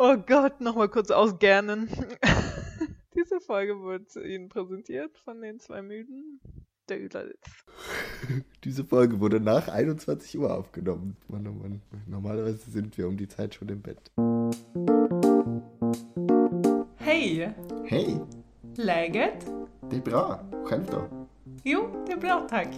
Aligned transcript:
Oh 0.00 0.16
Gott, 0.16 0.60
nochmal 0.60 0.88
kurz 0.88 1.10
ausgernen. 1.10 1.88
Diese 3.16 3.40
Folge 3.40 3.82
wird 3.82 4.14
Ihnen 4.14 4.48
präsentiert 4.48 5.18
von 5.18 5.42
den 5.42 5.58
zwei 5.58 5.82
Müden. 5.82 6.40
Der 6.88 7.00
Üderlitz. 7.00 7.44
Diese 8.64 8.84
Folge 8.84 9.18
wurde 9.18 9.40
nach 9.40 9.66
21 9.66 10.38
Uhr 10.38 10.56
aufgenommen. 10.56 11.16
Mann, 11.26 11.48
oh 11.48 11.52
Mann. 11.52 11.82
Normalerweise 12.06 12.70
sind 12.70 12.96
wir 12.96 13.08
um 13.08 13.16
die 13.16 13.26
Zeit 13.26 13.54
schon 13.54 13.68
im 13.70 13.82
Bett. 13.82 14.12
Hej! 16.98 17.52
Hej! 17.86 18.20
Läget? 18.76 19.52
Det 19.90 19.96
är 19.96 20.00
bra. 20.00 20.48
Själv 20.64 20.86
då? 20.90 21.26
Jo, 21.64 22.04
det 22.06 22.12
är 22.12 22.20
bra 22.20 22.46
tack. 22.48 22.68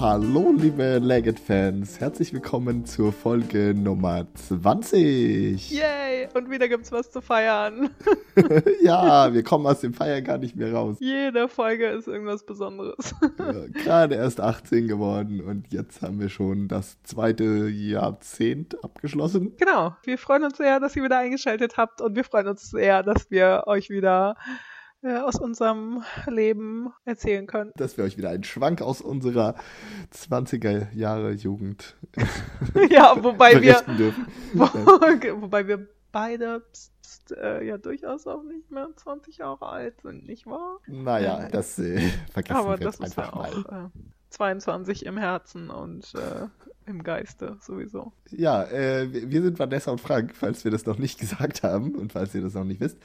Hallo, 0.00 0.54
liebe 0.56 0.96
Legend-Fans. 0.96 2.00
Herzlich 2.00 2.32
willkommen 2.32 2.86
zur 2.86 3.12
Folge 3.12 3.74
Nummer 3.74 4.26
20. 4.32 5.70
Yay! 5.70 6.26
Und 6.32 6.48
wieder 6.48 6.68
gibt's 6.68 6.90
was 6.90 7.10
zu 7.10 7.20
feiern. 7.20 7.90
ja, 8.82 9.34
wir 9.34 9.42
kommen 9.42 9.66
aus 9.66 9.80
dem 9.80 9.92
Feiern 9.92 10.24
gar 10.24 10.38
nicht 10.38 10.56
mehr 10.56 10.72
raus. 10.72 10.96
Jede 11.00 11.48
Folge 11.48 11.88
ist 11.88 12.08
irgendwas 12.08 12.46
Besonderes. 12.46 13.14
Ja, 13.38 13.66
Gerade 13.84 14.14
erst 14.14 14.40
18 14.40 14.88
geworden 14.88 15.42
und 15.42 15.70
jetzt 15.70 16.00
haben 16.00 16.18
wir 16.18 16.30
schon 16.30 16.66
das 16.66 16.96
zweite 17.02 17.68
Jahrzehnt 17.68 18.82
abgeschlossen. 18.82 19.54
Genau. 19.58 19.94
Wir 20.04 20.16
freuen 20.16 20.44
uns 20.44 20.56
sehr, 20.56 20.80
dass 20.80 20.96
ihr 20.96 21.04
wieder 21.04 21.18
eingeschaltet 21.18 21.76
habt 21.76 22.00
und 22.00 22.16
wir 22.16 22.24
freuen 22.24 22.48
uns 22.48 22.70
sehr, 22.70 23.02
dass 23.02 23.30
wir 23.30 23.64
euch 23.66 23.90
wieder 23.90 24.36
aus 25.02 25.36
unserem 25.36 26.02
Leben 26.26 26.92
erzählen 27.04 27.46
können. 27.46 27.72
Dass 27.76 27.96
wir 27.96 28.04
euch 28.04 28.18
wieder 28.18 28.30
einen 28.30 28.44
Schwank 28.44 28.82
aus 28.82 29.00
unserer 29.00 29.54
20er 30.14 30.92
Jahre 30.94 31.32
Jugend 31.32 31.96
ja, 32.90 33.14
wobei 33.22 33.60
wir, 33.62 33.80
dürfen. 33.96 34.26
wo, 34.52 34.64
wobei 35.42 35.66
wir 35.66 35.88
beide 36.12 36.60
pst, 36.60 37.32
äh, 37.32 37.64
ja 37.64 37.78
durchaus 37.78 38.26
auch 38.26 38.42
nicht 38.42 38.70
mehr 38.70 38.88
20 38.94 39.38
Jahre 39.38 39.66
alt 39.66 40.00
sind, 40.02 40.26
nicht 40.26 40.46
wahr? 40.46 40.78
Naja, 40.86 41.48
das 41.50 41.78
äh, 41.78 41.98
vergessen 42.32 42.56
Aber 42.56 42.78
wir 42.78 42.86
das 42.86 42.98
jetzt 42.98 43.08
ist 43.10 43.16
ja 43.16 43.24
einfach 43.24 43.34
mal. 43.34 43.50
auch 43.50 43.72
äh, 43.86 43.88
22 44.30 45.06
im 45.06 45.16
Herzen 45.16 45.70
und 45.70 46.14
äh, 46.14 46.46
im 46.86 47.02
Geiste 47.02 47.56
sowieso. 47.60 48.12
Ja, 48.30 48.64
äh, 48.64 49.08
wir 49.12 49.42
sind 49.42 49.58
Vanessa 49.58 49.90
und 49.90 50.00
Frank, 50.00 50.34
falls 50.34 50.64
wir 50.64 50.70
das 50.70 50.86
noch 50.86 50.98
nicht 50.98 51.18
gesagt 51.20 51.62
haben 51.62 51.94
und 51.94 52.12
falls 52.12 52.34
ihr 52.34 52.42
das 52.42 52.54
noch 52.54 52.64
nicht 52.64 52.80
wisst. 52.80 52.98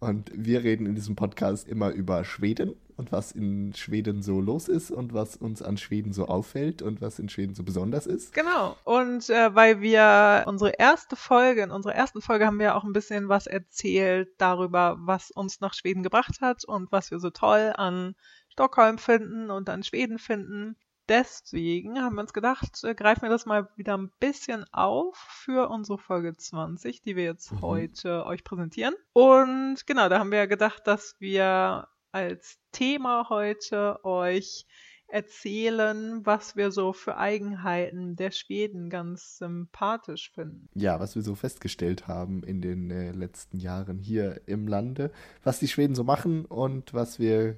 Und 0.00 0.30
wir 0.34 0.62
reden 0.62 0.86
in 0.86 0.94
diesem 0.94 1.16
Podcast 1.16 1.68
immer 1.68 1.90
über 1.90 2.24
Schweden 2.24 2.74
und 2.96 3.12
was 3.12 3.30
in 3.30 3.72
Schweden 3.74 4.22
so 4.22 4.40
los 4.40 4.66
ist 4.68 4.90
und 4.90 5.14
was 5.14 5.36
uns 5.36 5.62
an 5.62 5.76
Schweden 5.76 6.12
so 6.12 6.26
auffällt 6.26 6.82
und 6.82 7.00
was 7.00 7.20
in 7.20 7.28
Schweden 7.28 7.54
so 7.54 7.62
besonders 7.62 8.06
ist. 8.06 8.34
Genau. 8.34 8.76
Und 8.84 9.30
äh, 9.30 9.54
weil 9.54 9.80
wir 9.80 10.44
unsere 10.46 10.70
erste 10.70 11.14
Folge, 11.14 11.62
in 11.62 11.70
unserer 11.70 11.94
ersten 11.94 12.20
Folge 12.20 12.46
haben 12.46 12.58
wir 12.58 12.74
auch 12.74 12.84
ein 12.84 12.92
bisschen 12.92 13.28
was 13.28 13.46
erzählt 13.46 14.28
darüber, 14.38 14.96
was 14.98 15.30
uns 15.30 15.60
nach 15.60 15.74
Schweden 15.74 16.02
gebracht 16.02 16.40
hat 16.40 16.64
und 16.64 16.90
was 16.90 17.12
wir 17.12 17.20
so 17.20 17.30
toll 17.30 17.72
an 17.76 18.14
Stockholm 18.58 18.98
finden 18.98 19.52
und 19.52 19.70
an 19.70 19.84
Schweden 19.84 20.18
finden. 20.18 20.74
Deswegen 21.08 22.02
haben 22.02 22.16
wir 22.16 22.22
uns 22.22 22.32
gedacht, 22.32 22.82
äh, 22.82 22.92
greifen 22.92 23.22
wir 23.22 23.28
das 23.30 23.46
mal 23.46 23.68
wieder 23.76 23.96
ein 23.96 24.10
bisschen 24.18 24.64
auf 24.72 25.16
für 25.16 25.68
unsere 25.70 25.96
Folge 25.96 26.36
20, 26.36 27.00
die 27.00 27.14
wir 27.14 27.22
jetzt 27.22 27.52
Mhm. 27.52 27.60
heute 27.62 28.26
euch 28.26 28.42
präsentieren. 28.42 28.94
Und 29.12 29.86
genau, 29.86 30.08
da 30.08 30.18
haben 30.18 30.32
wir 30.32 30.38
ja 30.38 30.46
gedacht, 30.46 30.88
dass 30.88 31.14
wir 31.20 31.86
als 32.10 32.58
Thema 32.72 33.28
heute 33.28 34.04
euch 34.04 34.66
erzählen, 35.06 36.26
was 36.26 36.56
wir 36.56 36.70
so 36.70 36.92
für 36.92 37.16
Eigenheiten 37.16 38.16
der 38.16 38.30
Schweden 38.30 38.90
ganz 38.90 39.38
sympathisch 39.38 40.32
finden. 40.34 40.68
Ja, 40.74 41.00
was 41.00 41.14
wir 41.14 41.22
so 41.22 41.34
festgestellt 41.34 42.08
haben 42.08 42.42
in 42.42 42.60
den 42.60 42.90
äh, 42.90 43.12
letzten 43.12 43.58
Jahren 43.58 43.98
hier 43.98 44.42
im 44.46 44.66
Lande, 44.68 45.10
was 45.44 45.60
die 45.60 45.68
Schweden 45.68 45.94
so 45.94 46.04
machen 46.04 46.44
und 46.44 46.92
was 46.92 47.18
wir 47.18 47.56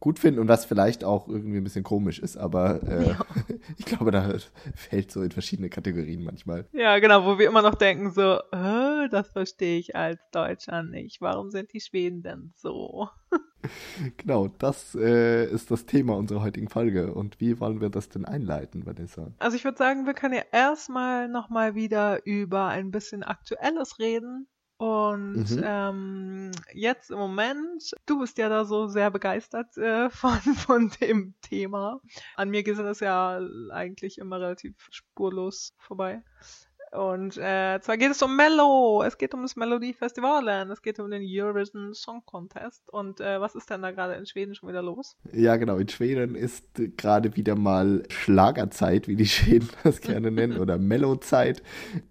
gut 0.00 0.18
finden 0.18 0.40
und 0.40 0.48
was 0.48 0.64
vielleicht 0.64 1.04
auch 1.04 1.28
irgendwie 1.28 1.58
ein 1.58 1.64
bisschen 1.64 1.84
komisch 1.84 2.18
ist, 2.18 2.38
aber 2.38 2.82
äh, 2.82 3.14
ich 3.78 3.84
glaube, 3.84 4.10
da 4.10 4.32
fällt 4.74 5.12
so 5.12 5.22
in 5.22 5.30
verschiedene 5.30 5.68
Kategorien 5.68 6.24
manchmal. 6.24 6.66
Ja, 6.72 6.98
genau, 6.98 7.26
wo 7.26 7.38
wir 7.38 7.46
immer 7.46 7.62
noch 7.62 7.74
denken 7.74 8.10
so, 8.10 8.38
äh, 8.50 9.08
das 9.10 9.30
verstehe 9.30 9.78
ich 9.78 9.94
als 9.94 10.18
Deutscher 10.32 10.82
nicht. 10.82 11.20
Warum 11.20 11.50
sind 11.50 11.72
die 11.74 11.80
Schweden 11.80 12.22
denn 12.22 12.52
so? 12.56 13.08
Genau, 14.16 14.48
das 14.48 14.94
äh, 14.94 15.44
ist 15.44 15.70
das 15.70 15.84
Thema 15.84 16.16
unserer 16.16 16.42
heutigen 16.42 16.70
Folge. 16.70 17.12
Und 17.12 17.40
wie 17.40 17.60
wollen 17.60 17.82
wir 17.82 17.90
das 17.90 18.08
denn 18.08 18.24
einleiten, 18.24 18.86
Vanessa? 18.86 19.32
Also 19.38 19.54
ich 19.54 19.64
würde 19.64 19.76
sagen, 19.76 20.06
wir 20.06 20.14
können 20.14 20.32
ja 20.32 20.44
erstmal 20.50 21.28
nochmal 21.28 21.74
wieder 21.74 22.24
über 22.24 22.68
ein 22.68 22.90
bisschen 22.90 23.22
Aktuelles 23.22 23.98
reden. 23.98 24.48
Und 24.80 25.50
Mhm. 25.50 25.62
ähm, 25.62 26.52
jetzt 26.72 27.10
im 27.10 27.18
Moment, 27.18 27.90
du 28.06 28.20
bist 28.20 28.38
ja 28.38 28.48
da 28.48 28.64
so 28.64 28.86
sehr 28.86 29.10
begeistert 29.10 29.76
äh, 29.76 30.08
von, 30.10 30.38
von 30.40 30.90
dem 31.02 31.34
Thema. 31.42 32.00
An 32.34 32.48
mir 32.48 32.62
geht 32.62 32.78
das 32.78 33.00
ja 33.00 33.38
eigentlich 33.70 34.16
immer 34.16 34.40
relativ 34.40 34.74
spurlos 34.90 35.74
vorbei. 35.76 36.22
Und 36.92 37.36
äh, 37.36 37.78
zwar 37.80 37.96
geht 37.96 38.10
es 38.10 38.20
um 38.22 38.36
Mello, 38.36 39.02
es 39.06 39.16
geht 39.16 39.32
um 39.34 39.42
das 39.42 39.54
Melodiefestivalen, 39.54 40.70
es 40.70 40.82
geht 40.82 40.98
um 40.98 41.10
den 41.10 41.22
Eurovision 41.24 41.94
Song 41.94 42.22
Contest. 42.24 42.90
Und 42.90 43.20
äh, 43.20 43.40
was 43.40 43.54
ist 43.54 43.70
denn 43.70 43.82
da 43.82 43.92
gerade 43.92 44.14
in 44.14 44.26
Schweden 44.26 44.54
schon 44.54 44.68
wieder 44.68 44.82
los? 44.82 45.16
Ja, 45.32 45.56
genau, 45.56 45.76
in 45.76 45.88
Schweden 45.88 46.34
ist 46.34 46.64
gerade 46.96 47.36
wieder 47.36 47.54
mal 47.54 48.02
Schlagerzeit, 48.08 49.06
wie 49.06 49.14
die 49.14 49.26
Schweden 49.26 49.68
das 49.84 50.00
gerne 50.00 50.30
nennen, 50.30 50.58
oder 50.58 50.78
Mellow-Zeit. 50.78 51.62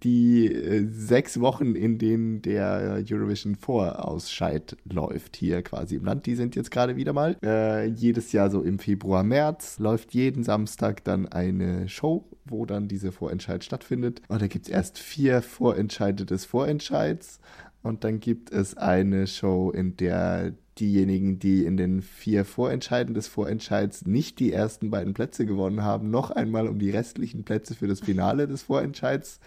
Die 0.02 0.46
äh, 0.46 0.86
sechs 0.88 1.40
Wochen, 1.40 1.74
in 1.74 1.98
denen 1.98 2.40
der 2.40 3.04
Eurovision 3.10 3.56
Vorausscheid 3.56 4.76
läuft, 4.84 5.36
hier 5.36 5.62
quasi 5.62 5.96
im 5.96 6.04
Land, 6.04 6.24
die 6.24 6.36
sind 6.36 6.56
jetzt 6.56 6.70
gerade 6.70 6.96
wieder 6.96 7.12
mal. 7.12 7.36
Äh, 7.42 7.86
jedes 7.86 8.32
Jahr 8.32 8.50
so 8.50 8.62
im 8.62 8.78
Februar, 8.78 9.24
März 9.24 9.78
läuft 9.78 10.14
jeden 10.14 10.42
Samstag 10.42 11.04
dann 11.04 11.28
eine 11.28 11.88
Show, 11.88 12.24
wo 12.44 12.66
dann 12.66 12.88
diese 12.88 13.12
Vorentscheid 13.12 13.64
stattfindet. 13.64 14.22
Und 14.28 14.42
da 14.42 14.46
gibt 14.46 14.66
es 14.66 14.72
erst 14.72 14.98
vier 14.98 15.42
Vorentscheide 15.42 16.26
des 16.26 16.44
Vorentscheids. 16.44 17.40
Und 17.82 18.04
dann 18.04 18.20
gibt 18.20 18.52
es 18.52 18.76
eine 18.76 19.26
Show, 19.26 19.70
in 19.70 19.96
der 19.96 20.54
diejenigen, 20.80 21.38
die 21.38 21.64
in 21.64 21.76
den 21.76 22.02
vier 22.02 22.44
Vorentscheiden 22.44 23.14
des 23.14 23.28
Vorentscheids 23.28 24.06
nicht 24.06 24.38
die 24.40 24.52
ersten 24.52 24.90
beiden 24.90 25.14
Plätze 25.14 25.46
gewonnen 25.46 25.82
haben, 25.82 26.10
noch 26.10 26.30
einmal 26.30 26.66
um 26.66 26.78
die 26.78 26.90
restlichen 26.90 27.44
Plätze 27.44 27.74
für 27.74 27.86
das 27.86 28.00
Finale 28.00 28.48
des 28.48 28.62
Vorentscheids 28.62 29.38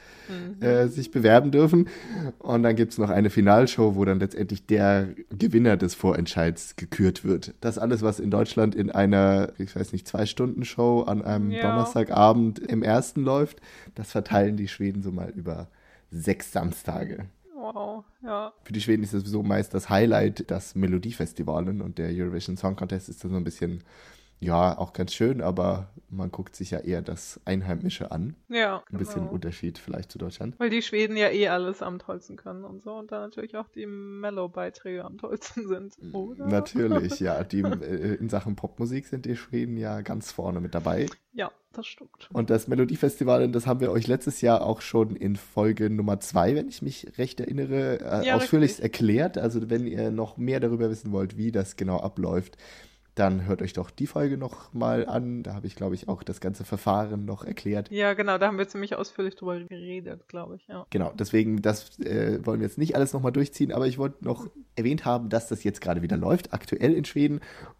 äh, 0.59 0.87
sich 0.87 1.11
bewerben 1.11 1.51
dürfen. 1.51 1.89
Und 2.39 2.63
dann 2.63 2.75
gibt 2.75 2.93
es 2.93 2.97
noch 2.97 3.09
eine 3.09 3.29
Finalshow, 3.29 3.95
wo 3.95 4.05
dann 4.05 4.19
letztendlich 4.19 4.65
der 4.65 5.09
Gewinner 5.37 5.75
des 5.75 5.95
Vorentscheids 5.95 6.75
gekürt 6.75 7.25
wird. 7.25 7.53
Das 7.61 7.77
alles, 7.77 8.01
was 8.01 8.19
in 8.19 8.29
Deutschland 8.29 8.75
in 8.75 8.91
einer, 8.91 9.51
ich 9.57 9.75
weiß 9.75 9.91
nicht, 9.93 10.07
Zwei-Stunden-Show 10.07 11.01
an 11.01 11.21
einem 11.21 11.51
Ja. 11.51 11.61
Donnerstagabend 11.63 12.59
im 12.59 12.83
ersten 12.83 13.23
läuft, 13.23 13.59
das 13.95 14.11
verteilen 14.11 14.57
die 14.57 14.67
Schweden 14.67 15.01
so 15.01 15.11
mal 15.11 15.29
über 15.29 15.67
sechs 16.11 16.51
Samstage. 16.51 17.25
Wow, 17.73 18.05
ja. 18.21 18.53
Für 18.63 18.73
die 18.73 18.81
Schweden 18.81 19.03
ist 19.03 19.13
das 19.13 19.21
sowieso 19.21 19.41
meist 19.41 19.73
das 19.73 19.89
Highlight, 19.89 20.51
das 20.51 20.75
Melodiefestivalen 20.75 21.81
und 21.81 21.97
der 21.97 22.09
Eurovision 22.09 22.55
Song 22.55 22.75
Contest 22.75 23.09
ist 23.09 23.23
dann 23.23 23.31
so 23.31 23.37
ein 23.37 23.43
bisschen, 23.43 23.83
ja, 24.43 24.77
auch 24.77 24.93
ganz 24.93 25.13
schön, 25.13 25.41
aber 25.41 25.87
man 26.09 26.31
guckt 26.31 26.55
sich 26.55 26.71
ja 26.71 26.79
eher 26.79 27.01
das 27.01 27.39
Einheimische 27.45 28.11
an. 28.11 28.35
Ja. 28.49 28.83
Ein 28.91 28.97
bisschen 28.97 29.21
genau. 29.21 29.33
Unterschied 29.33 29.77
vielleicht 29.77 30.11
zu 30.11 30.17
Deutschland. 30.17 30.59
Weil 30.59 30.69
die 30.69 30.81
Schweden 30.81 31.17
ja 31.17 31.29
eh 31.29 31.47
alles 31.47 31.81
am 31.81 31.97
tollsten 31.97 32.35
können 32.35 32.65
und 32.65 32.83
so 32.83 32.93
und 32.93 33.11
dann 33.11 33.21
natürlich 33.21 33.55
auch 33.55 33.67
die 33.69 33.85
Mellow-Beiträge 33.85 35.03
am 35.05 35.17
tollsten 35.17 35.67
sind, 35.67 35.95
oder? 36.13 36.45
Natürlich, 36.45 37.19
ja. 37.19 37.43
Die, 37.53 37.61
äh, 37.61 38.15
in 38.15 38.29
Sachen 38.29 38.55
Popmusik 38.55 39.07
sind 39.07 39.25
die 39.25 39.35
Schweden 39.35 39.77
ja 39.77 40.01
ganz 40.01 40.31
vorne 40.31 40.59
mit 40.59 40.75
dabei. 40.75 41.07
Ja, 41.33 41.51
das 41.71 41.87
stimmt. 41.87 42.29
Und 42.31 42.49
das 42.49 42.67
Melodiefestival, 42.67 43.49
das 43.49 43.65
haben 43.65 43.79
wir 43.79 43.91
euch 43.91 44.07
letztes 44.07 44.41
Jahr 44.41 44.61
auch 44.61 44.81
schon 44.81 45.15
in 45.15 45.35
Folge 45.35 45.89
Nummer 45.89 46.19
zwei, 46.19 46.55
wenn 46.55 46.67
ich 46.67 46.81
mich 46.81 47.17
recht 47.17 47.39
erinnere, 47.39 47.99
äh, 48.01 48.27
Ja, 48.27 48.35
ausführlich 48.35 48.71
richtig. 48.71 48.83
erklärt. 48.83 49.37
Also 49.37 49.69
wenn 49.69 49.87
ihr 49.87 50.11
noch 50.11 50.37
mehr 50.37 50.59
darüber 50.59 50.89
wissen 50.89 51.11
wollt, 51.11 51.37
wie 51.37 51.51
das 51.51 51.75
genau 51.75 51.99
abläuft, 51.99 52.57
dann 53.15 53.45
hört 53.45 53.61
euch 53.61 53.73
doch 53.73 53.91
die 53.91 54.07
Folge 54.07 54.37
noch 54.37 54.73
mal 54.73 55.05
an. 55.05 55.43
Da 55.43 55.53
habe 55.53 55.67
ich, 55.67 55.75
glaube 55.75 55.95
ich, 55.95 56.07
auch 56.07 56.23
das 56.23 56.39
ganze 56.39 56.63
Verfahren 56.63 57.25
noch 57.25 57.43
erklärt. 57.43 57.91
Ja, 57.91 58.13
genau, 58.13 58.37
da 58.37 58.47
haben 58.47 58.57
wir 58.57 58.67
ziemlich 58.67 58.95
ausführlich 58.95 59.35
drüber 59.35 59.59
geredet, 59.59 60.27
glaube 60.27 60.55
ich, 60.55 60.67
ja. 60.67 60.85
Genau, 60.89 61.13
deswegen, 61.17 61.61
das 61.61 61.99
äh, 61.99 62.39
wollen 62.43 62.59
wir 62.59 62.67
jetzt 62.67 62.77
nicht 62.77 62.95
alles 62.95 63.13
nochmal 63.13 63.31
durchziehen, 63.31 63.71
aber 63.71 63.87
ich 63.87 63.97
wollte 63.97 64.23
noch 64.25 64.49
erwähnt 64.75 65.05
haben, 65.05 65.29
dass 65.29 65.47
das 65.47 65.63
jetzt 65.63 65.81
gerade 65.81 66.01
wieder 66.01 66.17
läuft, 66.17 66.53
aktuell 66.53 66.93
in 66.93 67.05
Schweden. 67.05 67.39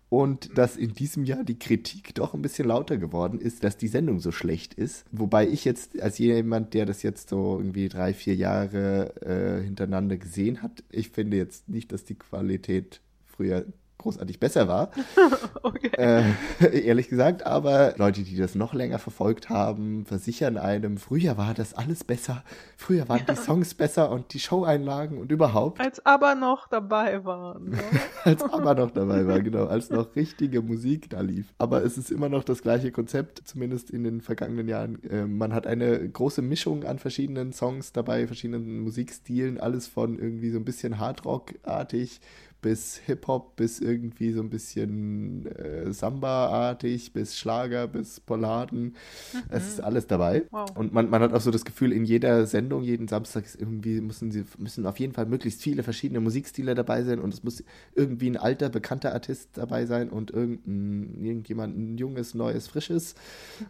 Und 0.10 0.56
dass 0.60 0.78
in 0.78 0.94
diesem 0.94 1.24
Jahr 1.24 1.44
die 1.44 1.58
Kritik 1.58 2.14
doch 2.14 2.36
ein 2.36 2.44
bisschen 2.44 2.68
lauter 2.68 2.98
geworden 2.98 3.40
ist, 3.40 3.64
dass 3.64 3.78
die 3.78 3.88
Sendung 3.88 4.20
so 4.20 4.32
schlecht 4.32 4.76
ist. 4.76 5.06
Wobei 5.12 5.48
ich 5.48 5.66
jetzt 5.66 6.00
als 6.00 6.20
jemand, 6.20 6.76
der 6.76 6.86
das 6.86 7.02
jetzt 7.02 7.30
so 7.30 7.58
irgendwie 7.58 7.90
drei, 7.90 8.14
vier 8.14 8.36
Jahre 8.36 9.16
äh, 9.24 9.64
hintereinander 9.64 10.18
gesehen 10.18 10.62
hat, 10.62 10.84
ich 10.92 11.10
finde 11.10 11.38
jetzt 11.38 11.68
nicht, 11.68 11.92
dass 11.92 12.04
die 12.04 12.14
Qualität 12.14 13.02
früher 13.26 13.66
großartig 14.04 14.40
besser 14.40 14.68
war. 14.68 14.92
okay. 15.64 15.92
Äh, 15.98 16.24
ehrlich 16.86 17.10
gesagt, 17.10 17.46
aber 17.46 17.96
Leute, 17.98 18.22
die 18.24 18.36
das 18.36 18.56
noch 18.56 18.74
länger 18.74 19.00
verfolgt 19.00 19.50
haben, 19.50 20.06
versichern 20.06 20.58
einem, 20.58 20.98
früher 20.98 21.38
war 21.38 21.54
das 21.54 21.74
alles 21.74 22.04
besser, 22.04 22.44
früher 22.78 23.10
waren 23.10 23.26
die 23.28 23.36
Songs 23.36 23.74
besser 23.74 24.12
und 24.12 24.34
die 24.34 24.40
Showeinlagen 24.40 25.18
und 25.18 25.32
überhaupt. 25.32 25.80
Als 25.80 26.06
aber 26.06 26.36
noch 26.36 26.68
dabei 26.68 27.26
waren. 27.26 27.72
Ne? 27.72 27.80
als 28.24 28.44
aber 28.44 28.76
noch 28.76 28.92
dabei 28.92 29.26
war, 29.26 29.42
genau, 29.42 29.66
als 29.66 29.90
noch 29.90 30.16
richtige 30.16 30.62
Musik 30.62 31.10
da 31.10 31.22
lief. 31.22 31.54
Aber 31.58 31.84
es 31.84 31.98
ist 31.98 32.12
immer 32.12 32.30
noch 32.30 32.44
das 32.44 32.62
gleiche 32.62 32.92
Konzept, 32.92 33.42
zumindest 33.46 33.90
in 33.90 34.04
den 34.04 34.22
vergangenen 34.22 34.68
Jahren. 34.68 35.02
Äh, 35.10 35.26
man 35.26 35.54
hat 35.54 35.66
eine 35.66 36.08
große 36.08 36.42
Mischung 36.42 36.84
an 36.84 37.00
verschiedenen 37.00 37.54
Songs 37.54 37.94
dabei, 37.94 38.28
verschiedenen 38.28 38.82
Musikstilen, 38.82 39.60
alles 39.60 39.88
von 39.88 40.20
irgendwie 40.20 40.52
so 40.52 40.58
ein 40.58 40.66
bisschen 40.66 41.00
Hardrock-artig 41.00 42.20
bis 42.64 42.98
Hip-Hop, 43.06 43.58
bis 43.58 43.80
irgendwie 43.80 44.32
so 44.32 44.42
ein 44.42 44.50
bisschen 44.50 45.46
äh, 45.46 45.94
Samba-artig, 45.94 47.14
bis 47.14 47.38
Schlager, 47.38 47.88
bis 47.88 48.20
Polladen. 48.20 48.84
Mhm. 48.84 49.40
Es 49.50 49.68
ist 49.68 49.82
alles 49.82 50.08
dabei. 50.08 50.46
Wow. 50.50 50.76
Und 50.76 50.94
man, 50.94 51.12
man 51.12 51.22
hat 51.22 51.34
auch 51.34 51.42
so 51.42 51.52
das 51.52 51.66
Gefühl, 51.66 51.92
in 51.92 52.06
jeder 52.06 52.48
Sendung, 52.48 52.82
jeden 52.82 53.08
Samstag 53.08 53.44
irgendwie 53.60 54.02
müssen 54.02 54.32
sie 54.32 54.46
müssen 54.58 54.88
auf 54.88 55.00
jeden 55.00 55.14
Fall 55.14 55.28
möglichst 55.28 55.62
viele 55.62 55.84
verschiedene 55.84 56.22
Musikstile 56.22 56.74
dabei 56.74 57.04
sein 57.04 57.20
und 57.20 57.34
es 57.34 57.44
muss 57.44 57.64
irgendwie 57.94 58.30
ein 58.30 58.38
alter, 58.38 58.70
bekannter 58.70 59.14
Artist 59.14 59.50
dabei 59.54 59.86
sein 59.86 60.10
und 60.10 60.32
irgendein, 60.32 61.24
irgendjemand, 61.24 61.78
ein 61.78 61.98
junges, 61.98 62.34
neues, 62.34 62.68
frisches 62.68 63.16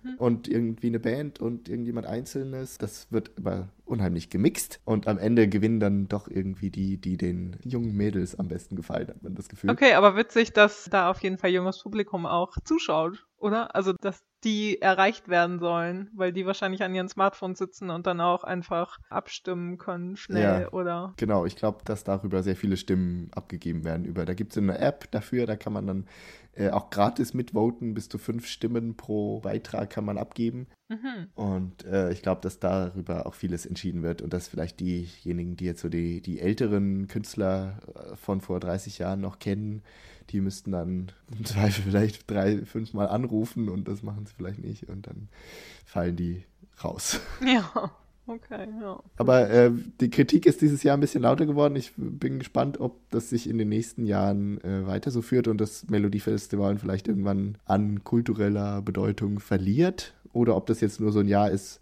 mhm. 0.03 0.15
und 0.17 0.47
irgendwie 0.47 0.87
eine 0.87 0.99
Band 0.99 1.41
und 1.41 1.67
irgendjemand 1.67 2.05
Einzelnes. 2.05 2.77
Das 2.77 3.07
wird 3.09 3.31
immer 3.37 3.67
unheimlich 3.85 4.29
gemixt 4.29 4.79
und 4.85 5.07
am 5.07 5.17
Ende 5.17 5.47
gewinnen 5.47 5.79
dann 5.79 6.07
doch 6.07 6.27
irgendwie 6.27 6.69
die, 6.69 6.97
die 6.97 7.17
den 7.17 7.57
jungen 7.63 7.95
Mädels 7.95 8.37
am 8.39 8.47
besten 8.47 8.75
gefallen, 8.75 9.07
hat 9.09 9.23
man 9.23 9.35
das 9.35 9.49
Gefühl. 9.49 9.71
Okay, 9.71 9.93
aber 9.93 10.15
witzig, 10.15 10.53
dass 10.53 10.85
da 10.85 11.09
auf 11.09 11.21
jeden 11.21 11.37
Fall 11.37 11.51
junges 11.51 11.81
Publikum 11.81 12.25
auch 12.25 12.55
zuschaut, 12.63 13.25
oder? 13.37 13.75
Also, 13.75 13.93
dass 13.93 14.23
die 14.43 14.81
erreicht 14.81 15.29
werden 15.29 15.59
sollen, 15.59 16.09
weil 16.13 16.33
die 16.33 16.45
wahrscheinlich 16.45 16.83
an 16.83 16.93
ihren 16.93 17.09
Smartphones 17.09 17.57
sitzen 17.57 17.89
und 17.89 18.07
dann 18.07 18.21
auch 18.21 18.43
einfach 18.43 18.99
abstimmen 19.09 19.77
können, 19.77 20.17
schnell, 20.17 20.61
ja, 20.63 20.71
oder? 20.71 21.13
Genau, 21.17 21.45
ich 21.45 21.55
glaube, 21.55 21.79
dass 21.85 22.03
darüber 22.03 22.43
sehr 22.43 22.55
viele 22.55 22.77
Stimmen 22.77 23.29
abgegeben 23.33 23.83
werden. 23.83 24.05
Über, 24.05 24.25
da 24.25 24.33
gibt 24.33 24.51
es 24.51 24.57
eine 24.57 24.79
App 24.79 25.09
dafür, 25.11 25.45
da 25.45 25.55
kann 25.55 25.73
man 25.73 25.87
dann 25.87 26.05
äh, 26.55 26.69
auch 26.69 26.89
gratis 26.89 27.33
mitvoten, 27.33 27.93
bis 27.93 28.09
zu 28.09 28.17
fünf 28.17 28.45
Stimmen 28.45 28.95
pro 28.95 29.39
Beitrag 29.39 29.89
kann 29.89 30.05
man 30.05 30.17
abgeben. 30.17 30.67
Mhm. 30.89 31.29
Und 31.33 31.85
äh, 31.85 32.11
ich 32.11 32.21
glaube, 32.21 32.41
dass 32.41 32.59
darüber 32.59 33.25
auch 33.25 33.33
vieles 33.33 33.65
entschieden 33.65 34.03
wird 34.03 34.21
und 34.21 34.33
dass 34.33 34.49
vielleicht 34.49 34.79
diejenigen, 34.79 35.55
die 35.55 35.65
jetzt 35.65 35.81
so 35.81 35.89
die, 35.89 36.21
die 36.21 36.39
älteren 36.39 37.07
Künstler 37.07 37.79
äh, 37.95 38.15
von 38.15 38.41
vor 38.41 38.59
30 38.59 38.99
Jahren 38.99 39.21
noch 39.21 39.39
kennen, 39.39 39.81
die 40.29 40.41
müssten 40.41 40.71
dann 40.71 41.11
im 41.37 41.45
Zweifel 41.45 41.83
vielleicht 41.83 42.29
drei, 42.29 42.59
fünf 42.65 42.93
Mal 42.93 43.07
anrufen 43.07 43.69
und 43.69 43.87
das 43.87 44.03
machen 44.03 44.25
sie 44.25 44.33
vielleicht 44.35 44.59
nicht 44.59 44.89
und 44.89 45.07
dann 45.07 45.27
fallen 45.85 46.15
die 46.15 46.43
raus. 46.83 47.19
Ja. 47.45 47.91
Okay, 48.25 48.69
ja. 48.79 49.03
Aber 49.17 49.49
äh, 49.49 49.71
die 49.99 50.09
Kritik 50.09 50.45
ist 50.45 50.61
dieses 50.61 50.81
Jahr 50.81 50.95
ein 50.95 51.01
bisschen 51.01 51.23
lauter 51.23 51.45
geworden. 51.45 51.75
Ich 51.75 51.91
bin 51.97 52.39
gespannt, 52.39 52.79
ob 52.79 53.09
das 53.09 53.29
sich 53.29 53.49
in 53.49 53.57
den 53.57 53.67
nächsten 53.67 54.05
Jahren 54.05 54.63
äh, 54.63 54.87
weiter 54.87 55.11
so 55.11 55.21
führt 55.21 55.49
und 55.49 55.59
das 55.59 55.89
Melodiefestival 55.89 56.77
vielleicht 56.77 57.09
irgendwann 57.09 57.57
an 57.65 58.05
kultureller 58.05 58.81
Bedeutung 58.81 59.39
verliert 59.39 60.13
oder 60.31 60.55
ob 60.55 60.67
das 60.67 60.79
jetzt 60.79 61.01
nur 61.01 61.11
so 61.11 61.19
ein 61.19 61.27
Jahr 61.27 61.51
ist, 61.51 61.81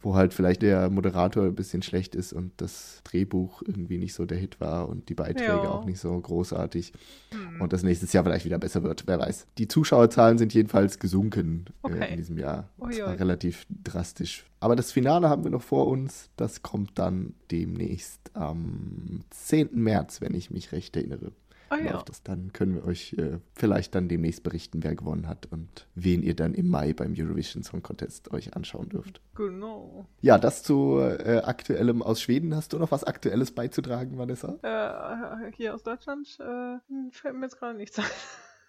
wo 0.00 0.14
halt 0.14 0.32
vielleicht 0.32 0.62
der 0.62 0.90
Moderator 0.90 1.44
ein 1.44 1.54
bisschen 1.54 1.82
schlecht 1.82 2.14
ist 2.14 2.32
und 2.32 2.52
das 2.58 3.00
Drehbuch 3.04 3.62
irgendwie 3.66 3.98
nicht 3.98 4.14
so 4.14 4.26
der 4.26 4.38
Hit 4.38 4.60
war 4.60 4.88
und 4.88 5.08
die 5.08 5.14
Beiträge 5.14 5.48
ja. 5.48 5.70
auch 5.70 5.84
nicht 5.84 5.98
so 5.98 6.18
großartig 6.18 6.92
hm. 7.30 7.60
und 7.60 7.72
das 7.72 7.82
nächstes 7.82 8.12
Jahr 8.12 8.24
vielleicht 8.24 8.44
wieder 8.44 8.58
besser 8.58 8.82
wird, 8.82 9.04
wer 9.06 9.18
weiß. 9.18 9.46
Die 9.58 9.68
Zuschauerzahlen 9.68 10.38
sind 10.38 10.54
jedenfalls 10.54 10.98
gesunken 10.98 11.66
okay. 11.82 11.98
äh, 12.00 12.10
in 12.12 12.16
diesem 12.16 12.38
Jahr. 12.38 12.68
Das 12.78 12.98
war 13.00 13.18
relativ 13.18 13.66
drastisch. 13.70 14.46
Aber 14.60 14.76
das 14.76 14.92
Finale 14.92 15.28
haben 15.28 15.44
wir 15.44 15.50
noch 15.50 15.62
vor 15.62 15.86
uns. 15.86 16.30
Das 16.36 16.62
kommt 16.62 16.98
dann 16.98 17.34
demnächst 17.50 18.20
am 18.34 19.20
10. 19.30 19.70
März, 19.72 20.20
wenn 20.20 20.34
ich 20.34 20.50
mich 20.50 20.72
recht 20.72 20.96
erinnere 20.96 21.32
ah, 21.68 21.76
ja. 21.76 21.92
läuft 21.92 22.08
das 22.08 22.22
dann. 22.22 22.52
Können 22.52 22.74
wir 22.74 22.84
euch 22.84 23.14
äh, 23.14 23.38
vielleicht 23.54 23.94
dann 23.94 24.08
demnächst 24.08 24.42
berichten, 24.42 24.82
wer 24.82 24.94
gewonnen 24.94 25.28
hat 25.28 25.46
und 25.46 25.86
wen 25.94 26.22
ihr 26.22 26.34
dann 26.34 26.54
im 26.54 26.68
Mai 26.68 26.92
beim 26.92 27.14
Eurovision 27.16 27.62
Song 27.62 27.82
Contest 27.82 28.32
euch 28.32 28.54
anschauen 28.54 28.88
dürft. 28.88 29.20
Genau. 29.34 30.06
Ja, 30.20 30.38
das 30.38 30.62
zu 30.62 30.98
äh, 30.98 31.42
aktuellem 31.44 32.02
aus 32.02 32.20
Schweden. 32.20 32.54
Hast 32.54 32.72
du 32.72 32.78
noch 32.78 32.90
was 32.90 33.04
Aktuelles 33.04 33.52
beizutragen, 33.52 34.18
Vanessa? 34.18 34.58
Äh, 34.62 35.52
hier 35.52 35.74
aus 35.74 35.82
Deutschland 35.82 36.38
äh, 36.40 36.78
fällt 37.10 37.34
mir 37.34 37.46
jetzt 37.46 37.58
gerade 37.58 37.76
nichts 37.76 37.98
ein. 37.98 38.04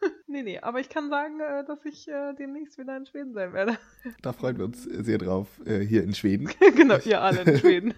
nee, 0.28 0.44
nee, 0.44 0.60
aber 0.60 0.80
ich 0.80 0.90
kann 0.90 1.10
sagen, 1.10 1.40
äh, 1.40 1.66
dass 1.66 1.86
ich 1.86 2.08
äh, 2.08 2.34
demnächst 2.34 2.78
wieder 2.78 2.96
in 2.98 3.06
Schweden 3.06 3.34
sein 3.34 3.54
werde. 3.54 3.78
Da 4.22 4.34
freuen 4.34 4.58
wir 4.58 4.66
uns 4.66 4.84
sehr 4.84 5.18
drauf, 5.18 5.48
äh, 5.66 5.80
hier 5.80 6.04
in 6.04 6.14
Schweden. 6.14 6.50
genau, 6.76 6.98
ihr 7.04 7.22
alle 7.22 7.42
in 7.42 7.58
Schweden. 7.58 7.94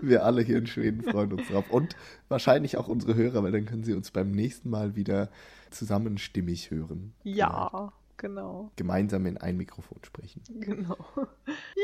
wir 0.00 0.24
alle 0.24 0.42
hier 0.42 0.58
in 0.58 0.66
Schweden 0.66 1.02
freuen 1.02 1.32
uns 1.32 1.48
drauf. 1.48 1.70
Und 1.70 1.94
wahrscheinlich 2.28 2.76
auch 2.76 2.88
unsere 2.88 3.14
Hörer, 3.14 3.42
weil 3.42 3.52
dann 3.52 3.66
können 3.66 3.84
sie 3.84 3.94
uns 3.94 4.10
beim 4.10 4.30
nächsten 4.30 4.70
Mal 4.70 4.96
wieder 4.96 5.30
zusammenstimmig 5.70 6.70
hören. 6.70 7.12
Ja. 7.22 7.68
Genau. 7.70 7.92
Gemeinsam 8.76 9.26
in 9.26 9.38
ein 9.38 9.56
Mikrofon 9.56 9.98
sprechen. 10.02 10.42
Genau. 10.60 10.96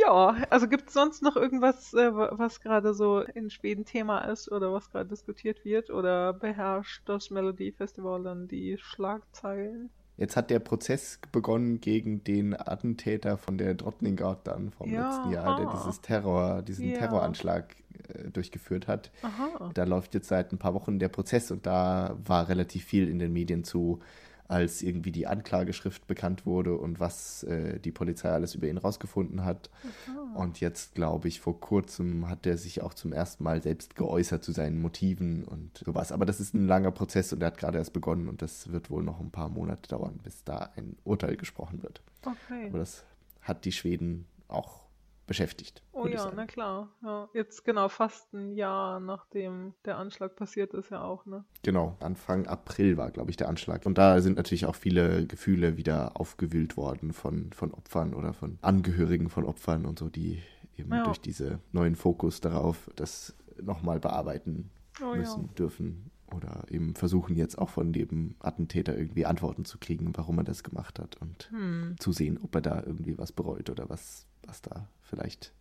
Ja, 0.01 0.37
also 0.51 0.69
gibt 0.69 0.89
es 0.89 0.95
sonst 0.95 1.23
noch 1.23 1.37
irgendwas, 1.37 1.93
äh, 1.93 2.13
was 2.13 2.61
gerade 2.61 2.95
so 2.95 3.21
in 3.21 3.51
Schweden 3.51 3.85
Thema 3.85 4.21
ist 4.21 4.51
oder 4.51 4.73
was 4.73 4.91
gerade 4.91 5.09
diskutiert 5.09 5.65
wird 5.65 5.91
oder 5.91 6.33
beherrscht 6.33 7.03
das 7.07 7.31
Melody 7.31 7.73
Festival 7.73 8.23
dann 8.23 8.49
die 8.49 8.79
Schlagzeilen? 8.79 9.91
Jetzt 10.19 10.37
hat 10.37 10.51
der 10.51 10.59
Prozess 10.59 11.21
begonnen 11.31 11.81
gegen 11.81 12.25
den 12.25 12.53
Attentäter 12.59 13.39
von 13.39 13.57
der 13.57 13.75
Drottninggatan 13.75 14.73
vom 14.73 14.91
ja, 14.91 15.07
letzten 15.07 15.31
Jahr, 15.31 15.57
der 15.57 15.71
dieses 15.73 16.01
Terror, 16.01 16.63
diesen 16.63 16.89
ja. 16.89 16.99
Terroranschlag 16.99 17.77
äh, 18.09 18.29
durchgeführt 18.29 18.89
hat. 18.89 19.13
Aha. 19.23 19.71
Da 19.75 19.85
läuft 19.85 20.15
jetzt 20.15 20.27
seit 20.27 20.53
ein 20.53 20.59
paar 20.59 20.75
Wochen 20.75 20.99
der 20.99 21.09
Prozess 21.09 21.53
und 21.53 21.67
da 21.67 22.17
war 22.25 22.49
relativ 22.49 22.85
viel 22.85 23.09
in 23.09 23.21
den 23.21 23.33
Medien 23.33 23.63
zu 23.63 24.01
als 24.49 24.83
irgendwie 24.83 25.13
die 25.13 25.27
Anklageschrift 25.27 26.07
bekannt 26.07 26.47
wurde 26.47 26.75
und 26.75 27.01
was 27.01 27.43
äh, 27.45 27.79
die 27.79 27.93
Polizei 27.93 28.31
alles 28.31 28.55
über 28.55 28.67
ihn 28.67 28.79
rausgefunden 28.79 29.45
hat. 29.45 29.69
Aha. 30.07 30.43
Und 30.43 30.61
jetzt, 30.61 30.95
glaube 30.95 31.29
ich, 31.29 31.41
vor 31.41 31.61
kurzem 31.61 32.29
hat 32.29 32.47
er 32.47 32.57
sich 32.57 32.83
auch 32.83 32.95
zum 32.95 33.13
ersten 33.13 33.45
Mal 33.45 33.63
selbst 33.63 33.95
geäußert 33.95 34.43
zu 34.43 34.53
seinen 34.53 34.81
Motiven 34.81 35.45
und 35.45 35.83
sowas. 35.85 36.13
Aber 36.13 36.25
das 36.25 36.41
ist 36.41 36.55
ein 36.55 36.67
langer 36.67 36.91
Prozess 36.93 37.33
und 37.33 37.43
er 37.43 37.49
hat 37.49 37.59
gerade 37.59 37.77
erst 37.77 37.93
begonnen 37.93 38.27
und 38.27 38.41
das 38.41 38.73
wird 38.73 38.91
wohl 38.91 39.03
noch 39.03 39.21
ein 39.21 39.31
paar 39.31 39.51
Monate 39.51 39.87
dauern, 39.89 40.19
bis 40.23 40.45
da 40.45 40.71
ein 40.77 40.97
Urteil 41.05 41.37
gesprochen 41.37 41.83
wird. 41.83 42.01
Okay. 42.23 42.69
Aber 42.69 42.79
das 42.79 43.05
hat 43.43 43.67
die 43.67 43.73
Schweden 43.73 44.27
auch 44.49 44.88
beschäftigt. 45.29 45.83
Oh 45.93 46.09
ja, 46.09 46.33
na 46.35 46.47
klar. 46.47 46.89
Ja, 47.05 47.29
jetzt 47.35 47.65
genau 47.65 47.89
fast 47.89 48.33
ein 48.33 48.51
Jahr 48.53 48.99
nachdem 48.99 49.75
der 49.85 49.99
Anschlag 49.99 50.35
passiert 50.35 50.75
ist 50.75 50.91
ja 50.91 51.03
auch, 51.03 51.25
ne? 51.27 51.45
Genau, 51.63 51.97
Anfang 52.01 52.49
April 52.49 52.97
war, 52.97 53.13
glaube 53.13 53.31
ich, 53.31 53.37
der 53.37 53.49
Anschlag. 53.49 53.87
Und 53.87 53.99
da 53.99 54.21
sind 54.21 54.37
natürlich 54.37 54.67
auch 54.67 54.75
viele 54.75 55.27
Gefühle 55.27 55.77
wieder 55.77 56.21
aufgewühlt 56.21 56.77
worden 56.77 57.13
von, 57.13 57.53
von 57.53 57.73
Opfern 57.73 58.15
oder 58.15 58.33
von 58.33 58.59
Angehörigen 58.63 59.29
von 59.29 59.45
Opfern 59.45 59.87
und 59.87 60.01
so, 60.01 60.09
die 60.09 60.43
eben 60.77 60.93
ja. 60.93 61.05
durch 61.05 61.21
diese 61.21 61.61
neuen 61.71 61.95
Fokus 61.95 62.41
darauf 62.41 62.91
das 62.97 63.37
nochmal 63.63 64.01
bearbeiten 64.01 64.71
oh, 65.03 65.15
müssen, 65.15 65.47
ja. 65.47 65.53
dürfen 65.55 66.11
oder 66.35 66.65
eben 66.71 66.95
versuchen 66.95 67.37
jetzt 67.37 67.59
auch 67.59 67.71
von 67.71 67.93
dem 67.93 68.35
Attentäter 68.41 68.97
irgendwie 68.97 69.27
Antworten 69.27 69.65
zu 69.65 69.79
kriegen, 69.79 70.13
warum 70.15 70.39
er 70.39 70.45
das 70.45 70.63
gemacht 70.63 70.99
hat 70.99 71.17
und 71.17 71.51
hm. 71.51 71.97
zu 71.99 72.13
sehen, 72.13 72.39
ob 72.43 72.55
er 72.55 72.61
da 72.61 72.83
irgendwie 72.85 73.19
was 73.19 73.33
bereut 73.33 73.71
oder 73.71 73.89
was, 73.89 74.27
was 74.49 74.63
da 74.63 74.89
vielleicht 75.03 75.53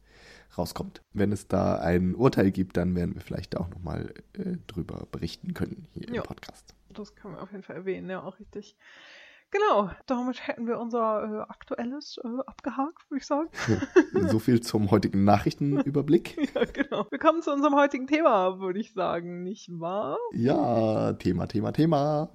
rauskommt. 0.58 1.02
Wenn 1.14 1.32
es 1.32 1.48
da 1.48 1.78
ein 1.80 2.16
Urteil 2.16 2.52
gibt, 2.52 2.78
dann 2.78 2.96
werden 2.96 3.16
wir 3.16 3.22
vielleicht 3.22 3.56
auch 3.58 3.70
nochmal 3.70 4.14
äh, 4.34 4.58
drüber 4.68 5.08
berichten 5.12 5.54
können 5.54 5.88
hier 5.94 6.08
ja, 6.08 6.22
im 6.22 6.24
Podcast. 6.24 6.74
Das 6.90 7.16
können 7.16 7.36
wir 7.36 7.42
auf 7.42 7.52
jeden 7.52 7.64
Fall 7.64 7.76
erwähnen, 7.76 8.10
ja, 8.10 8.24
auch 8.24 8.40
richtig. 8.40 8.76
Genau, 9.50 9.90
damit 10.08 10.46
hätten 10.46 10.68
wir 10.68 10.78
unser 10.78 11.24
äh, 11.24 11.52
aktuelles 11.52 12.20
äh, 12.22 12.28
abgehakt, 12.46 13.10
würde 13.10 13.20
ich 13.20 13.26
sagen. 13.26 13.50
so 14.28 14.40
viel 14.40 14.60
zum 14.60 14.92
heutigen 14.92 15.24
Nachrichtenüberblick. 15.24 16.38
ja, 16.56 16.66
genau. 16.66 17.08
Wir 17.10 17.20
kommen 17.20 17.42
zu 17.42 17.54
unserem 17.54 17.76
heutigen 17.76 18.08
Thema, 18.08 18.60
würde 18.60 18.80
ich 18.80 18.94
sagen, 18.94 19.44
nicht 19.44 19.70
wahr? 19.72 20.18
Ja, 20.34 21.14
Thema, 21.14 21.48
Thema, 21.48 21.72
Thema. 21.72 22.30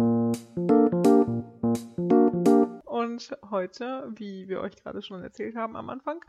Und 3.12 3.36
heute, 3.50 4.10
wie 4.16 4.48
wir 4.48 4.62
euch 4.62 4.74
gerade 4.74 5.02
schon 5.02 5.22
erzählt 5.22 5.54
haben 5.54 5.76
am 5.76 5.90
Anfang, 5.90 6.24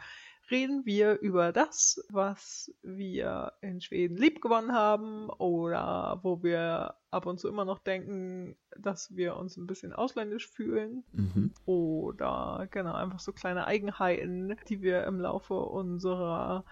reden 0.52 0.86
wir 0.86 1.18
über 1.22 1.54
das, 1.54 2.06
was 2.10 2.74
wir 2.82 3.54
in 3.62 3.80
Schweden 3.80 4.18
liebgewonnen 4.18 4.74
haben 4.74 5.30
oder 5.30 6.20
wo 6.24 6.44
wir 6.44 6.96
ab 7.10 7.26
und 7.26 7.40
zu 7.40 7.48
immer 7.48 7.64
noch 7.64 7.80
denken, 7.80 8.58
dass 8.78 9.16
wir 9.16 9.38
uns 9.38 9.56
ein 9.56 9.66
bisschen 9.66 9.94
ausländisch 9.94 10.50
fühlen 10.50 11.06
mhm. 11.14 11.54
oder 11.64 12.68
genau 12.70 12.96
einfach 12.96 13.22
so 13.22 13.32
kleine 13.32 13.66
Eigenheiten, 13.66 14.58
die 14.68 14.82
wir 14.82 15.06
im 15.06 15.22
Laufe 15.22 15.54
unserer 15.54 16.66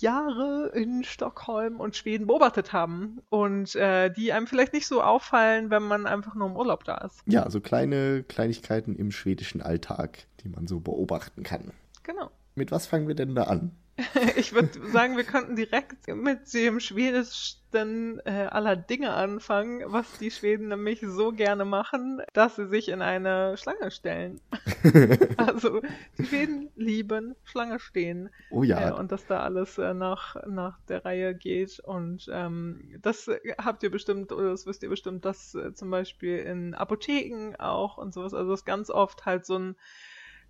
Jahre 0.00 0.70
in 0.74 1.04
Stockholm 1.04 1.80
und 1.80 1.96
Schweden 1.96 2.26
beobachtet 2.26 2.72
haben 2.72 3.20
und 3.28 3.74
äh, 3.74 4.10
die 4.10 4.32
einem 4.32 4.46
vielleicht 4.46 4.72
nicht 4.72 4.86
so 4.86 5.02
auffallen, 5.02 5.70
wenn 5.70 5.82
man 5.82 6.06
einfach 6.06 6.34
nur 6.34 6.48
im 6.48 6.56
Urlaub 6.56 6.84
da 6.84 6.98
ist. 6.98 7.22
Ja, 7.26 7.48
so 7.50 7.60
kleine 7.60 8.22
Kleinigkeiten 8.22 8.96
im 8.96 9.10
schwedischen 9.10 9.62
Alltag, 9.62 10.26
die 10.42 10.48
man 10.48 10.66
so 10.66 10.80
beobachten 10.80 11.42
kann. 11.42 11.72
Genau. 12.02 12.30
Mit 12.54 12.70
was 12.72 12.86
fangen 12.86 13.08
wir 13.08 13.14
denn 13.14 13.34
da 13.34 13.44
an? 13.44 13.72
ich 14.36 14.52
würde 14.52 14.70
sagen, 14.92 15.16
wir 15.16 15.24
könnten 15.24 15.56
direkt 15.56 16.08
mit 16.08 16.52
dem 16.54 16.80
schwedischsten 16.80 18.20
äh, 18.24 18.48
aller 18.50 18.76
Dinge 18.76 19.12
anfangen, 19.12 19.82
was 19.86 20.18
die 20.18 20.30
Schweden 20.30 20.68
nämlich 20.68 21.00
so 21.00 21.32
gerne 21.32 21.64
machen, 21.64 22.22
dass 22.32 22.56
sie 22.56 22.66
sich 22.66 22.88
in 22.88 23.02
eine 23.02 23.56
Schlange 23.56 23.90
stellen. 23.90 24.40
also 25.36 25.80
die 26.18 26.26
Schweden 26.26 26.70
lieben 26.76 27.36
Schlange 27.44 27.78
stehen. 27.78 28.30
Oh 28.50 28.62
ja. 28.62 28.90
Äh, 28.90 28.92
und 28.92 29.12
dass 29.12 29.26
da 29.26 29.40
alles 29.40 29.78
äh, 29.78 29.94
nach, 29.94 30.36
nach 30.46 30.78
der 30.88 31.04
Reihe 31.04 31.34
geht. 31.34 31.80
Und 31.80 32.28
ähm, 32.32 32.98
das 33.02 33.30
habt 33.58 33.82
ihr 33.82 33.90
bestimmt, 33.90 34.32
oder 34.32 34.50
das 34.50 34.66
wisst 34.66 34.82
ihr 34.82 34.88
bestimmt, 34.88 35.24
dass 35.24 35.54
äh, 35.54 35.74
zum 35.74 35.90
Beispiel 35.90 36.38
in 36.38 36.74
Apotheken 36.74 37.54
auch 37.58 37.98
und 37.98 38.14
sowas, 38.14 38.34
also 38.34 38.50
das 38.50 38.64
ganz 38.64 38.90
oft 38.90 39.26
halt 39.26 39.46
so 39.46 39.58
ein 39.58 39.76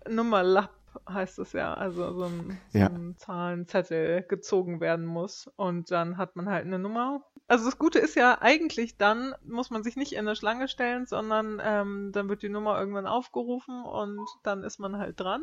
Nummerlapp 0.09 0.71
heißt 1.09 1.39
es 1.39 1.53
ja, 1.53 1.75
also 1.75 2.13
so 2.13 2.25
ein, 2.25 2.59
ja. 2.73 2.89
so 2.89 2.95
ein, 2.95 3.17
Zahlenzettel 3.17 4.23
gezogen 4.23 4.81
werden 4.81 5.07
muss 5.07 5.51
und 5.57 5.91
dann 5.91 6.17
hat 6.17 6.37
man 6.37 6.49
halt 6.49 6.67
eine 6.67 6.79
Nummer. 6.79 7.25
Also 7.49 7.65
das 7.65 7.79
Gute 7.79 7.99
ist 7.99 8.17
ja 8.17 8.39
eigentlich 8.41 8.97
dann 8.97 9.35
muss 9.45 9.71
man 9.71 9.83
sich 9.83 9.97
nicht 9.97 10.13
in 10.13 10.21
eine 10.21 10.37
Schlange 10.37 10.69
stellen, 10.69 11.07
sondern 11.07 11.61
ähm, 11.65 12.11
dann 12.13 12.29
wird 12.29 12.43
die 12.43 12.49
Nummer 12.49 12.79
irgendwann 12.79 13.07
aufgerufen 13.07 13.83
und 13.85 14.27
dann 14.43 14.63
ist 14.63 14.79
man 14.79 14.99
halt 14.99 15.19
dran. 15.19 15.43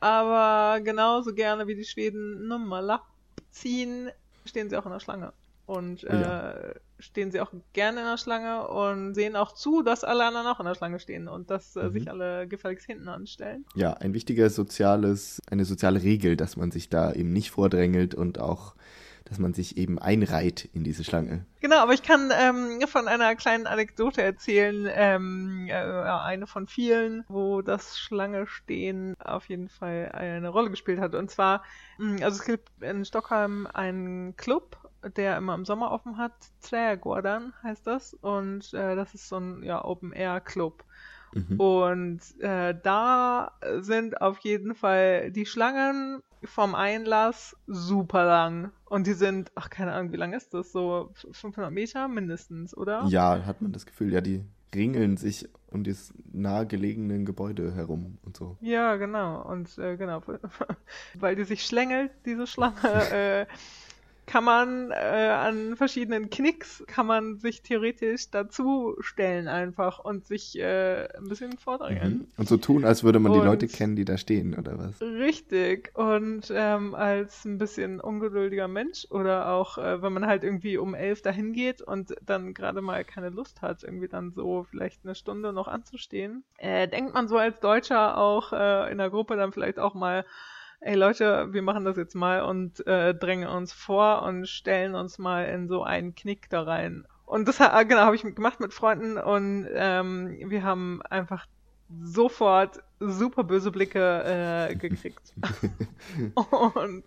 Aber 0.00 0.80
genauso 0.80 1.34
gerne 1.34 1.66
wie 1.66 1.74
die 1.74 1.84
Schweden 1.84 2.48
Nummer 2.48 3.02
ziehen, 3.50 4.10
stehen 4.44 4.70
sie 4.70 4.76
auch 4.76 4.86
in 4.86 4.92
der 4.92 5.00
Schlange 5.00 5.32
und 5.70 6.04
oh 6.04 6.12
ja. 6.12 6.50
äh, 6.50 6.74
stehen 6.98 7.30
sie 7.30 7.40
auch 7.40 7.52
gerne 7.72 8.00
in 8.00 8.06
der 8.06 8.16
Schlange 8.16 8.66
und 8.66 9.14
sehen 9.14 9.36
auch 9.36 9.52
zu, 9.52 9.82
dass 9.82 10.02
alle 10.02 10.24
anderen 10.24 10.48
auch 10.48 10.58
in 10.58 10.66
der 10.66 10.74
Schlange 10.74 10.98
stehen 10.98 11.28
und 11.28 11.48
dass 11.48 11.76
äh, 11.76 11.84
mhm. 11.84 11.90
sich 11.92 12.10
alle 12.10 12.48
gefälligst 12.48 12.86
hinten 12.86 13.08
anstellen. 13.08 13.64
Ja, 13.76 13.92
ein 13.92 14.12
wichtiger 14.12 14.50
soziales, 14.50 15.40
eine 15.48 15.64
soziale 15.64 16.02
Regel, 16.02 16.36
dass 16.36 16.56
man 16.56 16.72
sich 16.72 16.88
da 16.88 17.12
eben 17.12 17.32
nicht 17.32 17.52
vordrängelt 17.52 18.16
und 18.16 18.40
auch 18.40 18.74
dass 19.30 19.38
man 19.38 19.54
sich 19.54 19.76
eben 19.76 20.00
einreiht 20.00 20.68
in 20.72 20.82
diese 20.82 21.04
Schlange. 21.04 21.46
Genau, 21.60 21.76
aber 21.76 21.92
ich 21.92 22.02
kann 22.02 22.32
ähm, 22.36 22.80
von 22.88 23.06
einer 23.06 23.36
kleinen 23.36 23.68
Anekdote 23.68 24.22
erzählen, 24.22 24.88
ähm, 24.92 25.68
äh, 25.68 25.74
eine 25.74 26.48
von 26.48 26.66
vielen, 26.66 27.24
wo 27.28 27.62
das 27.62 27.96
Schlange 27.96 28.48
stehen 28.48 29.14
auf 29.20 29.48
jeden 29.48 29.68
Fall 29.68 30.10
eine 30.12 30.48
Rolle 30.48 30.70
gespielt 30.70 30.98
hat. 30.98 31.14
Und 31.14 31.30
zwar, 31.30 31.62
mm, 31.98 32.16
also 32.22 32.40
es 32.40 32.44
gibt 32.44 32.70
in 32.80 33.04
Stockholm 33.04 33.68
einen 33.72 34.36
Club, 34.36 34.79
der 35.16 35.36
immer 35.36 35.54
im 35.54 35.64
Sommer 35.64 35.90
offen 35.90 36.18
hat. 36.18 36.32
Trädgården 36.62 37.52
heißt 37.62 37.86
das. 37.86 38.14
Und 38.14 38.72
äh, 38.74 38.96
das 38.96 39.14
ist 39.14 39.28
so 39.28 39.36
ein 39.38 39.62
ja, 39.62 39.84
Open-Air-Club. 39.84 40.84
Mhm. 41.32 41.60
Und 41.60 42.40
äh, 42.40 42.74
da 42.82 43.52
sind 43.78 44.20
auf 44.20 44.38
jeden 44.38 44.74
Fall 44.74 45.30
die 45.30 45.46
Schlangen 45.46 46.22
vom 46.44 46.74
Einlass 46.74 47.56
super 47.66 48.24
lang. 48.24 48.72
Und 48.86 49.06
die 49.06 49.12
sind, 49.12 49.52
ach, 49.54 49.70
keine 49.70 49.92
Ahnung, 49.92 50.12
wie 50.12 50.16
lang 50.16 50.32
ist 50.32 50.54
das? 50.54 50.72
So 50.72 51.12
500 51.32 51.70
Meter 51.70 52.08
mindestens, 52.08 52.76
oder? 52.76 53.04
Ja, 53.08 53.44
hat 53.44 53.62
man 53.62 53.72
das 53.72 53.86
Gefühl. 53.86 54.12
Ja, 54.12 54.20
die 54.20 54.44
ringeln 54.74 55.16
sich 55.16 55.48
um 55.68 55.84
das 55.84 56.12
nahegelegenen 56.32 57.24
Gebäude 57.24 57.74
herum 57.74 58.18
und 58.22 58.36
so. 58.36 58.56
Ja, 58.60 58.96
genau. 58.96 59.42
Und 59.42 59.76
äh, 59.78 59.96
genau, 59.96 60.22
weil 61.14 61.36
die 61.36 61.44
sich 61.44 61.64
schlängelt, 61.64 62.10
diese 62.24 62.46
Schlange, 62.46 62.76
äh, 63.12 63.46
kann 64.30 64.44
man 64.44 64.92
äh, 64.92 64.94
an 64.94 65.74
verschiedenen 65.74 66.30
Knicks, 66.30 66.84
kann 66.86 67.06
man 67.06 67.38
sich 67.38 67.62
theoretisch 67.62 68.30
dazu 68.30 68.94
stellen 69.00 69.48
einfach 69.48 69.98
und 69.98 70.24
sich 70.24 70.56
äh, 70.56 71.08
ein 71.16 71.28
bisschen 71.28 71.58
vordrängeln. 71.58 72.12
Mhm. 72.12 72.26
Und 72.36 72.48
so 72.48 72.56
tun, 72.56 72.84
als 72.84 73.02
würde 73.02 73.18
man 73.18 73.32
und, 73.32 73.40
die 73.40 73.44
Leute 73.44 73.66
kennen, 73.66 73.96
die 73.96 74.04
da 74.04 74.16
stehen, 74.16 74.56
oder 74.56 74.78
was? 74.78 75.02
Richtig. 75.02 75.90
Und 75.94 76.52
ähm, 76.54 76.94
als 76.94 77.44
ein 77.44 77.58
bisschen 77.58 78.00
ungeduldiger 78.00 78.68
Mensch 78.68 79.04
oder 79.10 79.48
auch, 79.48 79.78
äh, 79.78 80.00
wenn 80.00 80.12
man 80.12 80.24
halt 80.24 80.44
irgendwie 80.44 80.78
um 80.78 80.94
elf 80.94 81.22
dahin 81.22 81.52
geht 81.52 81.82
und 81.82 82.14
dann 82.24 82.54
gerade 82.54 82.82
mal 82.82 83.04
keine 83.04 83.30
Lust 83.30 83.62
hat, 83.62 83.82
irgendwie 83.82 84.06
dann 84.06 84.30
so 84.30 84.64
vielleicht 84.70 85.04
eine 85.04 85.16
Stunde 85.16 85.52
noch 85.52 85.66
anzustehen, 85.66 86.44
äh, 86.58 86.86
denkt 86.86 87.14
man 87.14 87.26
so 87.26 87.36
als 87.36 87.58
Deutscher 87.58 88.16
auch 88.16 88.52
äh, 88.52 88.92
in 88.92 88.98
der 88.98 89.10
Gruppe 89.10 89.34
dann 89.34 89.50
vielleicht 89.50 89.80
auch 89.80 89.94
mal, 89.94 90.24
ey 90.80 90.94
Leute, 90.94 91.52
wir 91.52 91.62
machen 91.62 91.84
das 91.84 91.96
jetzt 91.96 92.14
mal 92.14 92.42
und 92.42 92.86
äh, 92.86 93.14
drängen 93.14 93.48
uns 93.48 93.72
vor 93.72 94.22
und 94.22 94.48
stellen 94.48 94.94
uns 94.94 95.18
mal 95.18 95.44
in 95.46 95.68
so 95.68 95.82
einen 95.82 96.14
Knick 96.14 96.48
da 96.50 96.62
rein. 96.62 97.06
Und 97.26 97.46
das 97.46 97.58
genau 97.58 98.00
habe 98.00 98.16
ich 98.16 98.22
gemacht 98.22 98.60
mit 98.60 98.74
Freunden 98.74 99.16
und 99.16 99.68
ähm, 99.72 100.36
wir 100.46 100.64
haben 100.64 101.00
einfach 101.02 101.46
sofort 102.02 102.82
super 102.98 103.44
böse 103.44 103.70
Blicke 103.70 104.68
äh, 104.70 104.74
gekriegt. 104.74 105.34
und 106.74 107.04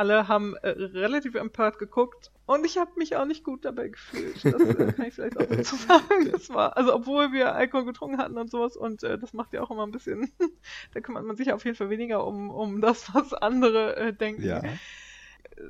alle 0.00 0.28
haben 0.28 0.56
äh, 0.62 0.70
relativ 0.70 1.34
empört 1.34 1.78
geguckt 1.78 2.32
und 2.46 2.64
ich 2.64 2.78
habe 2.78 2.90
mich 2.96 3.16
auch 3.16 3.26
nicht 3.26 3.44
gut 3.44 3.66
dabei 3.66 3.88
gefühlt. 3.88 4.42
Das 4.42 4.54
äh, 4.54 4.74
kann 4.92 5.04
ich 5.04 5.14
vielleicht 5.14 5.36
auch 5.36 5.44
dazu 5.44 5.76
sagen. 5.76 6.32
Das 6.32 6.48
war, 6.48 6.74
also 6.78 6.94
obwohl 6.94 7.32
wir 7.32 7.54
Alkohol 7.54 7.84
getrunken 7.84 8.16
hatten 8.16 8.38
und 8.38 8.50
sowas 8.50 8.78
und 8.78 9.02
äh, 9.02 9.18
das 9.18 9.34
macht 9.34 9.52
ja 9.52 9.62
auch 9.62 9.70
immer 9.70 9.86
ein 9.86 9.90
bisschen, 9.90 10.32
da 10.94 11.00
kümmert 11.00 11.26
man 11.26 11.36
sich 11.36 11.52
auf 11.52 11.66
jeden 11.66 11.76
Fall 11.76 11.90
weniger 11.90 12.26
um, 12.26 12.50
um 12.50 12.80
das, 12.80 13.14
was 13.14 13.34
andere 13.34 13.94
äh, 13.96 14.12
denken. 14.14 14.42
Ja 14.42 14.62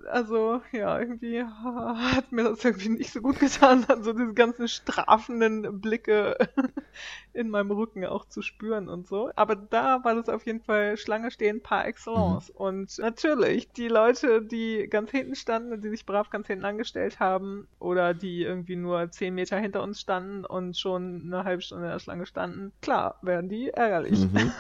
also 0.09 0.61
ja, 0.73 0.99
irgendwie 0.99 1.43
hat 1.45 2.33
mir 2.33 2.45
das 2.45 2.65
irgendwie 2.65 2.91
nicht 2.91 3.13
so 3.13 3.21
gut 3.21 3.39
getan, 3.39 3.85
dann 3.89 4.03
so 4.03 4.13
diese 4.13 4.35
ganzen 4.35 4.69
strafenden 4.69 5.81
Blicke 5.81 6.37
in 7.33 7.51
meinem 7.51 7.71
Rücken 7.71 8.05
auch 8.05 8.27
zu 8.27 8.43
spüren 8.43 8.89
und 8.89 9.07
so. 9.07 9.31
Aber 9.37 9.57
da 9.57 10.03
war 10.05 10.15
das 10.15 10.29
auf 10.29 10.47
jeden 10.47 10.61
Fall 10.61 10.97
Schlange 10.97 11.31
stehen 11.31 11.63
par 11.63 11.87
excellence. 11.87 12.49
Mhm. 12.51 12.57
Und 12.57 12.99
natürlich, 12.99 13.71
die 13.73 13.89
Leute, 13.89 14.43
die 14.43 14.87
ganz 14.89 15.11
hinten 15.11 15.35
standen 15.35 15.73
und 15.73 15.83
die 15.83 15.91
sich 15.91 16.07
brav 16.07 16.31
ganz 16.31 16.47
hinten 16.47 16.65
angestellt 16.65 17.21
haben 17.21 17.69
oder 17.79 18.15
die 18.15 18.43
irgendwie 18.43 18.77
nur 18.77 19.11
zehn 19.11 19.35
Meter 19.35 19.59
hinter 19.59 19.83
uns 19.83 20.01
standen 20.01 20.45
und 20.45 20.77
schon 20.77 21.23
eine 21.25 21.45
halbe 21.45 21.63
Stunde 21.63 21.87
in 21.87 21.93
der 21.93 21.99
Schlange 21.99 22.27
standen, 22.27 22.73
klar, 22.81 23.19
werden 23.23 23.49
die 23.49 23.71
ärgerlich. 23.71 24.21
Mhm. 24.21 24.53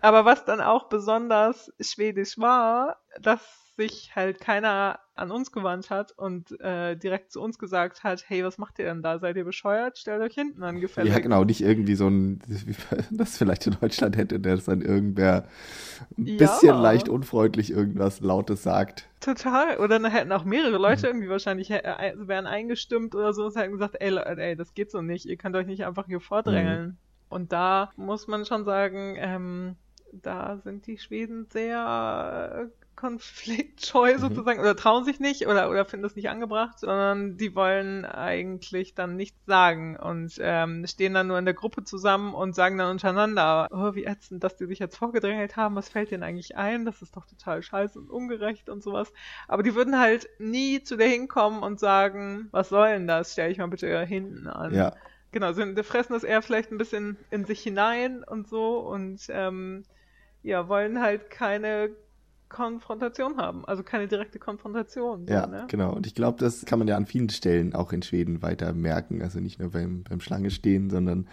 Aber 0.00 0.24
was 0.24 0.44
dann 0.44 0.60
auch 0.60 0.88
besonders 0.88 1.72
schwedisch 1.80 2.38
war, 2.38 2.98
dass 3.20 3.67
sich 3.78 4.14
halt 4.16 4.40
keiner 4.40 4.98
an 5.14 5.30
uns 5.30 5.52
gewandt 5.52 5.88
hat 5.88 6.12
und 6.12 6.60
äh, 6.60 6.96
direkt 6.96 7.30
zu 7.30 7.40
uns 7.40 7.58
gesagt 7.58 8.02
hat, 8.02 8.24
hey, 8.26 8.44
was 8.44 8.58
macht 8.58 8.78
ihr 8.80 8.86
denn 8.86 9.02
da? 9.02 9.20
Seid 9.20 9.36
ihr 9.36 9.44
bescheuert? 9.44 9.98
Stellt 9.98 10.20
euch 10.20 10.34
hinten 10.34 10.64
an, 10.64 10.80
gefällig. 10.80 11.12
Ja, 11.12 11.20
genau, 11.20 11.44
nicht 11.44 11.60
irgendwie 11.60 11.94
so 11.94 12.08
ein, 12.08 12.40
das 13.10 13.38
vielleicht 13.38 13.68
in 13.68 13.76
Deutschland 13.80 14.16
hätte, 14.16 14.40
der 14.40 14.54
es 14.54 14.64
dann 14.64 14.82
irgendwer 14.82 15.46
ein 16.18 16.26
ja. 16.26 16.36
bisschen 16.38 16.76
leicht 16.76 17.08
unfreundlich 17.08 17.70
irgendwas 17.70 18.20
Lautes 18.20 18.64
sagt. 18.64 19.08
Total. 19.20 19.78
Oder 19.78 20.00
dann 20.00 20.10
hätten 20.10 20.32
auch 20.32 20.44
mehrere 20.44 20.78
Leute 20.78 21.02
mhm. 21.02 21.06
irgendwie 21.06 21.28
wahrscheinlich 21.30 21.70
äh, 21.70 22.14
wären 22.16 22.46
eingestimmt 22.46 23.14
oder 23.14 23.32
so 23.32 23.46
und 23.46 23.56
hätten 23.56 23.72
gesagt, 23.72 23.96
ey, 24.00 24.16
ey, 24.16 24.56
das 24.56 24.74
geht 24.74 24.90
so 24.90 25.02
nicht, 25.02 25.24
ihr 25.24 25.36
könnt 25.36 25.54
euch 25.54 25.66
nicht 25.66 25.86
einfach 25.86 26.06
hier 26.06 26.20
vordrängeln. 26.20 26.86
Mhm. 26.86 26.96
Und 27.28 27.52
da 27.52 27.92
muss 27.96 28.26
man 28.26 28.44
schon 28.44 28.64
sagen, 28.64 29.14
ähm, 29.18 29.76
da 30.12 30.58
sind 30.58 30.86
die 30.86 30.98
Schweden 30.98 31.46
sehr 31.46 32.70
konfliktscheu 32.98 34.14
mhm. 34.14 34.18
sozusagen 34.18 34.58
oder 34.58 34.74
trauen 34.74 35.04
sich 35.04 35.20
nicht 35.20 35.46
oder, 35.46 35.70
oder 35.70 35.84
finden 35.84 36.04
es 36.04 36.16
nicht 36.16 36.30
angebracht, 36.30 36.80
sondern 36.80 37.36
die 37.36 37.54
wollen 37.54 38.04
eigentlich 38.04 38.94
dann 38.94 39.14
nichts 39.14 39.38
sagen 39.46 39.96
und 39.96 40.34
ähm, 40.40 40.84
stehen 40.84 41.14
dann 41.14 41.28
nur 41.28 41.38
in 41.38 41.44
der 41.44 41.54
Gruppe 41.54 41.84
zusammen 41.84 42.34
und 42.34 42.56
sagen 42.56 42.76
dann 42.76 42.90
untereinander, 42.90 43.68
oh, 43.70 43.94
wie 43.94 44.04
ätzend, 44.04 44.42
dass 44.42 44.56
die 44.56 44.66
sich 44.66 44.80
jetzt 44.80 44.96
vorgedrängelt 44.96 45.56
haben, 45.56 45.76
was 45.76 45.88
fällt 45.88 46.10
denen 46.10 46.24
eigentlich 46.24 46.56
ein? 46.56 46.84
Das 46.84 47.00
ist 47.00 47.16
doch 47.16 47.24
total 47.24 47.62
scheiße 47.62 48.00
und 48.00 48.10
ungerecht 48.10 48.68
und 48.68 48.82
sowas. 48.82 49.12
Aber 49.46 49.62
die 49.62 49.76
würden 49.76 50.00
halt 50.00 50.28
nie 50.40 50.82
zu 50.82 50.96
dir 50.96 51.06
hinkommen 51.06 51.62
und 51.62 51.78
sagen, 51.78 52.48
was 52.50 52.68
soll 52.68 52.88
denn 52.88 53.06
das? 53.06 53.32
Stell 53.32 53.52
ich 53.52 53.58
mal 53.58 53.68
bitte 53.68 54.04
hinten 54.06 54.48
an. 54.48 54.74
Ja. 54.74 54.96
Genau, 55.30 55.52
sie 55.52 55.84
fressen 55.84 56.14
das 56.14 56.24
eher 56.24 56.42
vielleicht 56.42 56.72
ein 56.72 56.78
bisschen 56.78 57.16
in 57.30 57.44
sich 57.44 57.60
hinein 57.60 58.24
und 58.24 58.48
so 58.48 58.78
und 58.78 59.20
ähm, 59.28 59.84
ja, 60.42 60.68
wollen 60.68 61.00
halt 61.00 61.30
keine 61.30 61.90
Konfrontation 62.48 63.36
haben, 63.36 63.64
also 63.64 63.82
keine 63.82 64.08
direkte 64.08 64.38
Konfrontation. 64.38 65.26
Ja, 65.28 65.46
ne? 65.46 65.66
genau. 65.68 65.94
Und 65.94 66.06
ich 66.06 66.14
glaube, 66.14 66.38
das 66.38 66.64
kann 66.64 66.78
man 66.78 66.88
ja 66.88 66.96
an 66.96 67.06
vielen 67.06 67.28
Stellen 67.28 67.74
auch 67.74 67.92
in 67.92 68.02
Schweden 68.02 68.42
weiter 68.42 68.72
merken. 68.72 69.22
Also 69.22 69.40
nicht 69.40 69.58
nur 69.58 69.70
beim, 69.70 70.02
beim 70.08 70.20
Schlange 70.20 70.50
stehen, 70.50 70.90
sondern 70.90 71.28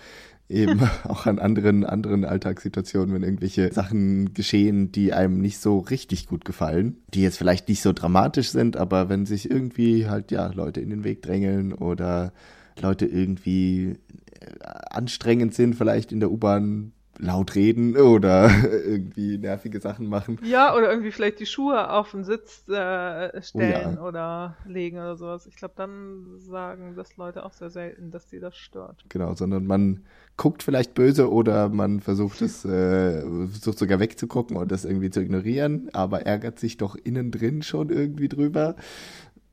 eben 0.50 0.82
auch 1.04 1.26
an 1.26 1.40
anderen, 1.40 1.86
anderen 1.86 2.26
Alltagssituationen, 2.26 3.14
wenn 3.14 3.24
irgendwelche 3.24 3.72
Sachen 3.72 4.34
geschehen, 4.34 4.92
die 4.92 5.14
einem 5.14 5.40
nicht 5.40 5.60
so 5.60 5.80
richtig 5.80 6.28
gut 6.28 6.46
gefallen, 6.46 6.98
die 7.14 7.22
jetzt 7.22 7.38
vielleicht 7.38 7.68
nicht 7.70 7.82
so 7.82 7.94
dramatisch 7.94 8.50
sind, 8.50 8.78
aber 8.78 9.10
wenn 9.10 9.26
sich 9.26 9.50
irgendwie 9.50 10.08
halt, 10.08 10.32
ja, 10.32 10.48
Leute 10.48 10.82
in 10.82 10.90
den 10.90 11.04
Weg 11.04 11.22
drängeln 11.22 11.74
oder 11.74 12.34
Leute 12.80 13.06
irgendwie 13.06 13.98
äh, 14.40 14.46
anstrengend 14.90 15.54
sind, 15.54 15.76
vielleicht 15.76 16.12
in 16.12 16.20
der 16.20 16.32
U-Bahn 16.32 16.92
laut 17.20 17.56
reden 17.56 17.96
oder 17.98 18.50
irgendwie 18.64 19.38
nervige 19.38 19.80
Sachen 19.80 20.08
machen. 20.08 20.40
Ja, 20.44 20.76
oder 20.76 20.90
irgendwie 20.90 21.12
vielleicht 21.12 21.40
die 21.40 21.46
Schuhe 21.46 21.90
auf 21.90 22.12
den 22.12 22.24
Sitz 22.24 22.68
äh, 22.68 23.42
stellen 23.42 23.98
oh 23.98 24.02
ja. 24.02 24.08
oder 24.08 24.58
legen 24.68 24.98
oder 24.98 25.16
sowas. 25.16 25.48
Ich 25.48 25.56
glaube, 25.56 25.74
dann 25.78 26.40
sagen 26.40 26.94
das 26.96 27.18
Leute 27.18 27.46
auch 27.46 27.54
sehr 27.54 27.70
selten, 27.70 28.12
dass 28.12 28.28
die 28.28 28.40
das 28.40 28.56
stört. 28.56 29.06
Genau, 29.10 29.34
sondern 29.36 29.66
man 29.66 30.02
guckt 30.38 30.64
vielleicht 30.64 30.94
böse 30.94 31.32
oder 31.32 31.70
man 31.70 32.00
versucht 32.00 32.42
es, 32.42 32.66
äh, 32.66 33.22
versucht 33.22 33.80
sogar 33.80 34.00
wegzugucken 34.00 34.58
und 34.58 34.72
das 34.72 34.86
irgendwie 34.86 35.10
zu 35.10 35.22
ignorieren, 35.22 35.90
aber 35.94 36.22
ärgert 36.22 36.60
sich 36.60 36.78
doch 36.78 36.96
innen 36.96 37.32
drin 37.32 37.62
schon 37.62 37.90
irgendwie 37.90 38.30
drüber. 38.30 38.76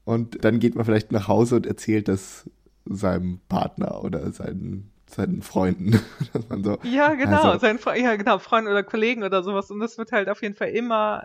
Und 0.05 0.45
dann 0.45 0.59
geht 0.59 0.75
man 0.75 0.85
vielleicht 0.85 1.13
nach 1.13 1.29
Hause 1.29 1.57
und 1.57 1.67
erzählt 1.67 2.09
das 2.09 2.51
seinem 2.85 3.39
Partner 3.49 4.03
oder 4.03 4.33
seinen 4.33 4.92
seinen 5.15 5.43
Freunden. 5.43 5.93
Dass 6.33 6.49
man 6.49 6.65
so, 6.65 6.79
ja, 6.83 7.15
genau, 7.15 7.43
also, 7.43 7.59
seinen 7.59 7.79
ja, 7.97 8.17
genau, 8.17 8.39
Freunden 8.39 8.71
oder 8.71 8.83
Kollegen 8.83 9.23
oder 9.23 9.43
sowas. 9.43 9.71
Und 9.71 9.81
das 9.81 9.99
wird 9.99 10.13
halt 10.13 10.29
auf 10.29 10.43
jeden 10.43 10.55
Fall 10.55 10.71
immer, 10.71 11.25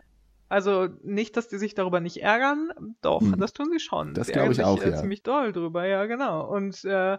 also 0.49 0.87
nicht, 1.03 1.35
dass 1.35 1.49
die 1.49 1.57
sich 1.57 1.75
darüber 1.75 1.99
nicht 1.99 2.21
ärgern, 2.21 2.71
doch, 3.01 3.21
hm. 3.21 3.37
das 3.37 3.53
tun 3.53 3.69
sie 3.71 3.79
schon. 3.79 4.13
Das 4.13 4.27
glaube 4.27 4.53
ich 4.53 4.63
auch, 4.63 4.81
äh, 4.81 4.91
ja. 4.91 4.97
ziemlich 4.97 5.23
doll 5.23 5.51
drüber, 5.51 5.85
ja, 5.85 6.05
genau. 6.05 6.47
Und 6.47 6.85
äh, 6.85 7.17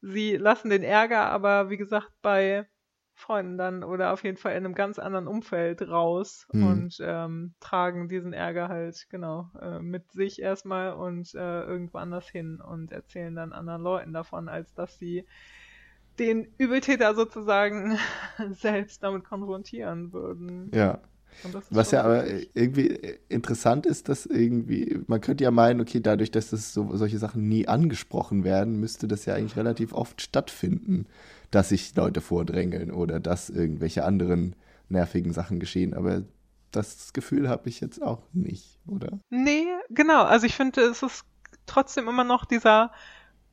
sie 0.00 0.36
lassen 0.36 0.70
den 0.70 0.82
Ärger 0.82 1.26
aber, 1.26 1.70
wie 1.70 1.76
gesagt, 1.76 2.10
bei 2.22 2.66
Freunden 3.20 3.58
dann 3.58 3.84
oder 3.84 4.12
auf 4.12 4.24
jeden 4.24 4.38
Fall 4.38 4.52
in 4.52 4.64
einem 4.64 4.74
ganz 4.74 4.98
anderen 4.98 5.26
Umfeld 5.26 5.82
raus 5.82 6.48
mhm. 6.52 6.66
und 6.66 6.98
ähm, 7.02 7.54
tragen 7.60 8.08
diesen 8.08 8.32
Ärger 8.32 8.68
halt 8.68 9.06
genau 9.10 9.50
äh, 9.60 9.78
mit 9.78 10.10
sich 10.10 10.40
erstmal 10.40 10.94
und 10.94 11.34
äh, 11.34 11.62
irgendwo 11.62 11.98
anders 11.98 12.28
hin 12.28 12.60
und 12.60 12.92
erzählen 12.92 13.34
dann 13.34 13.52
anderen 13.52 13.82
Leuten 13.82 14.12
davon, 14.12 14.48
als 14.48 14.74
dass 14.74 14.98
sie 14.98 15.26
den 16.20 16.46
Übeltäter 16.58 17.14
sozusagen 17.14 17.98
selbst 18.52 19.02
damit 19.02 19.24
konfrontieren 19.24 20.12
würden. 20.12 20.70
Ja. 20.72 21.00
Was 21.70 21.92
ja 21.92 22.02
aber 22.02 22.24
irgendwie 22.54 22.98
interessant 23.28 23.86
ist, 23.86 24.08
dass 24.08 24.26
irgendwie, 24.26 25.00
man 25.06 25.20
könnte 25.20 25.44
ja 25.44 25.50
meinen, 25.50 25.80
okay, 25.80 26.00
dadurch, 26.00 26.30
dass 26.30 26.50
das 26.50 26.74
so, 26.74 26.94
solche 26.96 27.18
Sachen 27.18 27.48
nie 27.48 27.66
angesprochen 27.66 28.44
werden, 28.44 28.78
müsste 28.78 29.08
das 29.08 29.24
ja 29.24 29.34
eigentlich 29.34 29.56
relativ 29.56 29.92
oft 29.92 30.20
stattfinden, 30.20 31.06
dass 31.50 31.70
sich 31.70 31.94
Leute 31.94 32.20
vordrängeln 32.20 32.90
oder 32.90 33.20
dass 33.20 33.48
irgendwelche 33.48 34.04
anderen 34.04 34.54
nervigen 34.88 35.32
Sachen 35.32 35.60
geschehen. 35.60 35.94
Aber 35.94 36.24
das 36.72 37.12
Gefühl 37.12 37.48
habe 37.48 37.68
ich 37.68 37.80
jetzt 37.80 38.02
auch 38.02 38.22
nicht, 38.32 38.78
oder? 38.86 39.20
Nee, 39.30 39.66
genau. 39.88 40.24
Also 40.24 40.46
ich 40.46 40.56
finde, 40.56 40.82
es 40.82 41.02
ist 41.02 41.24
trotzdem 41.64 42.08
immer 42.08 42.24
noch 42.24 42.44
dieser 42.44 42.92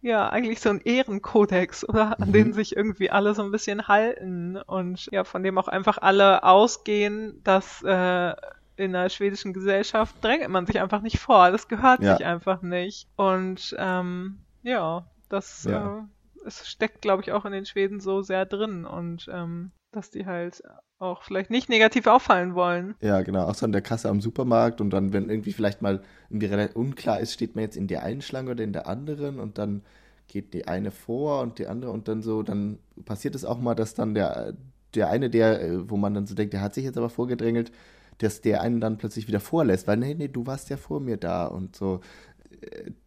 ja, 0.01 0.29
eigentlich 0.29 0.61
so 0.61 0.69
ein 0.69 0.81
Ehrenkodex, 0.81 1.87
oder? 1.87 2.19
An 2.19 2.29
mhm. 2.29 2.33
den 2.33 2.53
sich 2.53 2.75
irgendwie 2.75 3.09
alle 3.09 3.33
so 3.33 3.43
ein 3.43 3.51
bisschen 3.51 3.87
halten 3.87 4.57
und 4.57 5.09
ja, 5.11 5.23
von 5.23 5.43
dem 5.43 5.57
auch 5.57 5.67
einfach 5.67 5.97
alle 5.97 6.43
ausgehen, 6.43 7.41
dass 7.43 7.83
äh, 7.83 8.33
in 8.75 8.93
der 8.93 9.09
schwedischen 9.09 9.53
Gesellschaft 9.53 10.15
drängt 10.23 10.47
man 10.49 10.65
sich 10.65 10.79
einfach 10.79 11.01
nicht 11.01 11.19
vor. 11.19 11.51
Das 11.51 11.67
gehört 11.67 12.01
ja. 12.01 12.15
sich 12.15 12.25
einfach 12.25 12.61
nicht. 12.61 13.07
Und 13.15 13.75
ähm, 13.79 14.39
ja, 14.61 15.05
das 15.29 15.63
ja. 15.63 15.99
Äh, 15.99 16.01
es 16.45 16.67
steckt, 16.67 17.01
glaube 17.01 17.21
ich, 17.23 17.33
auch 17.33 17.43
in 17.45 17.51
den 17.51 17.65
Schweden 17.65 17.99
so 17.99 18.21
sehr 18.21 18.45
drin 18.45 18.85
und 18.85 19.27
ähm, 19.31 19.71
dass 19.91 20.11
die 20.11 20.25
halt 20.25 20.63
auch 20.99 21.23
vielleicht 21.23 21.49
nicht 21.49 21.69
negativ 21.69 22.07
auffallen 22.07 22.55
wollen. 22.55 22.95
Ja, 23.01 23.21
genau, 23.21 23.45
auch 23.45 23.55
so 23.55 23.65
an 23.65 23.71
der 23.71 23.81
Kasse 23.81 24.09
am 24.09 24.21
Supermarkt 24.21 24.81
und 24.81 24.89
dann, 24.89 25.13
wenn 25.13 25.29
irgendwie 25.29 25.53
vielleicht 25.53 25.81
mal 25.81 26.01
irgendwie 26.29 26.47
relativ 26.47 26.75
unklar 26.75 27.19
ist, 27.19 27.33
steht 27.33 27.55
man 27.55 27.63
jetzt 27.63 27.77
in 27.77 27.87
der 27.87 28.03
einen 28.03 28.21
Schlange 28.21 28.51
oder 28.51 28.63
in 28.63 28.73
der 28.73 28.87
anderen 28.87 29.39
und 29.39 29.57
dann 29.57 29.83
geht 30.27 30.53
die 30.53 30.67
eine 30.67 30.91
vor 30.91 31.41
und 31.41 31.59
die 31.59 31.67
andere 31.67 31.91
und 31.91 32.07
dann 32.07 32.21
so, 32.21 32.43
dann 32.43 32.79
passiert 33.05 33.35
es 33.35 33.45
auch 33.45 33.59
mal, 33.59 33.75
dass 33.75 33.93
dann 33.93 34.13
der, 34.13 34.53
der 34.95 35.09
eine, 35.09 35.29
der, 35.29 35.61
äh, 35.61 35.89
wo 35.89 35.97
man 35.97 36.13
dann 36.13 36.27
so 36.27 36.35
denkt, 36.35 36.53
der 36.53 36.61
hat 36.61 36.73
sich 36.73 36.83
jetzt 36.83 36.97
aber 36.97 37.09
vorgedrängelt, 37.09 37.71
dass 38.17 38.41
der 38.41 38.61
einen 38.61 38.81
dann 38.81 38.97
plötzlich 38.97 39.27
wieder 39.27 39.39
vorlässt, 39.39 39.87
weil 39.87 39.97
nee, 39.97 40.15
nee, 40.15 40.27
du 40.27 40.45
warst 40.47 40.69
ja 40.69 40.77
vor 40.77 40.99
mir 40.99 41.17
da 41.17 41.45
und 41.45 41.75
so 41.75 42.01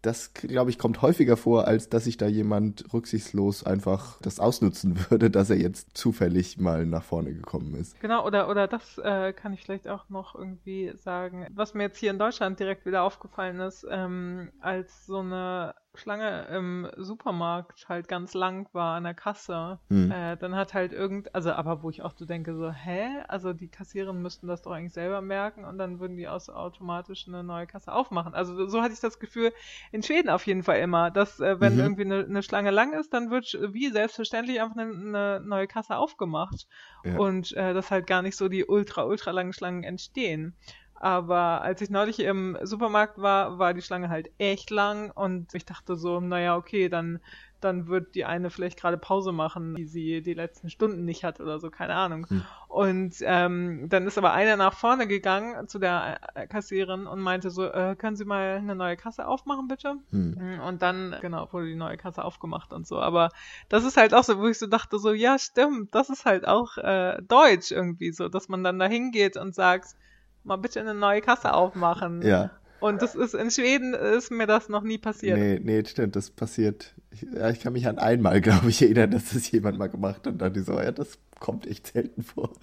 das, 0.02 0.32
glaube 0.32 0.70
ich, 0.70 0.78
kommt 0.78 1.02
häufiger 1.02 1.36
vor, 1.36 1.66
als 1.66 1.88
dass 1.88 2.04
sich 2.04 2.16
da 2.16 2.26
jemand 2.26 2.92
rücksichtslos 2.92 3.64
einfach 3.64 4.20
das 4.22 4.40
ausnutzen 4.40 4.98
würde, 5.10 5.30
dass 5.30 5.50
er 5.50 5.56
jetzt 5.56 5.96
zufällig 5.96 6.58
mal 6.58 6.86
nach 6.86 7.02
vorne 7.02 7.32
gekommen 7.32 7.74
ist. 7.74 8.00
Genau, 8.00 8.26
oder, 8.26 8.48
oder 8.48 8.66
das 8.66 8.98
äh, 8.98 9.32
kann 9.32 9.52
ich 9.52 9.62
vielleicht 9.62 9.88
auch 9.88 10.08
noch 10.08 10.34
irgendwie 10.34 10.92
sagen. 10.96 11.46
Was 11.54 11.74
mir 11.74 11.84
jetzt 11.84 11.98
hier 11.98 12.10
in 12.10 12.18
Deutschland 12.18 12.58
direkt 12.60 12.86
wieder 12.86 13.02
aufgefallen 13.02 13.60
ist, 13.60 13.86
ähm, 13.90 14.50
als 14.60 15.06
so 15.06 15.18
eine 15.18 15.74
Schlange 15.94 16.46
im 16.46 16.88
Supermarkt 16.96 17.88
halt 17.88 18.06
ganz 18.06 18.34
lang 18.34 18.68
war 18.72 18.96
an 18.96 19.04
der 19.04 19.14
Kasse, 19.14 19.80
hm. 19.88 20.10
äh, 20.10 20.36
dann 20.36 20.54
hat 20.54 20.72
halt 20.72 20.92
irgend, 20.92 21.34
also 21.34 21.52
aber 21.52 21.82
wo 21.82 21.90
ich 21.90 22.02
auch 22.02 22.12
so 22.16 22.24
denke, 22.24 22.54
so, 22.54 22.70
hä? 22.70 23.08
Also 23.26 23.52
die 23.52 23.68
Kassiererin 23.68 24.22
müssten 24.22 24.46
das 24.46 24.62
doch 24.62 24.70
eigentlich 24.70 24.92
selber 24.92 25.20
merken 25.20 25.64
und 25.64 25.78
dann 25.78 25.98
würden 25.98 26.16
die 26.16 26.28
aus 26.28 26.48
automatisch 26.48 27.26
eine 27.26 27.42
neue 27.42 27.66
Kasse 27.66 27.92
aufmachen. 27.92 28.34
Also 28.34 28.66
so 28.66 28.82
hatte 28.82 28.94
ich 28.94 29.00
das 29.00 29.18
Gefühl, 29.18 29.52
in 29.90 30.02
Schweden 30.02 30.30
auf 30.30 30.46
jeden 30.46 30.62
Fall 30.62 30.78
immer, 30.78 31.10
dass 31.10 31.40
äh, 31.40 31.60
wenn 31.60 31.74
mhm. 31.74 31.80
irgendwie 31.80 32.04
eine, 32.04 32.24
eine, 32.24 32.42
Schlange 32.42 32.70
lang 32.70 32.92
ist, 32.92 33.12
dann 33.12 33.30
wird 33.30 33.58
wie 33.72 33.90
selbstverständlich 33.90 34.60
einfach 34.60 34.76
eine, 34.76 34.92
eine 34.92 35.40
neue 35.44 35.66
Kasse 35.66 35.96
aufgemacht. 35.96 36.68
Ja. 37.04 37.16
Und 37.16 37.52
äh, 37.56 37.74
dass 37.74 37.90
halt 37.90 38.06
gar 38.06 38.22
nicht 38.22 38.36
so 38.36 38.48
die 38.48 38.64
ultra, 38.64 39.04
ultra 39.04 39.32
langen 39.32 39.52
Schlangen 39.52 39.82
entstehen. 39.82 40.56
Aber 41.00 41.62
als 41.62 41.80
ich 41.80 41.88
neulich 41.88 42.20
im 42.20 42.58
Supermarkt 42.62 43.16
war, 43.16 43.58
war 43.58 43.72
die 43.72 43.80
Schlange 43.80 44.10
halt 44.10 44.30
echt 44.36 44.68
lang 44.68 45.10
und 45.10 45.54
ich 45.54 45.64
dachte 45.64 45.96
so, 45.96 46.20
naja, 46.20 46.58
okay, 46.58 46.90
dann, 46.90 47.20
dann 47.62 47.88
wird 47.88 48.14
die 48.14 48.26
eine 48.26 48.50
vielleicht 48.50 48.78
gerade 48.78 48.98
Pause 48.98 49.32
machen, 49.32 49.76
die 49.76 49.86
sie 49.86 50.20
die 50.20 50.34
letzten 50.34 50.68
Stunden 50.68 51.06
nicht 51.06 51.24
hat 51.24 51.40
oder 51.40 51.58
so, 51.58 51.70
keine 51.70 51.94
Ahnung. 51.94 52.26
Hm. 52.28 52.42
Und 52.68 53.14
ähm, 53.22 53.88
dann 53.88 54.06
ist 54.06 54.18
aber 54.18 54.34
einer 54.34 54.58
nach 54.58 54.74
vorne 54.74 55.06
gegangen 55.06 55.66
zu 55.68 55.78
der 55.78 56.20
äh, 56.34 56.46
Kassiererin 56.46 57.06
und 57.06 57.20
meinte 57.20 57.48
so, 57.48 57.64
äh, 57.64 57.96
können 57.96 58.16
Sie 58.16 58.26
mal 58.26 58.58
eine 58.58 58.74
neue 58.74 58.98
Kasse 58.98 59.26
aufmachen, 59.26 59.68
bitte? 59.68 59.94
Hm. 60.10 60.60
Und 60.66 60.82
dann, 60.82 61.16
genau, 61.22 61.50
wurde 61.50 61.68
die 61.68 61.76
neue 61.76 61.96
Kasse 61.96 62.22
aufgemacht 62.22 62.74
und 62.74 62.86
so. 62.86 63.00
Aber 63.00 63.30
das 63.70 63.84
ist 63.84 63.96
halt 63.96 64.12
auch 64.12 64.24
so, 64.24 64.38
wo 64.38 64.48
ich 64.48 64.58
so 64.58 64.66
dachte, 64.66 64.98
so, 64.98 65.14
ja, 65.14 65.38
stimmt, 65.38 65.94
das 65.94 66.10
ist 66.10 66.26
halt 66.26 66.46
auch 66.46 66.76
äh, 66.76 67.22
deutsch 67.22 67.70
irgendwie 67.70 68.12
so, 68.12 68.28
dass 68.28 68.50
man 68.50 68.62
dann 68.62 68.78
da 68.78 68.84
hingeht 68.84 69.38
und 69.38 69.54
sagt, 69.54 69.96
mal 70.44 70.56
bitte 70.56 70.80
eine 70.80 70.94
neue 70.94 71.20
Kasse 71.20 71.52
aufmachen. 71.52 72.22
Ja. 72.22 72.50
Und 72.80 73.02
das 73.02 73.14
ist 73.14 73.34
in 73.34 73.50
Schweden 73.50 73.92
ist 73.92 74.30
mir 74.30 74.46
das 74.46 74.68
noch 74.68 74.82
nie 74.82 74.98
passiert. 74.98 75.38
Nee, 75.38 75.60
nee, 75.62 75.84
stimmt, 75.84 76.16
das 76.16 76.30
passiert. 76.30 76.94
Ich, 77.10 77.22
ja, 77.22 77.50
ich 77.50 77.60
kann 77.60 77.74
mich 77.74 77.86
an 77.86 77.98
einmal, 77.98 78.40
glaube 78.40 78.70
ich, 78.70 78.80
erinnern, 78.80 79.10
dass 79.10 79.30
das 79.30 79.50
jemand 79.50 79.78
mal 79.78 79.88
gemacht 79.88 80.16
hat 80.16 80.28
und 80.28 80.38
dann 80.38 80.54
die 80.54 80.60
so, 80.60 80.80
ja, 80.80 80.90
das 80.90 81.18
kommt 81.38 81.66
echt 81.66 81.86
selten 81.86 82.22
vor. 82.22 82.50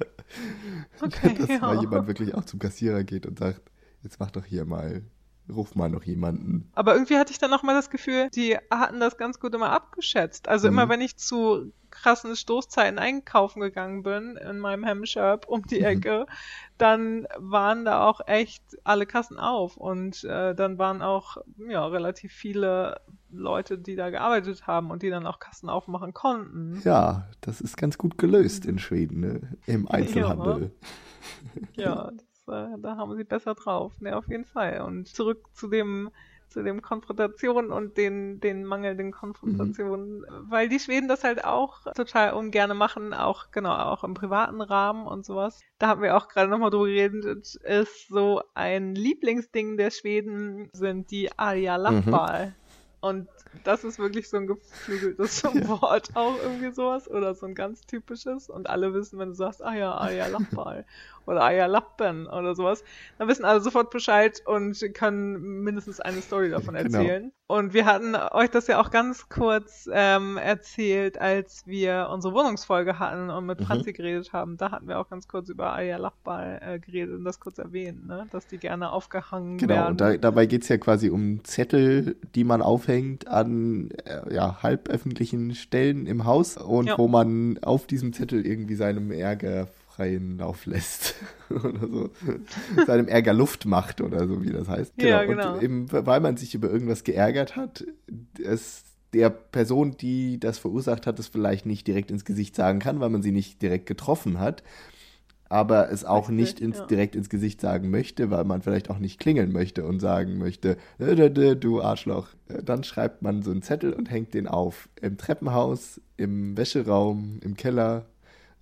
Okay, 0.99 1.33
dass 1.39 1.47
ja. 1.47 1.59
mal 1.59 1.79
jemand 1.79 2.07
wirklich 2.07 2.35
auch 2.35 2.43
zum 2.43 2.59
Kassierer 2.59 3.05
geht 3.05 3.25
und 3.25 3.39
sagt, 3.39 3.61
jetzt 4.03 4.19
mach 4.19 4.29
doch 4.29 4.43
hier 4.43 4.65
mal 4.65 5.03
ruf 5.49 5.75
mal 5.75 5.89
noch 5.89 6.03
jemanden. 6.03 6.69
Aber 6.73 6.93
irgendwie 6.93 7.15
hatte 7.15 7.31
ich 7.31 7.37
dann 7.37 7.49
noch 7.49 7.63
mal 7.63 7.73
das 7.73 7.89
Gefühl, 7.89 8.29
die 8.31 8.57
hatten 8.69 8.99
das 8.99 9.17
ganz 9.17 9.39
gut 9.39 9.55
immer 9.55 9.71
abgeschätzt. 9.71 10.49
Also 10.49 10.67
mhm. 10.67 10.73
immer 10.73 10.89
wenn 10.89 10.99
ich 10.99 11.15
zu 11.15 11.71
krassen 12.01 12.35
Stoßzeiten 12.35 12.99
einkaufen 12.99 13.61
gegangen 13.61 14.03
bin 14.03 14.37
in 14.37 14.59
meinem 14.59 14.83
Hemmshop 14.83 15.47
um 15.47 15.63
die 15.63 15.79
mhm. 15.79 15.85
Ecke, 15.85 16.25
dann 16.77 17.27
waren 17.37 17.85
da 17.85 18.05
auch 18.05 18.21
echt 18.27 18.63
alle 18.83 19.05
Kassen 19.05 19.39
auf 19.39 19.77
und 19.77 20.23
äh, 20.23 20.53
dann 20.53 20.77
waren 20.77 21.01
auch 21.01 21.37
ja 21.57 21.85
relativ 21.85 22.33
viele 22.33 23.01
Leute, 23.31 23.77
die 23.77 23.95
da 23.95 24.09
gearbeitet 24.09 24.67
haben 24.67 24.91
und 24.91 25.01
die 25.01 25.09
dann 25.09 25.25
auch 25.25 25.39
Kassen 25.39 25.69
aufmachen 25.69 26.13
konnten. 26.13 26.81
Ja, 26.83 27.27
das 27.41 27.61
ist 27.61 27.77
ganz 27.77 27.97
gut 27.97 28.17
gelöst 28.17 28.65
in 28.65 28.79
Schweden 28.79 29.19
ne? 29.19 29.57
im 29.65 29.87
Einzelhandel. 29.89 30.71
Ja, 31.75 31.83
ja 31.83 32.11
äh, 32.47 32.77
da 32.79 32.97
haben 32.97 33.15
sie 33.15 33.23
besser 33.23 33.55
drauf. 33.55 33.99
Ne, 33.99 34.15
auf 34.15 34.27
jeden 34.29 34.45
Fall. 34.45 34.81
Und 34.81 35.07
zurück 35.07 35.45
zu 35.53 35.67
dem 35.67 36.09
zu 36.49 36.63
dem 36.63 36.81
Konfrontation 36.81 37.71
und 37.71 37.97
den, 37.97 38.39
den 38.39 38.63
mangelnden 38.65 39.11
Konfrontationen, 39.11 40.19
mhm. 40.19 40.25
weil 40.49 40.69
die 40.69 40.79
Schweden 40.79 41.07
das 41.07 41.23
halt 41.23 41.43
auch 41.43 41.83
total 41.93 42.33
ungerne 42.33 42.73
machen, 42.73 43.13
auch 43.13 43.51
genau, 43.51 43.75
auch 43.75 44.03
im 44.03 44.13
privaten 44.13 44.61
Rahmen 44.61 45.07
und 45.07 45.25
sowas. 45.25 45.59
Da 45.79 45.87
haben 45.87 46.01
wir 46.01 46.15
auch 46.15 46.27
gerade 46.27 46.49
nochmal 46.49 46.69
drüber 46.69 46.87
geredet, 46.87 47.55
ist 47.55 48.07
so 48.07 48.41
ein 48.53 48.95
Lieblingsding 48.95 49.77
der 49.77 49.91
Schweden 49.91 50.69
sind 50.73 51.11
die 51.11 51.29
Alia 51.37 51.75
Lappal. 51.75 52.47
Mhm. 52.47 52.53
Und 52.99 53.27
das 53.63 53.83
ist 53.83 53.99
wirklich 53.99 54.27
so 54.27 54.37
ein 54.37 54.47
geflügeltes. 54.47 55.43
Wort, 55.67 56.09
auch 56.15 56.35
irgendwie 56.41 56.71
sowas. 56.71 57.07
Oder 57.07 57.35
so 57.35 57.45
ein 57.45 57.55
ganz 57.55 57.81
typisches. 57.81 58.49
Und 58.49 58.69
alle 58.69 58.93
wissen, 58.93 59.19
wenn 59.19 59.29
du 59.29 59.35
sagst, 59.35 59.63
ah 59.63 59.75
ja, 59.75 59.95
ah 59.95 60.09
ja, 60.09 60.27
Lappal. 60.27 60.85
Oder 61.27 61.43
ah 61.43 61.51
ja, 61.51 61.65
Lappen 61.65 62.25
oder 62.27 62.55
sowas, 62.55 62.83
dann 63.17 63.27
wissen 63.27 63.45
alle 63.45 63.61
sofort 63.61 63.91
Bescheid 63.91 64.41
und 64.45 64.81
können 64.93 65.63
mindestens 65.63 65.99
eine 65.99 66.21
Story 66.21 66.49
davon 66.49 66.75
genau. 66.75 66.99
erzählen. 66.99 67.31
Und 67.49 67.73
wir 67.73 67.85
hatten 67.85 68.13
euch 68.15 68.49
das 68.49 68.67
ja 68.67 68.81
auch 68.81 68.91
ganz 68.91 69.29
kurz 69.29 69.89
ähm, 69.93 70.35
erzählt, 70.35 71.19
als 71.19 71.65
wir 71.65 72.09
unsere 72.11 72.33
Wohnungsfolge 72.33 72.99
hatten 72.99 73.29
und 73.29 73.45
mit 73.45 73.61
mhm. 73.61 73.65
Franzi 73.65 73.93
geredet 73.93 74.33
haben. 74.33 74.57
Da 74.57 74.71
hatten 74.71 74.89
wir 74.89 74.99
auch 74.99 75.09
ganz 75.09 75.29
kurz 75.29 75.47
über 75.47 75.73
Aya 75.73 75.95
Lachball 75.95 76.59
äh, 76.61 76.79
geredet 76.79 77.15
und 77.15 77.23
das 77.23 77.39
kurz 77.39 77.57
erwähnt, 77.57 78.05
ne? 78.05 78.27
dass 78.31 78.47
die 78.47 78.57
gerne 78.57 78.91
aufgehangen 78.91 79.57
genau, 79.57 79.75
werden. 79.75 79.97
Genau, 79.97 80.11
da, 80.11 80.17
dabei 80.17 80.45
geht 80.45 80.63
es 80.63 80.69
ja 80.69 80.77
quasi 80.77 81.09
um 81.09 81.41
Zettel, 81.45 82.17
die 82.35 82.43
man 82.43 82.61
aufhängt 82.61 83.27
an 83.27 83.91
äh, 84.03 84.33
ja, 84.33 84.61
halböffentlichen 84.61 85.55
Stellen 85.55 86.05
im 86.05 86.25
Haus 86.25 86.57
und 86.57 86.87
ja. 86.87 86.97
wo 86.97 87.07
man 87.07 87.59
auf 87.61 87.87
diesem 87.87 88.11
Zettel 88.11 88.45
irgendwie 88.45 88.75
seinem 88.75 89.11
Ärger 89.11 89.67
freien 89.97 90.37
Lauf 90.37 90.65
lässt 90.67 91.15
oder 91.49 91.87
so, 91.87 92.09
seinem 92.85 93.07
Ärger 93.07 93.33
Luft 93.33 93.65
macht 93.65 93.99
oder 93.99 94.27
so, 94.27 94.43
wie 94.43 94.51
das 94.51 94.67
heißt. 94.67 94.93
Genau. 94.95 95.09
Ja, 95.09 95.23
genau. 95.25 95.53
Und 95.55 95.63
eben, 95.63 95.91
weil 95.91 96.19
man 96.19 96.37
sich 96.37 96.53
über 96.53 96.69
irgendwas 96.69 97.03
geärgert 97.03 97.55
hat, 97.55 97.83
es 98.41 98.83
der 99.13 99.29
Person, 99.29 99.95
die 99.97 100.39
das 100.39 100.59
verursacht 100.59 101.07
hat, 101.07 101.17
es 101.17 101.27
vielleicht 101.27 101.65
nicht 101.65 101.87
direkt 101.87 102.11
ins 102.11 102.25
Gesicht 102.25 102.55
sagen 102.55 102.79
kann, 102.79 102.99
weil 102.99 103.09
man 103.09 103.23
sie 103.23 103.31
nicht 103.31 103.61
direkt 103.61 103.87
getroffen 103.87 104.39
hat, 104.39 104.63
aber 105.49 105.91
es 105.91 106.05
auch 106.05 106.29
nicht 106.29 106.59
ins, 106.59 106.79
ja. 106.79 106.85
direkt 106.85 107.15
ins 107.15 107.29
Gesicht 107.29 107.61
sagen 107.61 107.89
möchte, 107.89 108.29
weil 108.29 108.43
man 108.43 108.61
vielleicht 108.61 108.89
auch 108.89 108.99
nicht 108.99 109.19
klingeln 109.19 109.51
möchte 109.51 109.85
und 109.85 109.99
sagen 109.99 110.37
möchte, 110.37 110.77
du 110.99 111.81
Arschloch. 111.81 112.27
Dann 112.63 112.83
schreibt 112.83 113.21
man 113.21 113.41
so 113.41 113.51
einen 113.51 113.61
Zettel 113.61 113.93
und 113.93 114.11
hängt 114.11 114.33
den 114.33 114.47
auf. 114.47 114.89
Im 115.01 115.17
Treppenhaus, 115.17 116.01
im 116.17 116.57
Wäscheraum, 116.57 117.39
im 117.41 117.55
Keller, 117.55 118.05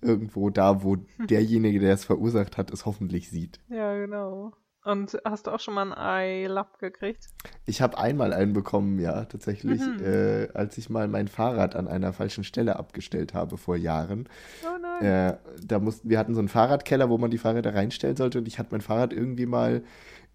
irgendwo 0.06 0.50
da, 0.50 0.82
wo 0.82 0.96
derjenige, 1.18 1.80
der 1.80 1.94
es 1.94 2.04
verursacht 2.04 2.56
hat, 2.56 2.70
es 2.70 2.86
hoffentlich 2.86 3.28
sieht. 3.28 3.60
Ja, 3.68 3.96
genau. 3.96 4.52
Und 4.86 5.18
hast 5.24 5.48
du 5.48 5.50
auch 5.50 5.58
schon 5.58 5.74
mal 5.74 5.90
ein 5.90 5.98
Ei-Lapp 5.98 6.78
gekriegt? 6.78 7.26
Ich 7.64 7.82
habe 7.82 7.98
einmal 7.98 8.32
einen 8.32 8.52
bekommen, 8.52 9.00
ja, 9.00 9.24
tatsächlich, 9.24 9.80
mhm. 9.80 10.00
äh, 10.00 10.48
als 10.54 10.78
ich 10.78 10.88
mal 10.88 11.08
mein 11.08 11.26
Fahrrad 11.26 11.74
an 11.74 11.88
einer 11.88 12.12
falschen 12.12 12.44
Stelle 12.44 12.76
abgestellt 12.76 13.34
habe 13.34 13.58
vor 13.58 13.74
Jahren. 13.76 14.28
Oh 14.64 14.78
nein. 14.80 15.04
Äh, 15.04 15.36
da 15.66 15.80
mussten, 15.80 16.08
wir 16.08 16.20
hatten 16.20 16.34
so 16.34 16.38
einen 16.38 16.48
Fahrradkeller, 16.48 17.10
wo 17.10 17.18
man 17.18 17.32
die 17.32 17.38
Fahrräder 17.38 17.74
reinstellen 17.74 18.16
sollte 18.16 18.38
und 18.38 18.46
ich 18.46 18.60
hatte 18.60 18.68
mein 18.70 18.80
Fahrrad 18.80 19.12
irgendwie 19.12 19.46
mal 19.46 19.82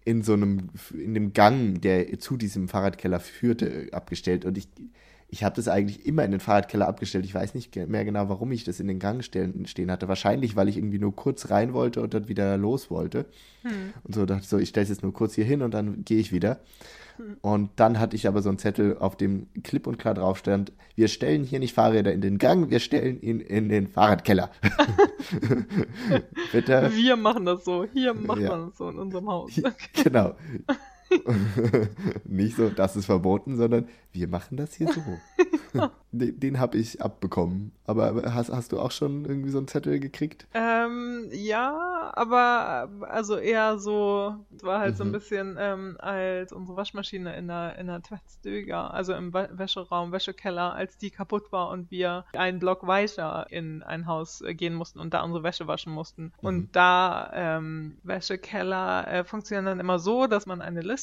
in 0.04 0.22
so 0.22 0.34
einem, 0.34 0.68
in 0.92 1.14
dem 1.14 1.32
Gang, 1.32 1.80
der 1.80 2.18
zu 2.18 2.36
diesem 2.36 2.68
Fahrradkeller 2.68 3.20
führte, 3.20 3.88
abgestellt 3.92 4.44
und 4.44 4.58
ich 4.58 4.68
ich 5.32 5.42
habe 5.42 5.56
das 5.56 5.66
eigentlich 5.66 6.04
immer 6.04 6.26
in 6.26 6.30
den 6.30 6.40
Fahrradkeller 6.40 6.86
abgestellt. 6.86 7.24
Ich 7.24 7.34
weiß 7.34 7.54
nicht 7.54 7.74
mehr 7.74 8.04
genau, 8.04 8.28
warum 8.28 8.52
ich 8.52 8.64
das 8.64 8.80
in 8.80 8.86
den 8.86 8.98
Gang 8.98 9.24
stehen, 9.24 9.64
stehen 9.66 9.90
hatte. 9.90 10.06
Wahrscheinlich, 10.06 10.56
weil 10.56 10.68
ich 10.68 10.76
irgendwie 10.76 10.98
nur 10.98 11.16
kurz 11.16 11.48
rein 11.48 11.72
wollte 11.72 12.02
und 12.02 12.12
dann 12.12 12.28
wieder 12.28 12.58
los 12.58 12.90
wollte. 12.90 13.24
Hm. 13.62 13.94
Und 14.04 14.14
so 14.14 14.26
dachte 14.26 14.42
ich 14.42 14.48
so, 14.48 14.58
ich 14.58 14.68
stelle 14.68 14.84
es 14.84 14.90
jetzt 14.90 15.02
nur 15.02 15.14
kurz 15.14 15.34
hier 15.34 15.46
hin 15.46 15.62
und 15.62 15.72
dann 15.72 16.04
gehe 16.04 16.18
ich 16.18 16.32
wieder. 16.32 16.60
Hm. 17.16 17.38
Und 17.40 17.70
dann 17.76 17.98
hatte 17.98 18.14
ich 18.14 18.28
aber 18.28 18.42
so 18.42 18.50
einen 18.50 18.58
Zettel, 18.58 18.98
auf 18.98 19.16
dem 19.16 19.46
klipp 19.62 19.86
und 19.86 19.98
klar 19.98 20.12
drauf 20.12 20.36
stand, 20.36 20.70
wir 20.96 21.08
stellen 21.08 21.44
hier 21.44 21.60
nicht 21.60 21.72
Fahrräder 21.72 22.12
in 22.12 22.20
den 22.20 22.36
Gang, 22.36 22.68
wir 22.68 22.78
stellen 22.78 23.18
ihn 23.22 23.40
in 23.40 23.70
den 23.70 23.88
Fahrradkeller. 23.88 24.50
Bitte. 26.52 26.90
Wir 26.94 27.16
machen 27.16 27.46
das 27.46 27.64
so, 27.64 27.86
hier 27.90 28.12
macht 28.12 28.42
ja. 28.42 28.50
man 28.50 28.66
das 28.66 28.76
so 28.76 28.90
in 28.90 28.98
unserem 28.98 29.30
Haus. 29.30 29.50
Okay. 29.56 29.72
Genau. 30.04 30.34
Nicht 32.24 32.56
so, 32.56 32.68
das 32.70 32.96
ist 32.96 33.06
verboten, 33.06 33.56
sondern 33.56 33.88
wir 34.12 34.28
machen 34.28 34.56
das 34.56 34.74
hier 34.74 34.88
so. 34.92 35.02
den, 36.12 36.38
den 36.38 36.60
habe 36.60 36.76
ich 36.78 37.00
abbekommen. 37.02 37.72
Aber 37.86 38.34
hast, 38.34 38.50
hast 38.50 38.72
du 38.72 38.78
auch 38.78 38.90
schon 38.90 39.24
irgendwie 39.24 39.50
so 39.50 39.58
einen 39.58 39.68
Zettel 39.68 39.98
gekriegt? 39.98 40.46
Ähm, 40.54 41.28
ja, 41.32 42.12
aber 42.14 42.88
also 43.08 43.36
eher 43.36 43.78
so, 43.78 44.36
es 44.54 44.62
war 44.62 44.80
halt 44.80 44.94
mhm. 44.94 44.96
so 44.96 45.04
ein 45.04 45.08
mhm. 45.08 45.12
bisschen, 45.12 45.56
ähm, 45.58 45.96
als 45.98 46.52
unsere 46.52 46.76
Waschmaschine 46.76 47.34
in 47.36 47.48
der, 47.48 47.78
in 47.78 47.86
der 47.86 48.02
Tvättstuga, 48.02 48.88
also 48.88 49.14
im 49.14 49.32
Wäscheraum, 49.32 50.12
Wäschekeller, 50.12 50.74
als 50.74 50.98
die 50.98 51.10
kaputt 51.10 51.50
war 51.52 51.70
und 51.70 51.90
wir 51.90 52.24
einen 52.34 52.58
Block 52.58 52.86
weiter 52.86 53.46
in 53.50 53.82
ein 53.82 54.06
Haus 54.06 54.42
äh, 54.42 54.54
gehen 54.54 54.74
mussten 54.74 55.00
und 55.00 55.14
da 55.14 55.22
unsere 55.22 55.42
Wäsche 55.42 55.66
waschen 55.66 55.92
mussten. 55.92 56.24
Mhm. 56.24 56.30
Und 56.40 56.76
da 56.76 57.30
ähm, 57.34 57.98
Wäschekeller 58.02 59.08
äh, 59.08 59.24
funktionieren 59.24 59.64
dann 59.64 59.80
immer 59.80 59.98
so, 59.98 60.26
dass 60.26 60.46
man 60.46 60.60
eine 60.60 60.82
Liste 60.82 61.01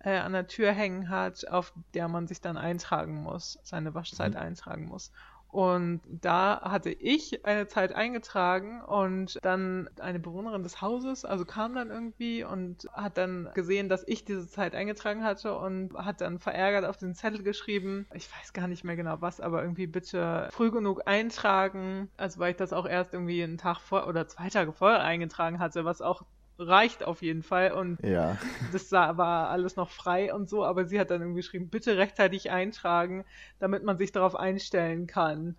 äh, 0.00 0.16
an 0.18 0.32
der 0.32 0.46
Tür 0.46 0.72
hängen 0.72 1.08
hat, 1.08 1.48
auf 1.48 1.72
der 1.94 2.08
man 2.08 2.26
sich 2.26 2.40
dann 2.40 2.56
eintragen 2.56 3.22
muss, 3.22 3.58
seine 3.62 3.94
Waschzeit 3.94 4.32
mhm. 4.32 4.40
eintragen 4.40 4.86
muss. 4.86 5.12
Und 5.54 6.00
da 6.08 6.62
hatte 6.62 6.90
ich 6.90 7.44
eine 7.46 7.68
Zeit 7.68 7.92
eingetragen 7.92 8.80
und 8.80 9.38
dann 9.42 9.88
eine 10.00 10.18
Bewohnerin 10.18 10.64
des 10.64 10.82
Hauses, 10.82 11.24
also 11.24 11.44
kam 11.44 11.76
dann 11.76 11.90
irgendwie 11.90 12.42
und 12.42 12.88
hat 12.92 13.18
dann 13.18 13.48
gesehen, 13.54 13.88
dass 13.88 14.02
ich 14.08 14.24
diese 14.24 14.48
Zeit 14.48 14.74
eingetragen 14.74 15.22
hatte 15.22 15.56
und 15.56 15.94
hat 15.94 16.20
dann 16.20 16.40
verärgert 16.40 16.84
auf 16.84 16.96
den 16.96 17.14
Zettel 17.14 17.44
geschrieben, 17.44 18.08
ich 18.14 18.28
weiß 18.32 18.52
gar 18.52 18.66
nicht 18.66 18.82
mehr 18.82 18.96
genau 18.96 19.20
was, 19.20 19.40
aber 19.40 19.62
irgendwie 19.62 19.86
bitte 19.86 20.48
früh 20.50 20.72
genug 20.72 21.02
eintragen, 21.06 22.10
also 22.16 22.40
weil 22.40 22.50
ich 22.50 22.56
das 22.56 22.72
auch 22.72 22.86
erst 22.86 23.14
irgendwie 23.14 23.44
einen 23.44 23.56
Tag 23.56 23.78
vor 23.78 24.08
oder 24.08 24.26
zwei 24.26 24.48
Tage 24.48 24.72
vorher 24.72 25.04
eingetragen 25.04 25.60
hatte, 25.60 25.84
was 25.84 26.02
auch 26.02 26.24
reicht 26.58 27.04
auf 27.04 27.22
jeden 27.22 27.42
Fall. 27.42 27.72
Und 27.72 27.98
ja. 28.02 28.38
das 28.72 28.90
war 28.92 29.48
alles 29.48 29.76
noch 29.76 29.90
frei 29.90 30.32
und 30.32 30.48
so, 30.48 30.64
aber 30.64 30.86
sie 30.86 31.00
hat 31.00 31.10
dann 31.10 31.20
irgendwie 31.20 31.40
geschrieben, 31.40 31.68
bitte 31.68 31.96
rechtzeitig 31.96 32.50
eintragen, 32.50 33.24
damit 33.58 33.84
man 33.84 33.98
sich 33.98 34.12
darauf 34.12 34.36
einstellen 34.36 35.06
kann. 35.06 35.56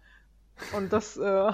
Und 0.72 0.94
das 0.94 1.18
äh, 1.18 1.22
war 1.22 1.54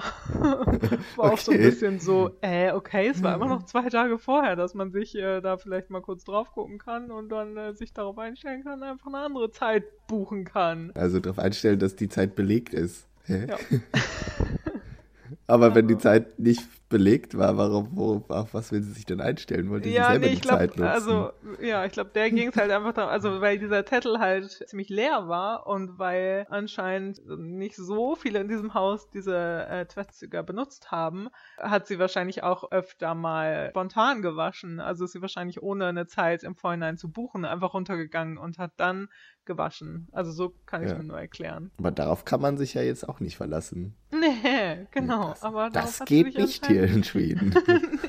okay. 1.16 1.32
auch 1.32 1.38
so 1.38 1.50
ein 1.50 1.58
bisschen 1.58 1.98
so, 1.98 2.36
äh, 2.40 2.70
okay, 2.70 3.08
es 3.08 3.22
war 3.22 3.34
immer 3.34 3.48
noch 3.48 3.64
zwei 3.64 3.88
Tage 3.88 4.16
vorher, 4.16 4.54
dass 4.54 4.74
man 4.74 4.92
sich 4.92 5.16
äh, 5.16 5.40
da 5.40 5.56
vielleicht 5.56 5.90
mal 5.90 6.00
kurz 6.00 6.22
drauf 6.24 6.52
gucken 6.52 6.78
kann 6.78 7.10
und 7.10 7.28
dann 7.28 7.56
äh, 7.56 7.74
sich 7.74 7.92
darauf 7.92 8.16
einstellen 8.18 8.62
kann, 8.62 8.82
einfach 8.82 9.08
eine 9.08 9.18
andere 9.18 9.50
Zeit 9.50 9.84
buchen 10.06 10.44
kann. 10.44 10.92
Also 10.94 11.18
darauf 11.18 11.40
einstellen, 11.40 11.80
dass 11.80 11.96
die 11.96 12.08
Zeit 12.08 12.36
belegt 12.36 12.74
ist. 12.74 13.08
Hä? 13.24 13.46
Ja. 13.48 13.56
Aber 15.48 15.68
ja. 15.68 15.74
wenn 15.74 15.88
die 15.88 15.98
Zeit 15.98 16.38
nicht 16.38 16.62
belegt 16.92 17.36
war, 17.36 17.56
warum, 17.56 17.88
wo, 17.92 18.22
auf 18.28 18.52
was 18.52 18.70
will 18.70 18.82
sie 18.82 18.92
sich 18.92 19.06
denn 19.06 19.20
einstellen? 19.20 19.70
Wollte 19.70 19.88
sie 19.88 19.94
ja, 19.94 20.10
selber 20.10 20.26
nee, 20.26 20.34
die 20.34 20.40
glaub, 20.42 20.58
Zeit 20.58 20.76
nutzen? 20.76 20.84
Also, 20.84 21.32
ja, 21.60 21.84
ich 21.86 21.92
glaube, 21.92 22.10
der 22.14 22.30
ging 22.30 22.48
es 22.50 22.56
halt 22.56 22.70
einfach 22.70 22.92
darum, 22.92 23.10
also 23.10 23.40
weil 23.40 23.58
dieser 23.58 23.84
Zettel 23.86 24.18
halt 24.18 24.50
ziemlich 24.68 24.90
leer 24.90 25.26
war 25.26 25.66
und 25.66 25.98
weil 25.98 26.46
anscheinend 26.50 27.20
nicht 27.38 27.76
so 27.76 28.14
viele 28.14 28.40
in 28.40 28.48
diesem 28.48 28.74
Haus 28.74 29.08
diese 29.08 29.66
äh, 29.68 29.86
Tvättstuga 29.86 30.42
benutzt 30.42 30.90
haben, 30.90 31.28
hat 31.56 31.86
sie 31.86 31.98
wahrscheinlich 31.98 32.42
auch 32.42 32.70
öfter 32.70 33.14
mal 33.14 33.70
spontan 33.70 34.20
gewaschen. 34.20 34.78
Also 34.78 35.06
ist 35.06 35.12
sie 35.12 35.22
wahrscheinlich 35.22 35.62
ohne 35.62 35.86
eine 35.86 36.06
Zeit 36.06 36.44
im 36.44 36.54
Vorhinein 36.54 36.98
zu 36.98 37.10
buchen 37.10 37.46
einfach 37.46 37.72
runtergegangen 37.72 38.36
und 38.36 38.58
hat 38.58 38.72
dann 38.76 39.08
gewaschen. 39.44 40.08
Also 40.12 40.30
so 40.30 40.54
kann 40.66 40.82
ich 40.82 40.90
ja. 40.90 40.98
mir 40.98 41.04
nur 41.04 41.18
erklären. 41.18 41.70
Aber 41.78 41.90
darauf 41.90 42.24
kann 42.24 42.40
man 42.40 42.56
sich 42.56 42.74
ja 42.74 42.82
jetzt 42.82 43.08
auch 43.08 43.20
nicht 43.20 43.36
verlassen. 43.36 43.96
Nee, 44.10 44.86
genau. 44.90 45.30
Das, 45.30 45.42
aber 45.42 45.70
das 45.70 46.04
geht 46.04 46.36
nicht 46.36 46.66
hier 46.66 46.81
in 46.86 47.04
Schweden. 47.04 47.54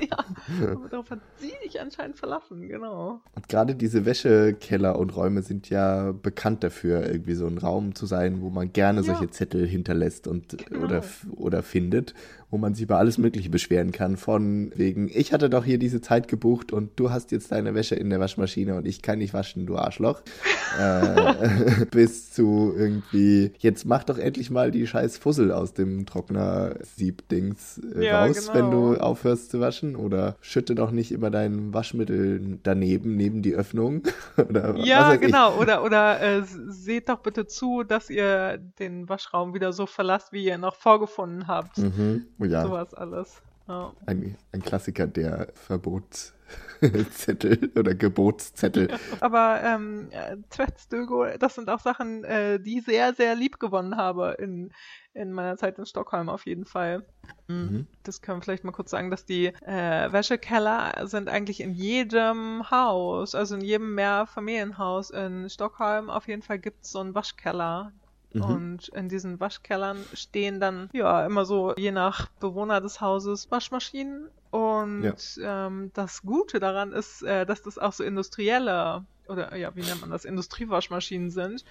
ja, 0.09 0.25
aber 0.71 0.89
darauf 0.89 1.09
hat 1.09 1.19
sie 1.37 1.53
sich 1.63 1.79
anscheinend 1.79 2.17
verlassen, 2.17 2.67
genau. 2.67 3.21
Und 3.35 3.47
gerade 3.47 3.75
diese 3.75 4.05
Wäschekeller 4.05 4.97
und 4.97 5.15
Räume 5.15 5.41
sind 5.41 5.69
ja 5.69 6.11
bekannt 6.11 6.63
dafür, 6.63 7.05
irgendwie 7.05 7.33
so 7.33 7.47
ein 7.47 7.57
Raum 7.57 7.95
zu 7.95 8.05
sein, 8.05 8.41
wo 8.41 8.49
man 8.49 8.73
gerne 8.73 9.01
ja. 9.01 9.05
solche 9.05 9.29
Zettel 9.29 9.67
hinterlässt 9.67 10.27
und 10.27 10.57
genau. 10.57 10.85
oder, 10.85 11.03
oder 11.35 11.63
findet 11.63 12.13
wo 12.53 12.59
man 12.59 12.75
sich 12.75 12.83
über 12.83 12.99
alles 12.99 13.17
Mögliche 13.17 13.49
beschweren 13.49 13.91
kann. 13.91 14.15
Von 14.15 14.71
wegen, 14.75 15.09
ich 15.11 15.33
hatte 15.33 15.49
doch 15.49 15.65
hier 15.65 15.79
diese 15.79 16.01
Zeit 16.01 16.27
gebucht 16.27 16.71
und 16.71 16.91
du 16.97 17.09
hast 17.09 17.31
jetzt 17.31 17.51
deine 17.51 17.73
Wäsche 17.73 17.95
in 17.95 18.11
der 18.11 18.19
Waschmaschine 18.19 18.75
und 18.75 18.85
ich 18.87 19.01
kann 19.01 19.17
nicht 19.17 19.33
waschen, 19.33 19.65
du 19.65 19.75
Arschloch. 19.75 20.21
äh, 20.79 21.85
bis 21.91 22.31
zu 22.31 22.71
irgendwie, 22.77 23.53
jetzt 23.57 23.85
mach 23.85 24.03
doch 24.03 24.19
endlich 24.19 24.51
mal 24.51 24.69
die 24.69 24.85
scheiß 24.85 25.17
Fussel 25.17 25.51
aus 25.51 25.73
dem 25.73 26.05
Trockner-Sieb-Dings 26.05 27.81
äh, 27.95 28.05
ja, 28.05 28.23
raus, 28.23 28.51
genau. 28.51 28.53
wenn 28.53 28.71
du 28.71 29.01
aufhörst 29.01 29.49
zu 29.49 29.59
waschen. 29.59 29.95
Oder 29.95 30.35
schütte 30.39 30.75
doch 30.75 30.91
nicht 30.91 31.11
immer 31.11 31.31
dein 31.31 31.73
Waschmittel 31.73 32.59
daneben, 32.61 33.15
neben 33.15 33.41
die 33.41 33.55
Öffnung. 33.55 34.03
oder 34.37 34.75
ja, 34.77 35.15
genau. 35.15 35.55
Ich. 35.55 35.59
Oder, 35.59 35.83
oder 35.83 36.21
äh, 36.21 36.43
seht 36.43 37.09
doch 37.09 37.19
bitte 37.19 37.47
zu, 37.47 37.81
dass 37.81 38.11
ihr 38.11 38.59
den 38.77 39.09
Waschraum 39.09 39.55
wieder 39.55 39.73
so 39.73 39.87
verlasst, 39.87 40.33
wie 40.33 40.45
ihr 40.45 40.53
ihn 40.53 40.61
noch 40.61 40.75
vorgefunden 40.75 41.47
habt. 41.47 41.79
Mhm 41.79 42.27
ja. 42.45 42.63
Sowas 42.63 42.93
alles. 42.93 43.41
Ja. 43.67 43.91
Ein, 44.05 44.37
ein 44.51 44.61
Klassiker 44.61 45.07
der 45.07 45.47
Verbotszettel 45.53 47.71
oder 47.77 47.95
Gebotszettel. 47.95 48.91
Ja, 48.91 48.97
aber 49.21 49.61
ähm, 49.63 50.09
Tvättstugo, 50.49 51.25
das 51.39 51.55
sind 51.55 51.69
auch 51.69 51.79
Sachen, 51.79 52.25
äh, 52.25 52.59
die 52.59 52.79
ich 52.79 52.85
sehr, 52.85 53.13
sehr 53.13 53.35
lieb 53.35 53.59
gewonnen 53.59 53.95
habe 53.95 54.35
in, 54.37 54.73
in 55.13 55.31
meiner 55.31 55.55
Zeit 55.55 55.79
in 55.79 55.85
Stockholm 55.85 56.27
auf 56.27 56.45
jeden 56.45 56.65
Fall. 56.65 57.05
Mhm. 57.47 57.55
mhm. 57.55 57.87
Das 58.03 58.21
können 58.21 58.39
wir 58.39 58.43
vielleicht 58.43 58.65
mal 58.65 58.73
kurz 58.73 58.91
sagen, 58.91 59.09
dass 59.09 59.25
die 59.25 59.45
äh, 59.45 60.11
Wäschekeller 60.11 61.07
sind 61.07 61.29
eigentlich 61.29 61.61
in 61.61 61.71
jedem 61.71 62.69
Haus, 62.69 63.33
also 63.33 63.55
in 63.55 63.61
jedem 63.61 63.95
Mehrfamilienhaus 63.95 65.09
in 65.09 65.49
Stockholm 65.49 66.09
auf 66.09 66.27
jeden 66.27 66.41
Fall 66.41 66.59
gibt 66.59 66.83
es 66.83 66.91
so 66.91 66.99
einen 66.99 67.15
Waschkeller. 67.15 67.93
Mhm. 68.33 68.41
Und 68.43 68.87
in 68.89 69.09
diesen 69.09 69.39
Waschkellern 69.39 69.97
stehen 70.13 70.59
dann 70.59 70.89
ja 70.93 71.25
immer 71.25 71.45
so, 71.45 71.73
je 71.75 71.91
nach 71.91 72.27
Bewohner 72.39 72.81
des 72.81 72.99
Hauses, 73.01 73.49
Waschmaschinen. 73.51 74.27
Und 74.51 75.03
ja. 75.37 75.67
ähm, 75.67 75.91
das 75.93 76.21
Gute 76.23 76.59
daran 76.59 76.91
ist, 76.93 77.23
äh, 77.23 77.45
dass 77.45 77.61
das 77.61 77.77
auch 77.77 77.93
so 77.93 78.03
industrielle 78.03 79.05
oder 79.27 79.55
ja, 79.55 79.75
wie 79.75 79.81
nennt 79.81 80.01
man 80.01 80.11
das, 80.11 80.25
Industriewaschmaschinen 80.25 81.31
sind, 81.31 81.63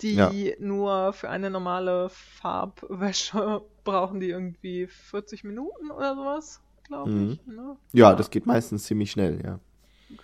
die 0.00 0.14
Ja. 0.14 0.30
nur 0.58 1.12
für 1.12 1.28
eine 1.30 1.48
normale 1.50 2.08
Farbwäsche 2.10 3.62
brauchen 3.84 4.20
die 4.20 4.30
irgendwie 4.30 4.86
40 4.86 5.44
Minuten 5.44 5.90
oder 5.90 6.14
sowas, 6.14 6.60
glaube 6.84 7.10
Mhm. 7.10 7.30
ich. 7.32 7.46
Ne? 7.46 7.76
Ja, 7.92 8.14
das 8.14 8.30
geht 8.30 8.46
meistens 8.46 8.84
ziemlich 8.84 9.10
schnell, 9.10 9.40
ja. 9.44 9.58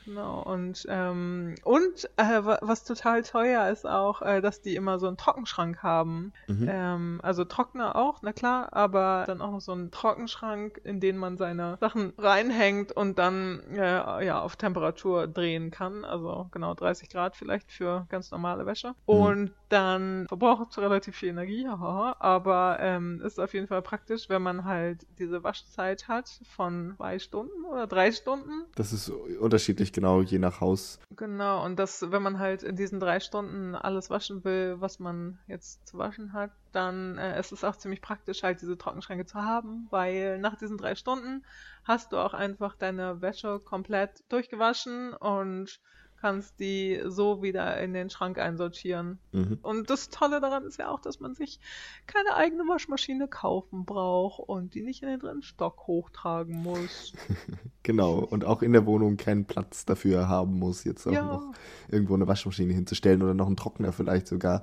Genau, 0.04 0.42
und, 0.42 0.86
ähm, 0.88 1.54
und 1.64 2.08
äh, 2.16 2.44
wa- 2.44 2.58
was 2.62 2.84
total 2.84 3.22
teuer 3.22 3.68
ist 3.70 3.86
auch, 3.86 4.22
äh, 4.22 4.40
dass 4.40 4.60
die 4.62 4.76
immer 4.76 4.98
so 4.98 5.06
einen 5.06 5.16
Trockenschrank 5.16 5.82
haben. 5.82 6.32
Mhm. 6.46 6.66
Ähm, 6.70 7.20
also 7.22 7.44
Trockner 7.44 7.96
auch, 7.96 8.20
na 8.22 8.32
klar, 8.32 8.72
aber 8.72 9.24
dann 9.26 9.40
auch 9.42 9.50
noch 9.50 9.60
so 9.60 9.72
einen 9.72 9.90
Trockenschrank, 9.90 10.80
in 10.84 11.00
den 11.00 11.16
man 11.18 11.36
seine 11.36 11.76
Sachen 11.80 12.12
reinhängt 12.16 12.92
und 12.92 13.18
dann 13.18 13.60
äh, 13.72 14.24
ja 14.24 14.40
auf 14.40 14.56
Temperatur 14.56 15.26
drehen 15.26 15.70
kann. 15.70 16.04
Also 16.04 16.48
genau 16.50 16.74
30 16.74 17.10
Grad 17.10 17.36
vielleicht 17.36 17.70
für 17.70 18.06
ganz 18.08 18.30
normale 18.30 18.66
Wäsche. 18.66 18.94
Und 19.04 19.52
dann 19.68 20.26
verbraucht 20.28 20.68
es 20.70 20.78
relativ 20.78 21.16
viel 21.16 21.30
Energie, 21.30 21.66
haha, 21.68 22.16
aber 22.20 22.78
ähm, 22.80 23.20
ist 23.24 23.40
auf 23.40 23.52
jeden 23.54 23.66
Fall 23.66 23.82
praktisch, 23.82 24.28
wenn 24.28 24.42
man 24.42 24.64
halt 24.64 25.06
diese 25.18 25.42
Waschzeit 25.42 26.08
hat 26.08 26.28
von 26.44 26.94
zwei 26.96 27.18
Stunden 27.18 27.64
oder 27.70 27.86
drei 27.86 28.12
Stunden. 28.12 28.64
Das 28.76 28.92
ist 28.92 29.08
unterschiedlich, 29.08 29.73
genau, 29.92 30.22
je 30.22 30.38
nach 30.38 30.60
Haus. 30.60 30.98
Genau, 31.16 31.64
und 31.64 31.76
das, 31.78 32.10
wenn 32.10 32.22
man 32.22 32.38
halt 32.38 32.62
in 32.62 32.76
diesen 32.76 33.00
drei 33.00 33.20
Stunden 33.20 33.74
alles 33.74 34.10
waschen 34.10 34.44
will, 34.44 34.76
was 34.78 34.98
man 34.98 35.38
jetzt 35.46 35.86
zu 35.86 35.98
waschen 35.98 36.32
hat, 36.32 36.50
dann 36.72 37.18
äh, 37.18 37.38
ist 37.38 37.52
es 37.52 37.64
auch 37.64 37.76
ziemlich 37.76 38.00
praktisch, 38.00 38.42
halt 38.42 38.60
diese 38.60 38.76
Trockenschränke 38.76 39.26
zu 39.26 39.42
haben, 39.42 39.86
weil 39.90 40.38
nach 40.38 40.56
diesen 40.56 40.78
drei 40.78 40.94
Stunden 40.94 41.44
hast 41.84 42.12
du 42.12 42.18
auch 42.18 42.34
einfach 42.34 42.74
deine 42.76 43.20
Wäsche 43.20 43.60
komplett 43.60 44.24
durchgewaschen 44.28 45.12
und 45.14 45.80
kannst 46.24 46.58
die 46.58 47.02
so 47.04 47.42
wieder 47.42 47.78
in 47.82 47.92
den 47.92 48.08
Schrank 48.08 48.38
einsortieren. 48.38 49.18
Mhm. 49.32 49.58
Und 49.60 49.90
das 49.90 50.08
Tolle 50.08 50.40
daran 50.40 50.64
ist 50.64 50.78
ja 50.78 50.88
auch, 50.88 51.00
dass 51.00 51.20
man 51.20 51.34
sich 51.34 51.60
keine 52.06 52.34
eigene 52.34 52.62
Waschmaschine 52.62 53.28
kaufen 53.28 53.84
braucht 53.84 54.38
und 54.38 54.72
die 54.74 54.80
nicht 54.80 55.02
in 55.02 55.10
den 55.10 55.20
dritten 55.20 55.42
Stock 55.42 55.86
hochtragen 55.86 56.62
muss. 56.62 57.12
Genau, 57.86 58.14
und 58.20 58.46
auch 58.46 58.62
in 58.62 58.72
der 58.72 58.86
Wohnung 58.86 59.18
keinen 59.18 59.44
Platz 59.44 59.84
dafür 59.84 60.26
haben 60.26 60.58
muss, 60.58 60.84
jetzt 60.84 61.06
auch 61.06 61.12
Ja. 61.12 61.22
noch 61.22 61.52
irgendwo 61.90 62.14
eine 62.14 62.26
Waschmaschine 62.26 62.72
hinzustellen 62.72 63.22
oder 63.22 63.34
noch 63.34 63.46
einen 63.46 63.58
Trockner 63.58 63.92
vielleicht 63.92 64.26
sogar. 64.26 64.62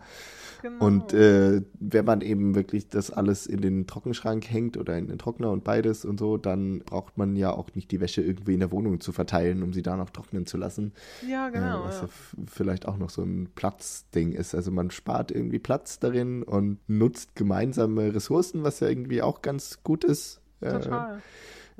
Genau. 0.63 0.84
Und 0.84 1.13
äh, 1.13 1.62
wenn 1.80 2.06
man 2.06 2.21
eben 2.21 2.56
wirklich 2.56 2.89
das 2.89 3.12
alles 3.12 3.45
in 3.45 3.62
den 3.62 3.86
Trockenschrank 3.86 4.50
hängt 4.50 4.76
oder 4.76 4.97
in 4.97 5.08
den 5.08 5.19
Trockner 5.19 5.52
und 5.52 5.63
beides 5.63 6.04
und 6.04 6.19
so, 6.19 6.38
dann 6.38 6.80
braucht 6.80 7.19
man 7.19 7.36
ja 7.36 7.52
auch 7.52 7.69
nicht 7.76 7.91
die 7.91 8.00
Wäsche 8.00 8.24
irgendwie 8.24 8.56
in 8.56 8.60
der 8.60 8.71
Wohnung 8.71 9.00
zu 9.02 9.12
verteilen, 9.12 9.62
um 9.62 9.71
sie 9.71 9.84
da 9.84 9.95
noch 9.97 10.10
trocknen 10.10 10.47
zu 10.47 10.58
lassen. 10.58 10.91
ja, 11.30 11.50
genau. 11.51 11.83
äh, 11.83 11.87
was 11.87 12.01
ja. 12.01 12.07
vielleicht 12.47 12.87
auch 12.87 12.97
noch 12.97 13.09
so 13.09 13.23
ein 13.23 13.49
Platzding 13.55 14.33
ist. 14.33 14.55
Also 14.55 14.71
man 14.71 14.91
spart 14.91 15.31
irgendwie 15.31 15.59
Platz 15.59 15.99
darin 15.99 16.43
und 16.43 16.79
nutzt 16.87 17.35
gemeinsame 17.35 18.13
Ressourcen, 18.13 18.63
was 18.63 18.79
ja 18.79 18.87
irgendwie 18.87 19.21
auch 19.21 19.41
ganz 19.41 19.83
gut 19.83 20.03
ist. 20.03 20.41
Äh, 20.61 20.71
Total. 20.73 21.21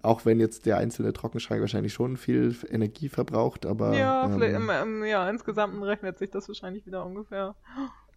auch 0.02 0.26
wenn 0.26 0.40
jetzt 0.40 0.66
der 0.66 0.78
einzelne 0.78 1.14
Trockenschrank 1.14 1.62
wahrscheinlich 1.62 1.94
schon 1.94 2.18
viel 2.18 2.56
Energie 2.70 3.10
verbraucht, 3.10 3.66
aber 3.66 3.96
Ja, 3.96 4.26
ähm, 4.26 4.42
im, 4.42 4.70
im, 4.70 5.04
ja, 5.06 5.30
insgesamt 5.30 5.82
rechnet 5.84 6.18
sich 6.18 6.32
das 6.32 6.48
wahrscheinlich 6.48 6.86
wieder 6.86 7.06
ungefähr. 7.06 7.56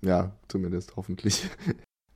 ja, 0.01 0.33
zumindest 0.49 0.97
hoffentlich. 0.97 1.49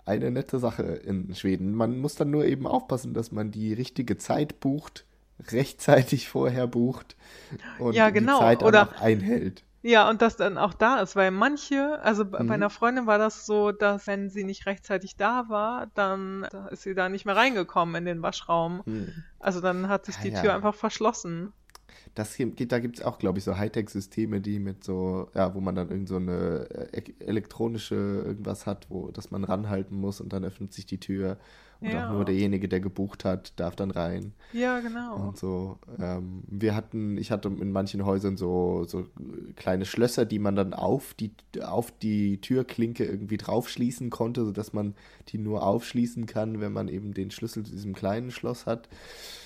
Eine 0.06 0.30
nette 0.30 0.58
Sache 0.58 0.84
in 0.84 1.34
Schweden. 1.34 1.74
Man 1.74 1.98
muss 1.98 2.14
dann 2.14 2.30
nur 2.30 2.46
eben 2.46 2.66
aufpassen, 2.66 3.12
dass 3.12 3.30
man 3.30 3.50
die 3.50 3.74
richtige 3.74 4.16
Zeit 4.16 4.58
bucht, 4.58 5.04
rechtzeitig 5.52 6.28
vorher 6.28 6.66
bucht 6.66 7.16
und 7.78 7.94
Ja, 7.94 8.10
genau, 8.10 8.38
die 8.38 8.44
Zeit 8.44 8.62
oder- 8.62 8.88
auch 8.88 9.00
einhält. 9.00 9.64
Ja, 9.82 10.10
und 10.10 10.20
das 10.22 10.36
dann 10.36 10.58
auch 10.58 10.74
da 10.74 10.98
ist, 11.00 11.14
weil 11.14 11.30
manche, 11.30 12.00
also 12.02 12.24
bei 12.24 12.42
Mhm. 12.42 12.48
bei 12.48 12.54
einer 12.54 12.68
Freundin 12.68 13.06
war 13.06 13.18
das 13.18 13.46
so, 13.46 13.70
dass 13.70 14.08
wenn 14.08 14.28
sie 14.28 14.42
nicht 14.42 14.66
rechtzeitig 14.66 15.16
da 15.16 15.48
war, 15.48 15.86
dann 15.94 16.46
da 16.50 16.66
ist 16.68 16.82
sie 16.82 16.94
da 16.96 17.08
nicht 17.08 17.24
mehr 17.26 17.36
reingekommen 17.36 17.94
in 17.94 18.04
den 18.04 18.20
Waschraum. 18.20 18.82
Hm. 18.84 19.08
Also 19.38 19.60
dann 19.60 19.88
hat 19.88 20.04
sich 20.06 20.16
Ja, 20.16 20.22
die 20.22 20.28
ja. 20.30 20.40
Tür 20.42 20.54
einfach 20.54 20.74
verschlossen. 20.74 21.52
Das 22.16 22.34
hier, 22.34 22.50
da 22.54 22.80
gibt 22.80 22.98
es 22.98 23.04
auch, 23.04 23.18
glaube 23.20 23.38
ich, 23.38 23.44
so 23.44 23.56
Hightech-Systeme, 23.56 24.40
die 24.40 24.58
mit 24.58 24.82
so, 24.82 25.30
ja, 25.34 25.54
wo 25.54 25.60
man 25.60 25.76
dann 25.76 25.90
irgend 25.90 26.08
so 26.08 26.16
eine 26.16 26.66
äh, 26.92 26.98
e- 27.00 27.24
elektronische 27.24 27.94
irgendwas 27.94 28.66
hat, 28.66 28.86
wo 28.90 29.10
das 29.12 29.30
man 29.30 29.44
ranhalten 29.44 29.96
muss 29.96 30.20
und 30.20 30.32
dann 30.32 30.44
öffnet 30.44 30.72
sich 30.72 30.86
die 30.86 30.98
Tür 30.98 31.38
und 31.80 31.88
Ja. 31.90 32.08
auch 32.08 32.12
nur 32.12 32.24
derjenige, 32.24 32.68
der 32.68 32.80
gebucht 32.80 33.24
hat, 33.24 33.52
darf 33.60 33.76
dann 33.76 33.90
rein 33.90 34.32
Ja, 34.52 34.80
genau. 34.80 35.16
und 35.16 35.36
so. 35.36 35.78
Ähm, 35.98 36.42
wir 36.48 36.74
hatten, 36.74 37.16
ich 37.18 37.30
hatte 37.30 37.48
in 37.48 37.70
manchen 37.70 38.04
Häusern 38.04 38.36
so, 38.36 38.84
so 38.84 39.06
kleine 39.56 39.84
Schlösser, 39.84 40.24
die 40.26 40.38
man 40.38 40.56
dann 40.56 40.74
auf 40.74 41.14
die, 41.14 41.32
auf 41.62 41.90
die 41.92 42.40
Türklinke 42.40 43.04
irgendwie 43.04 43.36
draufschließen 43.36 44.10
konnte, 44.10 44.44
sodass 44.44 44.72
man 44.72 44.94
die 45.28 45.38
nur 45.38 45.64
aufschließen 45.66 46.26
kann, 46.26 46.60
wenn 46.60 46.72
man 46.72 46.88
eben 46.88 47.14
den 47.14 47.30
Schlüssel 47.30 47.64
zu 47.64 47.72
diesem 47.72 47.94
kleinen 47.94 48.30
Schloss 48.30 48.66
hat. 48.66 48.88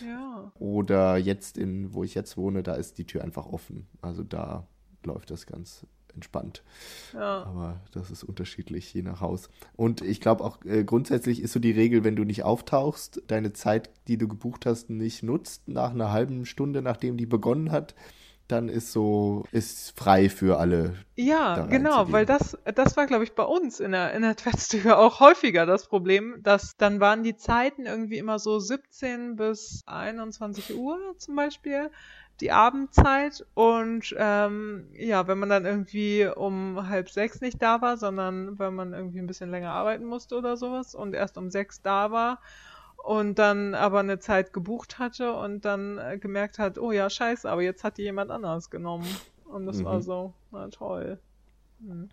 Ja. 0.06 0.50
Oder 0.58 1.16
jetzt 1.18 1.58
in, 1.58 1.92
wo 1.92 2.02
ich 2.04 2.14
jetzt 2.14 2.36
wohne, 2.36 2.62
da 2.62 2.74
ist 2.74 2.98
die 2.98 3.04
Tür 3.06 3.22
einfach 3.24 3.46
offen. 3.46 3.86
Also 4.00 4.22
da 4.22 4.66
läuft 5.04 5.30
das 5.30 5.46
ganz 5.46 5.86
entspannt. 6.14 6.62
Ja. 7.12 7.44
Aber 7.44 7.80
das 7.92 8.10
ist 8.10 8.24
unterschiedlich, 8.24 8.92
je 8.94 9.02
nach 9.02 9.20
Haus. 9.20 9.48
Und 9.76 10.00
ich 10.00 10.20
glaube 10.20 10.44
auch 10.44 10.64
äh, 10.64 10.84
grundsätzlich 10.84 11.40
ist 11.40 11.52
so 11.52 11.60
die 11.60 11.72
Regel, 11.72 12.04
wenn 12.04 12.16
du 12.16 12.24
nicht 12.24 12.44
auftauchst, 12.44 13.22
deine 13.26 13.52
Zeit, 13.52 13.90
die 14.08 14.18
du 14.18 14.28
gebucht 14.28 14.66
hast, 14.66 14.90
nicht 14.90 15.22
nutzt, 15.22 15.68
nach 15.68 15.90
einer 15.90 16.12
halben 16.12 16.46
Stunde, 16.46 16.82
nachdem 16.82 17.16
die 17.16 17.26
begonnen 17.26 17.70
hat, 17.70 17.94
dann 18.52 18.68
ist 18.68 18.92
so, 18.92 19.44
ist 19.50 19.98
frei 19.98 20.28
für 20.28 20.58
alle. 20.58 20.94
Ja, 21.16 21.66
genau, 21.66 22.12
weil 22.12 22.26
das, 22.26 22.58
das 22.74 22.96
war, 22.96 23.06
glaube 23.06 23.24
ich, 23.24 23.34
bei 23.34 23.44
uns 23.44 23.80
in 23.80 23.92
der, 23.92 24.12
in 24.12 24.22
der 24.22 24.36
Twitter 24.36 24.98
auch 24.98 25.20
häufiger 25.20 25.64
das 25.64 25.88
Problem, 25.88 26.36
dass 26.42 26.76
dann 26.76 27.00
waren 27.00 27.22
die 27.22 27.36
Zeiten 27.36 27.86
irgendwie 27.86 28.18
immer 28.18 28.38
so 28.38 28.58
17 28.58 29.36
bis 29.36 29.82
21 29.86 30.76
Uhr 30.76 30.98
zum 31.16 31.34
Beispiel, 31.34 31.90
die 32.42 32.52
Abendzeit 32.52 33.46
und 33.54 34.14
ähm, 34.18 34.88
ja, 34.94 35.28
wenn 35.28 35.38
man 35.40 35.48
dann 35.50 35.66
irgendwie 35.66 36.26
um 36.26 36.88
halb 36.88 37.10
sechs 37.10 37.40
nicht 37.42 37.62
da 37.62 37.80
war, 37.82 37.96
sondern 37.98 38.58
wenn 38.58 38.74
man 38.74 38.94
irgendwie 38.94 39.20
ein 39.20 39.28
bisschen 39.28 39.50
länger 39.50 39.72
arbeiten 39.72 40.04
musste 40.06 40.36
oder 40.36 40.58
sowas 40.58 40.94
und 40.96 41.14
erst 41.14 41.38
um 41.38 41.50
sechs 41.50 41.82
da 41.82 42.12
war 42.12 42.40
und 42.96 43.38
dann 43.38 43.74
aber 43.74 44.00
eine 44.00 44.18
Zeit 44.20 44.52
gebucht 44.52 44.98
hatte 44.98 45.34
und 45.34 45.64
dann 45.64 45.98
äh, 45.98 46.18
gemerkt 46.18 46.58
hat, 46.58 46.78
oh 46.78 46.92
ja, 46.92 47.10
scheiße, 47.10 47.50
aber 47.50 47.62
jetzt 47.62 47.84
hat 47.84 47.98
die 47.98 48.02
jemand 48.02 48.30
anders 48.30 48.70
genommen. 48.70 49.20
Und 49.44 49.66
das 49.66 49.84
war 49.84 50.00
Mhm. 50.00 50.02
so, 50.02 50.34
na 50.50 50.68
toll. 50.68 51.18
Hm. 51.80 52.10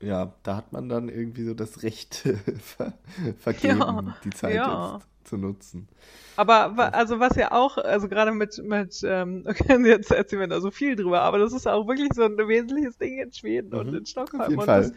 Ja, 0.00 0.34
da 0.42 0.56
hat 0.56 0.72
man 0.72 0.88
dann 0.88 1.08
irgendwie 1.08 1.44
so 1.44 1.54
das 1.54 1.82
Recht 1.82 2.14
ver 2.60 2.92
vergeben, 3.38 4.14
Ja, 4.14 4.16
die 4.24 4.32
Zeit 4.32 4.66
ja. 4.66 4.66
jetzt 4.66 5.06
zu 5.24 5.36
nutzen. 5.36 5.88
Aber 6.36 6.94
also 6.94 7.20
was 7.20 7.36
ja 7.36 7.52
auch, 7.52 7.76
also 7.78 8.08
gerade 8.08 8.32
mit, 8.32 8.56
mit, 8.64 9.00
ähm, 9.04 9.44
okay, 9.48 9.78
jetzt 9.86 10.10
erzählen 10.10 10.40
wir 10.40 10.48
da 10.48 10.60
so 10.60 10.70
viel 10.70 10.96
drüber, 10.96 11.22
aber 11.22 11.38
das 11.38 11.52
ist 11.52 11.66
auch 11.68 11.86
wirklich 11.86 12.14
so 12.14 12.22
ein 12.24 12.36
wesentliches 12.38 12.96
Ding 12.98 13.18
in 13.18 13.32
Schweden 13.32 13.74
und 13.74 13.92
Mhm, 13.92 13.94
in 13.94 14.06
Stockholm. 14.06 14.40
auf 14.40 14.48
jeden 14.48 14.62
und 14.62 14.66
Fall. 14.66 14.92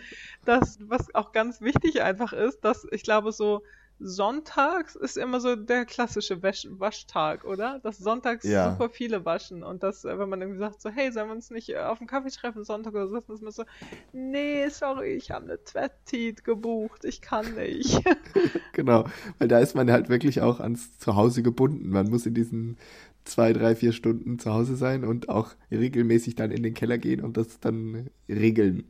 Das, 0.46 0.78
das, 0.78 0.78
was 0.82 1.14
auch 1.14 1.32
ganz 1.34 1.62
wichtig 1.62 2.02
einfach 2.02 2.32
ist, 2.34 2.62
dass 2.64 2.88
ich 2.92 3.04
glaube 3.04 3.32
so 3.34 3.64
sonntags 4.00 4.96
ist 4.96 5.18
immer 5.18 5.40
so 5.40 5.56
der 5.56 5.86
klassische 5.86 6.44
Wäsch 6.44 6.68
Waschtag, 6.70 7.46
oder? 7.46 7.80
Dass 7.80 7.98
sonntags 7.98 8.44
Ja. 8.46 8.72
super 8.72 8.90
viele 8.90 9.26
waschen 9.26 9.64
und 9.64 9.84
dass, 9.84 10.04
äh, 10.06 10.18
wenn 10.20 10.30
man 10.30 10.42
irgendwie 10.42 10.60
sagt 10.60 10.82
so, 10.82 10.90
hey, 10.90 11.12
sollen 11.12 11.28
wir 11.30 11.36
uns 11.36 11.50
nicht 11.50 11.70
äh, 11.70 11.78
auf 11.78 12.00
einen 12.00 12.08
Kaffee 12.08 12.30
treffen 12.30 12.64
Sonntag 12.64 12.94
oder 12.94 13.08
so, 13.08 13.20
dann 13.20 13.36
ist 13.36 13.42
man 13.42 13.52
so, 13.52 13.64
nee, 14.12 14.68
sorry, 14.70 15.14
ich 15.14 15.32
habe 15.32 15.46
eine 15.46 15.64
Twettit 15.64 16.44
gebucht, 16.44 17.06
ich 17.06 17.22
kann 17.22 17.54
nicht. 17.56 18.02
Genau, 18.74 19.06
weil 19.40 19.48
da 19.48 19.60
ist 19.60 19.74
man 19.76 19.90
halt 19.90 20.10
wirklich 20.10 20.42
auch 20.42 20.60
ans 20.60 21.00
Zuhause 21.00 21.42
gebunden. 21.42 21.90
Man 21.90 22.10
muss 22.10 22.26
in 22.26 22.34
diesen 22.34 22.78
zwei, 23.26 23.54
drei, 23.54 23.76
vier 23.76 23.92
Stunden 23.92 24.40
zu 24.40 24.54
Hause 24.54 24.76
sein 24.76 25.04
und 25.04 25.30
auch 25.30 25.56
regelmäßig 25.72 26.36
dann 26.36 26.52
in 26.52 26.64
den 26.64 26.74
Keller 26.74 26.98
gehen 26.98 27.22
und 27.22 27.38
das 27.38 27.60
dann 27.60 28.10
regeln, 28.30 28.86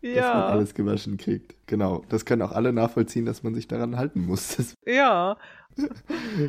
dass 0.00 0.14
man 0.14 0.16
ja, 0.16 0.46
alles 0.46 0.74
gewaschen 0.74 1.16
kriegt. 1.16 1.54
Genau, 1.66 2.04
das 2.08 2.24
können 2.24 2.42
auch 2.42 2.52
alle 2.52 2.72
nachvollziehen, 2.72 3.26
dass 3.26 3.42
man 3.42 3.54
sich 3.54 3.68
daran 3.68 3.96
halten 3.96 4.24
muss. 4.24 4.56
Das, 4.56 4.74
ja, 4.86 5.36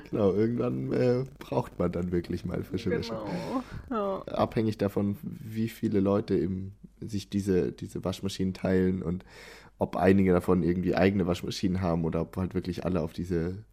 genau, 0.09 0.33
irgendwann 0.33 0.93
äh, 0.93 1.23
braucht 1.39 1.79
man 1.79 1.91
dann 1.91 2.11
wirklich 2.11 2.45
mal 2.45 2.63
frische 2.63 2.91
Wäsche. 2.91 3.17
genau. 3.89 4.23
Ja. 4.27 4.33
Abhängig 4.33 4.77
davon, 4.77 5.17
wie 5.21 5.69
viele 5.69 5.99
Leute 5.99 6.37
eben 6.37 6.73
sich 7.01 7.29
diese, 7.29 7.71
diese 7.71 8.03
Waschmaschinen 8.03 8.53
teilen 8.53 9.01
und 9.01 9.25
ob 9.79 9.95
einige 9.95 10.31
davon 10.31 10.63
irgendwie 10.63 10.95
eigene 10.95 11.27
Waschmaschinen 11.27 11.81
haben 11.81 12.05
oder 12.05 12.21
ob 12.21 12.37
halt 12.37 12.53
wirklich 12.53 12.85
alle 12.85 13.01
auf 13.01 13.11
diese 13.11 13.65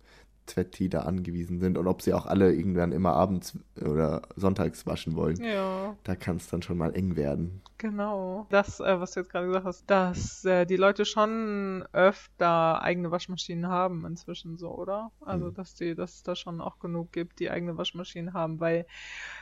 Twetti 0.46 0.88
da 0.88 1.00
angewiesen 1.02 1.60
sind 1.60 1.78
und 1.78 1.86
ob 1.86 2.02
sie 2.02 2.12
auch 2.12 2.26
alle 2.26 2.52
irgendwann 2.52 2.92
immer 2.92 3.12
abends 3.12 3.56
oder 3.80 4.22
sonntags 4.36 4.86
waschen 4.86 5.14
wollen. 5.14 5.42
Ja. 5.42 5.96
Da 6.04 6.16
kann 6.16 6.36
es 6.36 6.48
dann 6.48 6.62
schon 6.62 6.76
mal 6.78 6.94
eng 6.94 7.16
werden. 7.16 7.62
Genau. 7.78 8.46
Das, 8.50 8.80
äh, 8.80 9.00
was 9.00 9.12
du 9.12 9.20
jetzt 9.20 9.30
gerade 9.30 9.46
gesagt 9.46 9.64
hast, 9.64 9.88
dass 9.88 10.44
äh, 10.44 10.66
die 10.66 10.76
Leute 10.76 11.04
schon 11.04 11.84
öfter 11.92 12.82
eigene 12.82 13.10
Waschmaschinen 13.10 13.68
haben 13.68 14.04
inzwischen 14.04 14.58
so, 14.58 14.70
oder? 14.70 15.12
Also, 15.20 15.46
Mhm. 15.46 15.54
dass 15.54 15.74
die, 15.74 15.94
dass 15.94 16.16
es 16.16 16.22
da 16.22 16.34
schon 16.36 16.60
auch 16.60 16.78
genug 16.78 17.12
gibt, 17.12 17.38
die 17.38 17.50
eigene 17.50 17.78
Waschmaschinen 17.78 18.34
haben, 18.34 18.60
weil 18.60 18.86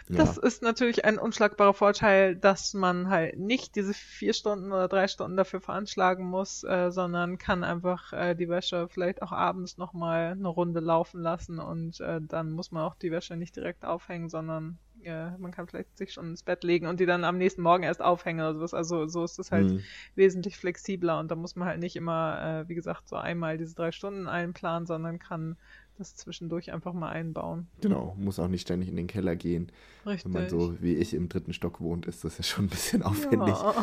Ja. 0.08 0.16
das 0.18 0.38
ist 0.38 0.62
natürlich 0.62 1.04
ein 1.04 1.18
unschlagbarer 1.18 1.74
Vorteil, 1.74 2.36
dass 2.36 2.74
man 2.74 3.08
halt 3.10 3.38
nicht 3.38 3.74
diese 3.76 3.92
vier 3.94 4.32
Stunden 4.34 4.72
oder 4.72 4.88
drei 4.88 5.08
Stunden 5.08 5.36
dafür 5.36 5.60
veranschlagen 5.60 6.24
muss, 6.26 6.62
äh, 6.64 6.90
sondern 6.90 7.38
kann 7.38 7.64
einfach 7.64 8.12
äh, 8.12 8.34
die 8.34 8.48
Wäsche 8.48 8.88
vielleicht 8.88 9.20
auch 9.22 9.32
abends 9.32 9.78
nochmal 9.78 10.32
eine 10.32 10.48
Runde 10.48 10.80
laufen 10.88 11.20
lassen 11.22 11.58
und 11.60 12.00
äh, 12.00 12.20
dann 12.20 12.50
muss 12.50 12.72
man 12.72 12.82
auch 12.82 12.96
die 12.96 13.12
Wäsche 13.12 13.36
nicht 13.36 13.54
direkt 13.54 13.84
aufhängen, 13.84 14.28
sondern 14.28 14.78
äh, 15.04 15.30
man 15.38 15.52
kann 15.52 15.68
vielleicht 15.68 15.96
sich 15.96 16.12
schon 16.12 16.30
ins 16.30 16.42
Bett 16.42 16.64
legen 16.64 16.86
und 16.88 16.98
die 16.98 17.06
dann 17.06 17.22
am 17.24 17.38
nächsten 17.38 17.62
Morgen 17.62 17.84
erst 17.84 18.02
aufhängen 18.02 18.40
oder 18.40 18.54
sowas. 18.54 18.74
Also 18.74 19.06
so 19.06 19.22
ist 19.22 19.38
es 19.38 19.52
halt 19.52 19.70
Mhm. 19.70 19.80
wesentlich 20.16 20.56
flexibler 20.56 21.20
und 21.20 21.30
da 21.30 21.36
muss 21.36 21.54
man 21.54 21.68
halt 21.68 21.78
nicht 21.78 21.94
immer, 21.94 22.62
äh, 22.64 22.68
wie 22.68 22.74
gesagt, 22.74 23.06
so 23.08 23.14
einmal 23.16 23.58
diese 23.58 23.74
drei 23.76 23.92
Stunden 23.92 24.26
einplanen, 24.26 24.86
sondern 24.86 25.18
kann 25.20 25.56
das 25.98 26.14
zwischendurch 26.14 26.72
einfach 26.72 26.92
mal 26.92 27.08
einbauen. 27.10 27.66
Genau, 27.80 28.14
muss 28.18 28.38
auch 28.38 28.46
nicht 28.46 28.62
ständig 28.62 28.88
in 28.88 28.94
den 28.96 29.08
Keller 29.08 29.34
gehen. 29.34 29.70
Richtig. 30.06 30.24
Wenn 30.26 30.32
man 30.42 30.48
so 30.48 30.80
wie 30.80 30.94
ich 30.94 31.12
im 31.12 31.28
dritten 31.28 31.52
Stock 31.52 31.80
wohnt, 31.80 32.06
ist 32.06 32.22
das 32.24 32.38
ja 32.38 32.44
schon 32.44 32.66
ein 32.66 32.68
bisschen 32.68 33.02
aufwendig. 33.02 33.56
Ja. 33.56 33.74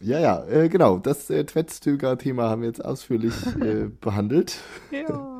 Ja, 0.00 0.18
ja, 0.20 0.44
äh, 0.46 0.68
genau. 0.68 0.98
Das 0.98 1.28
äh, 1.30 1.44
Twetztüger-Thema 1.44 2.48
haben 2.48 2.62
wir 2.62 2.68
jetzt 2.68 2.84
ausführlich 2.84 3.34
äh, 3.60 3.88
behandelt. 4.00 4.58
ja. 4.92 5.37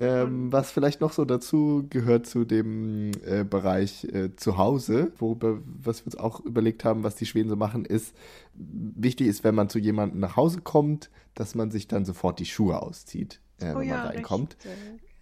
Ähm, 0.00 0.52
was 0.52 0.70
vielleicht 0.70 1.00
noch 1.00 1.12
so 1.12 1.24
dazu 1.24 1.84
gehört 1.90 2.26
zu 2.26 2.44
dem 2.44 3.10
äh, 3.26 3.42
Bereich 3.42 4.04
äh, 4.04 4.34
Zuhause, 4.36 5.10
worüber, 5.18 5.58
was 5.64 6.02
wir 6.02 6.06
uns 6.06 6.16
auch 6.16 6.40
überlegt 6.40 6.84
haben, 6.84 7.02
was 7.02 7.16
die 7.16 7.26
Schweden 7.26 7.48
so 7.48 7.56
machen, 7.56 7.84
ist, 7.84 8.14
wichtig 8.54 9.26
ist, 9.26 9.42
wenn 9.42 9.56
man 9.56 9.68
zu 9.68 9.78
jemandem 9.80 10.20
nach 10.20 10.36
Hause 10.36 10.60
kommt, 10.60 11.10
dass 11.34 11.54
man 11.56 11.70
sich 11.72 11.88
dann 11.88 12.04
sofort 12.04 12.38
die 12.38 12.46
Schuhe 12.46 12.80
auszieht, 12.80 13.40
äh, 13.60 13.72
Oh 13.74 13.80
wenn 13.80 13.88
ja, 13.88 13.96
man 13.98 14.06
reinkommt. 14.08 14.56
richtig. 14.64 14.72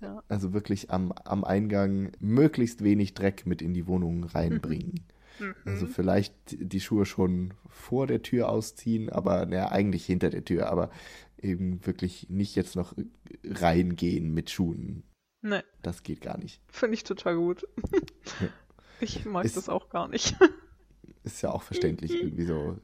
Ja. 0.02 0.22
Also 0.28 0.52
wirklich 0.52 0.90
am, 0.90 1.12
am 1.24 1.42
Eingang 1.42 2.12
möglichst 2.20 2.84
wenig 2.84 3.14
Dreck 3.14 3.46
mit 3.46 3.62
in 3.62 3.72
die 3.72 3.86
Wohnung 3.86 4.24
reinbringen. 4.24 5.00
Mhm. 5.38 5.54
Also 5.64 5.86
vielleicht 5.86 6.34
die 6.50 6.80
Schuhe 6.80 7.06
schon 7.06 7.54
vor 7.68 8.06
der 8.06 8.22
Tür 8.22 8.48
ausziehen, 8.50 9.08
aber 9.10 9.46
naja, 9.46 9.70
eigentlich 9.70 10.04
hinter 10.04 10.30
der 10.30 10.44
Tür, 10.44 10.68
aber 10.70 10.90
eben 11.40 11.85
wirklich 11.87 12.29
nicht 12.31 12.55
jetzt 12.57 12.77
noch 12.77 12.94
reingehen 13.44 14.33
mit 14.33 14.51
Schuhen. 14.51 15.03
Ne, 15.42 15.62
Das 15.83 16.03
geht 16.03 16.20
gar 16.22 16.38
nicht. 16.38 16.61
finde 16.68 16.94
ich 16.94 17.05
total 17.05 17.37
gut. 17.37 17.66
Ich 19.01 19.27
mag 19.27 19.44
Ist- 19.44 19.57
das 19.59 19.68
auch 19.68 19.90
gar 19.90 20.09
nicht. 20.09 20.35
Ist 21.22 21.42
ja 21.42 21.51
auch 21.51 21.62
verständlich 21.62 22.12
irgendwie 22.14 22.44
so, 22.46 22.79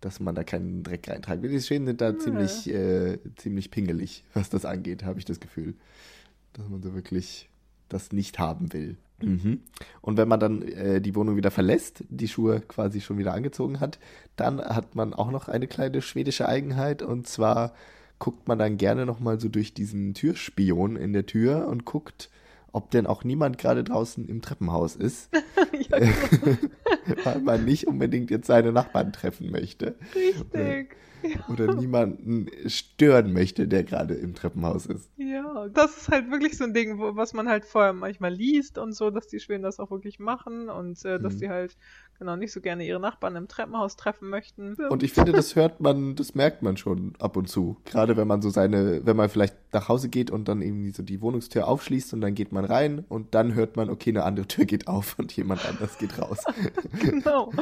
dass 0.00 0.18
man 0.18 0.34
da 0.34 0.42
keinen 0.44 0.82
Dreck 0.82 1.06
reintragen 1.08 1.42
will. 1.42 1.50
Die 1.50 1.60
Schweden 1.60 1.84
sind 1.84 2.00
da 2.00 2.12
Nee. 2.12 2.18
ziemlich, 2.18 2.70
äh, 2.70 3.18
ziemlich 3.36 3.70
pingelig, 3.70 4.24
was 4.32 4.48
das 4.48 4.64
angeht, 4.64 5.04
habe 5.04 5.18
ich 5.18 5.24
das 5.26 5.40
Gefühl. 5.40 5.74
Dass 6.54 6.66
man 6.70 6.80
so 6.82 6.94
wirklich 6.94 7.50
das 7.90 8.12
nicht 8.12 8.38
haben 8.38 8.72
will. 8.72 8.96
Mhm. 9.20 9.60
Und 10.00 10.16
wenn 10.16 10.28
man 10.28 10.40
dann 10.40 10.62
äh, 10.62 11.00
die 11.02 11.14
Wohnung 11.14 11.36
wieder 11.36 11.50
verlässt, 11.50 12.02
die 12.08 12.28
Schuhe 12.28 12.60
quasi 12.60 13.00
schon 13.02 13.18
wieder 13.18 13.34
angezogen 13.34 13.78
hat, 13.80 13.98
dann 14.36 14.60
hat 14.60 14.94
man 14.94 15.12
auch 15.12 15.30
noch 15.30 15.48
eine 15.48 15.66
kleine 15.66 16.00
schwedische 16.00 16.48
Eigenheit 16.48 17.02
und 17.02 17.26
zwar 17.26 17.74
guckt 18.18 18.48
man 18.48 18.58
dann 18.58 18.76
gerne 18.76 19.06
nochmal 19.06 19.40
so 19.40 19.48
durch 19.48 19.74
diesen 19.74 20.14
Türspion 20.14 20.96
in 20.96 21.12
der 21.12 21.26
Tür 21.26 21.68
und 21.68 21.84
guckt, 21.84 22.30
ob 22.72 22.90
denn 22.90 23.06
auch 23.06 23.24
niemand 23.24 23.58
gerade 23.58 23.84
draußen 23.84 24.28
im 24.28 24.42
Treppenhaus 24.42 24.96
ist, 24.96 25.30
ja, 25.90 25.98
genau. 25.98 26.58
weil 27.24 27.40
man 27.40 27.64
nicht 27.64 27.86
unbedingt 27.86 28.30
jetzt 28.30 28.46
seine 28.46 28.72
Nachbarn 28.72 29.12
treffen 29.12 29.50
möchte 29.50 29.96
richtig. 30.14 30.96
Ja. 31.22 31.40
oder 31.48 31.74
niemanden 31.74 32.46
stören 32.66 33.32
möchte, 33.32 33.66
der 33.68 33.84
gerade 33.84 34.14
im 34.14 34.34
Treppenhaus 34.34 34.86
ist. 34.86 35.10
Ja, 35.16 35.68
das 35.68 35.96
ist 35.96 36.08
halt 36.08 36.30
wirklich 36.30 36.56
so 36.56 36.64
ein 36.64 36.74
Ding, 36.74 36.98
wo, 36.98 37.16
was 37.16 37.32
man 37.32 37.48
halt 37.48 37.64
vorher 37.64 37.92
manchmal 37.92 38.32
liest 38.32 38.78
und 38.78 38.92
so, 38.92 39.10
dass 39.10 39.26
die 39.26 39.40
Schweden 39.40 39.62
das 39.62 39.80
auch 39.80 39.90
wirklich 39.90 40.18
machen 40.18 40.68
und 40.68 41.04
äh, 41.04 41.20
dass 41.20 41.34
Mhm. 41.34 41.38
die 41.38 41.48
halt 41.48 41.76
genau 42.18 42.36
nicht 42.36 42.52
so 42.52 42.60
gerne 42.60 42.84
ihre 42.84 42.98
Nachbarn 43.00 43.36
im 43.36 43.46
Treppenhaus 43.48 43.96
treffen 43.96 44.28
möchten. 44.28 44.74
Und 44.74 45.02
ich 45.02 45.12
finde, 45.12 45.32
das 45.32 45.54
hört 45.54 45.80
man, 45.80 46.16
das 46.16 46.34
merkt 46.34 46.62
man 46.62 46.76
schon 46.76 47.14
ab 47.20 47.36
und 47.36 47.48
zu. 47.48 47.76
Gerade 47.84 48.16
wenn 48.16 48.26
man 48.26 48.42
so 48.42 48.50
seine, 48.50 49.06
wenn 49.06 49.16
man 49.16 49.28
vielleicht 49.28 49.56
nach 49.72 49.88
Hause 49.88 50.08
geht 50.08 50.30
und 50.30 50.48
dann 50.48 50.60
irgendwie 50.62 50.90
so 50.90 51.02
die 51.02 51.20
Wohnungstür 51.20 51.68
aufschließt 51.68 52.14
und 52.14 52.20
dann 52.20 52.34
geht 52.34 52.50
man 52.52 52.64
rein 52.64 53.04
und 53.08 53.34
dann 53.34 53.54
hört 53.54 53.76
man, 53.76 53.88
okay, 53.90 54.10
eine 54.10 54.24
andere 54.24 54.46
Tür 54.48 54.64
geht 54.64 54.88
auf 54.88 55.16
und 55.18 55.32
jemand 55.36 55.64
anders 55.66 55.98
geht 55.98 56.18
raus. 56.18 56.42
genau. 57.00 57.52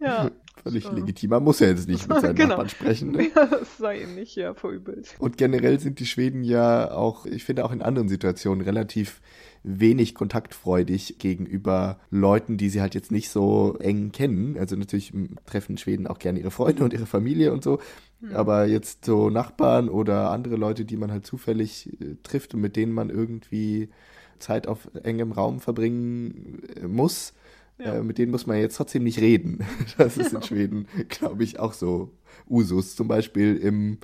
Ja. 0.00 0.30
Völlig 0.62 0.84
Ja. 0.84 0.92
legitim. 0.92 1.30
Man 1.30 1.42
muss 1.44 1.60
ja 1.60 1.68
jetzt 1.68 1.88
nicht 1.88 2.08
mit 2.08 2.20
seinen 2.20 2.34
Genau. 2.36 2.48
Nachbarn 2.48 2.68
sprechen. 2.68 3.10
Ne? 3.12 3.28
ja, 3.34 3.46
das 3.46 3.78
sei 3.78 4.02
ihnen 4.02 4.14
nicht 4.14 4.36
ja 4.36 4.54
verübelt. 4.54 5.14
Und 5.18 5.36
generell 5.38 5.78
sind 5.80 5.98
die 6.00 6.06
Schweden 6.06 6.42
ja 6.44 6.90
auch, 6.92 7.26
ich 7.26 7.44
finde 7.44 7.64
auch 7.64 7.72
in 7.72 7.82
anderen 7.82 8.08
Situationen 8.08 8.62
relativ 8.64 9.20
wenig 9.62 10.14
kontaktfreudig 10.14 11.16
gegenüber 11.18 11.98
Leuten, 12.10 12.56
die 12.56 12.70
sie 12.70 12.80
halt 12.80 12.94
jetzt 12.94 13.12
nicht 13.12 13.28
so 13.28 13.76
eng 13.78 14.10
kennen. 14.10 14.56
Also 14.58 14.74
natürlich 14.76 15.12
treffen 15.44 15.76
Schweden 15.76 16.06
auch 16.06 16.18
gerne 16.18 16.38
ihre 16.40 16.50
Freunde 16.50 16.82
und 16.84 16.92
ihre 16.94 17.06
Familie 17.06 17.52
und 17.52 17.62
so. 17.62 17.78
Aber 18.34 18.66
jetzt 18.66 19.04
so 19.06 19.30
Nachbarn 19.30 19.88
oder 19.88 20.30
andere 20.30 20.56
Leute, 20.56 20.84
die 20.84 20.96
man 20.98 21.10
halt 21.10 21.24
zufällig 21.26 21.88
äh, 22.00 22.16
trifft 22.22 22.52
und 22.54 22.60
mit 22.60 22.76
denen 22.76 22.92
man 22.92 23.08
irgendwie 23.08 23.88
Zeit 24.38 24.66
auf 24.66 24.90
engem 25.04 25.32
Raum 25.32 25.60
verbringen 25.60 26.62
äh, 26.76 26.86
muss, 26.86 27.32
Ja. 27.80 27.94
äh, 27.96 28.02
mit 28.02 28.18
denen 28.18 28.30
muss 28.30 28.46
man 28.46 28.58
jetzt 28.58 28.76
trotzdem 28.76 29.04
nicht 29.04 29.20
reden. 29.20 29.64
Das 29.98 30.16
ist 30.16 30.32
in 30.32 30.42
Schweden, 30.42 30.86
glaube 31.08 31.42
ich, 31.44 31.58
auch 31.58 31.72
so 31.72 32.10
Usus. 32.48 32.96
Zum 32.96 33.08
Beispiel 33.08 33.56
im 33.56 33.98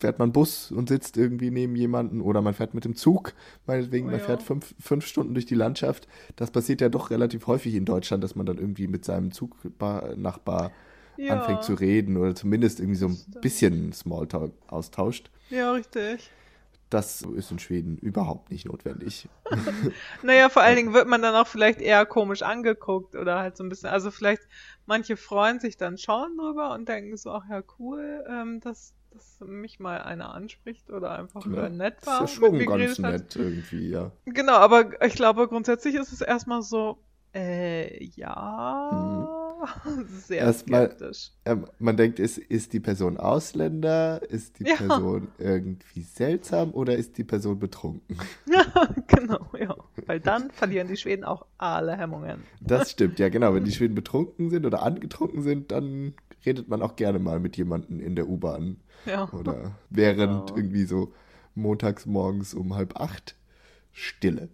fährt 0.00 0.18
man 0.18 0.32
Bus 0.32 0.72
und 0.72 0.88
sitzt 0.88 1.16
irgendwie 1.16 1.52
neben 1.52 1.76
jemanden 1.76 2.20
oder 2.20 2.42
man 2.42 2.54
fährt 2.54 2.74
mit 2.74 2.84
dem 2.84 2.96
Zug, 2.96 3.34
meinetwegen, 3.68 4.08
Oh 4.08 4.10
man 4.10 4.18
ja. 4.18 4.26
fährt 4.26 4.42
fünf, 4.42 4.74
fünf 4.80 5.06
Stunden 5.06 5.32
durch 5.34 5.46
die 5.46 5.54
Landschaft. 5.54 6.08
Das 6.34 6.50
passiert 6.50 6.80
ja 6.80 6.88
doch 6.88 7.10
relativ 7.10 7.46
häufig 7.46 7.76
in 7.76 7.84
Deutschland, 7.84 8.24
dass 8.24 8.34
man 8.34 8.46
dann 8.46 8.58
irgendwie 8.58 8.88
mit 8.88 9.04
seinem 9.04 9.30
Zugnachbar 9.30 10.72
Ja. 11.16 11.34
anfängt 11.38 11.62
zu 11.62 11.74
reden 11.74 12.16
oder 12.16 12.34
zumindest 12.34 12.80
irgendwie 12.80 12.98
so 12.98 13.06
ein 13.06 13.16
bisschen 13.40 13.92
Smalltalk 13.92 14.52
austauscht. 14.68 15.30
Ja, 15.50 15.72
richtig. 15.72 16.30
Das 16.90 17.22
ist 17.22 17.50
in 17.52 17.58
Schweden 17.60 17.96
überhaupt 17.98 18.50
nicht 18.50 18.66
notwendig. 18.66 19.28
Naja, 20.22 20.48
vor 20.48 20.62
allen 20.62 20.76
Dingen 20.76 20.92
wird 20.92 21.06
man 21.08 21.22
dann 21.22 21.34
auch 21.34 21.46
vielleicht 21.46 21.80
eher 21.80 22.04
komisch 22.06 22.42
angeguckt 22.42 23.14
oder 23.16 23.38
halt 23.38 23.56
so 23.56 23.64
ein 23.64 23.68
bisschen, 23.68 23.88
also 23.90 24.10
vielleicht 24.10 24.42
manche 24.86 25.16
freuen 25.16 25.60
sich 25.60 25.76
dann 25.76 25.98
schon 25.98 26.36
drüber 26.36 26.72
und 26.74 26.88
denken 26.88 27.16
so, 27.16 27.30
ach 27.32 27.44
ja, 27.48 27.62
cool, 27.78 28.24
ähm, 28.28 28.60
dass, 28.60 28.94
dass 29.10 29.40
mich 29.40 29.78
mal 29.80 30.02
einer 30.02 30.34
anspricht 30.34 30.90
oder 30.90 31.12
einfach 31.18 31.46
Ja, 31.46 31.68
nett 31.68 31.96
Das 32.00 32.06
war. 32.06 32.24
ist 32.24 32.36
ja 32.40 32.50
mit 32.50 32.52
schon 32.52 32.66
ganz 32.66 32.66
geredet 32.66 33.02
hat. 33.02 33.12
nett 33.12 33.36
irgendwie, 33.36 33.88
ja. 33.90 34.12
Genau, 34.26 34.54
aber 34.54 35.02
ich 35.04 35.14
glaube 35.14 35.48
grundsätzlich 35.48 35.94
ist 35.94 36.12
es 36.12 36.20
erstmal 36.20 36.62
so, 36.62 36.98
äh, 37.34 38.04
ja, 38.16 39.56
sehr 40.26 40.40
Erstmal- 40.40 40.86
skeptisch. 40.88 41.30
Ähm, 41.44 41.66
man 41.78 41.96
denkt, 41.96 42.18
ist, 42.18 42.38
ist 42.38 42.72
die 42.72 42.80
Person 42.80 43.16
Ausländer? 43.18 44.22
Ist 44.30 44.58
die 44.58 44.64
Ja. 44.64 44.76
Person 44.76 45.28
irgendwie 45.38 46.02
seltsam 46.02 46.72
oder 46.72 46.96
ist 46.96 47.18
die 47.18 47.24
Person 47.24 47.58
betrunken? 47.58 48.16
Ja, 48.46 48.88
genau, 49.06 49.46
ja. 49.58 49.76
Weil 50.06 50.20
dann 50.20 50.50
verlieren 50.50 50.88
die 50.88 50.96
Schweden 50.96 51.24
auch 51.24 51.46
alle 51.58 51.96
Hemmungen. 51.96 52.42
Das 52.60 52.90
stimmt, 52.92 53.18
ja 53.18 53.28
genau. 53.28 53.54
Wenn 53.54 53.64
die 53.64 53.72
Schweden 53.72 53.94
betrunken 53.94 54.50
sind 54.50 54.66
oder 54.66 54.82
angetrunken 54.82 55.42
sind, 55.42 55.70
dann 55.70 56.14
redet 56.44 56.68
man 56.68 56.82
auch 56.82 56.96
gerne 56.96 57.18
mal 57.18 57.38
mit 57.38 57.56
jemandem 57.56 58.00
in 58.00 58.16
der 58.16 58.28
U-Bahn 58.28 58.78
Ja. 59.06 59.28
oder 59.32 59.76
während 59.90 60.46
Genau. 60.48 60.56
irgendwie 60.56 60.84
so 60.84 61.12
montags 61.54 62.06
morgens 62.06 62.54
um 62.54 62.74
halb 62.74 62.98
acht 62.98 63.36
Stille. 63.92 64.48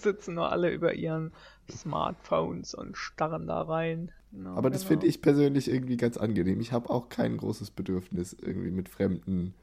Sitzen 0.00 0.34
nur 0.34 0.50
alle 0.52 0.70
über 0.70 0.94
ihren 0.94 1.32
Smartphones 1.70 2.74
und 2.74 2.96
starren 2.96 3.46
da 3.46 3.62
rein. 3.62 4.10
Genau, 4.32 4.54
Aber 4.56 4.70
das 4.70 4.82
genau. 4.82 4.88
finde 4.90 5.06
ich 5.06 5.22
persönlich 5.22 5.68
irgendwie 5.68 5.96
ganz 5.96 6.16
angenehm. 6.16 6.60
Ich 6.60 6.72
habe 6.72 6.90
auch 6.90 7.08
kein 7.08 7.36
großes 7.36 7.70
Bedürfnis, 7.70 8.34
irgendwie 8.34 8.70
mit 8.70 8.88
Fremden 8.88 9.54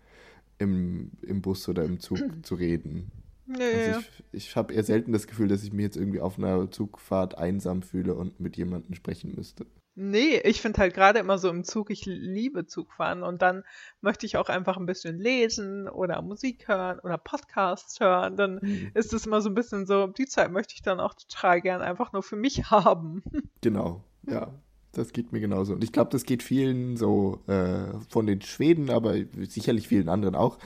im, 0.57 1.11
im 1.21 1.41
Bus 1.41 1.67
oder 1.69 1.83
im 1.83 1.99
Zug 1.99 2.19
zu 2.43 2.55
reden. 2.55 3.11
Nee, 3.47 3.63
Also 3.63 3.99
ich, 3.99 4.23
ich 4.31 4.55
habe 4.55 4.73
eher 4.73 4.83
selten 4.83 5.11
das 5.11 5.27
Gefühl, 5.27 5.47
dass 5.47 5.63
ich 5.63 5.71
mich 5.71 5.83
jetzt 5.83 5.97
irgendwie 5.97 6.19
auf 6.19 6.39
einer 6.39 6.71
Zugfahrt 6.71 7.37
einsam 7.37 7.83
fühle 7.83 8.15
und 8.15 8.39
mit 8.39 8.57
jemandem 8.57 8.95
sprechen 8.95 9.33
müsste. 9.35 9.67
Nee, 9.95 10.37
ich 10.43 10.61
finde 10.61 10.79
halt 10.79 10.93
gerade 10.93 11.19
immer 11.19 11.37
so 11.37 11.49
im 11.49 11.63
Zug, 11.63 11.89
ich 11.89 12.05
liebe 12.05 12.65
Zugfahren 12.65 13.23
und 13.23 13.41
dann 13.41 13.63
möchte 14.01 14.25
ich 14.25 14.37
auch 14.37 14.49
einfach 14.49 14.77
ein 14.77 14.85
bisschen 14.85 15.19
lesen 15.19 15.87
oder 15.87 16.21
Musik 16.21 16.67
hören 16.67 16.99
oder 16.99 17.17
Podcasts 17.17 17.99
hören. 17.99 18.37
Dann 18.37 18.59
Mhm. 18.61 18.91
ist 18.93 19.13
es 19.13 19.25
immer 19.25 19.41
so 19.41 19.49
ein 19.49 19.55
bisschen 19.55 19.85
so, 19.85 20.07
die 20.07 20.25
Zeit 20.27 20.51
möchte 20.51 20.73
ich 20.75 20.81
dann 20.81 20.99
auch 20.99 21.13
total 21.13 21.61
gern 21.61 21.81
einfach 21.81 22.13
nur 22.13 22.23
für 22.23 22.35
mich 22.35 22.57
haben. 22.71 23.23
Genau, 23.61 24.03
ja. 24.27 24.53
das 24.91 25.11
geht 25.11 25.31
mir 25.33 25.39
genauso. 25.41 25.73
Und 25.73 25.83
ich 25.83 25.91
glaube, 25.91 26.09
das 26.11 26.23
geht 26.23 26.41
vielen 26.43 26.95
so 26.95 27.41
äh, 27.47 27.99
von 28.09 28.25
den 28.25 28.41
Schweden, 28.41 28.89
aber 28.89 29.15
sicherlich 29.47 29.87
vielen 29.89 30.07
anderen 30.07 30.35
auch. 30.35 30.57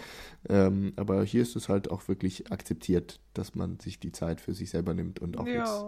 Ähm, 0.48 0.94
aber 0.98 1.24
hier 1.24 1.42
ist 1.42 1.56
es 1.56 1.68
halt 1.68 1.90
auch 1.92 2.08
wirklich 2.08 2.52
akzeptiert, 2.52 3.20
dass 3.34 3.56
man 3.56 3.80
sich 3.80 4.00
die 4.00 4.12
Zeit 4.12 4.40
für 4.40 4.54
sich 4.54 4.70
selber 4.70 4.94
nimmt 4.94 5.20
und 5.20 5.38
auch 5.38 5.48
ja. 5.48 5.54
jetzt 5.60 5.84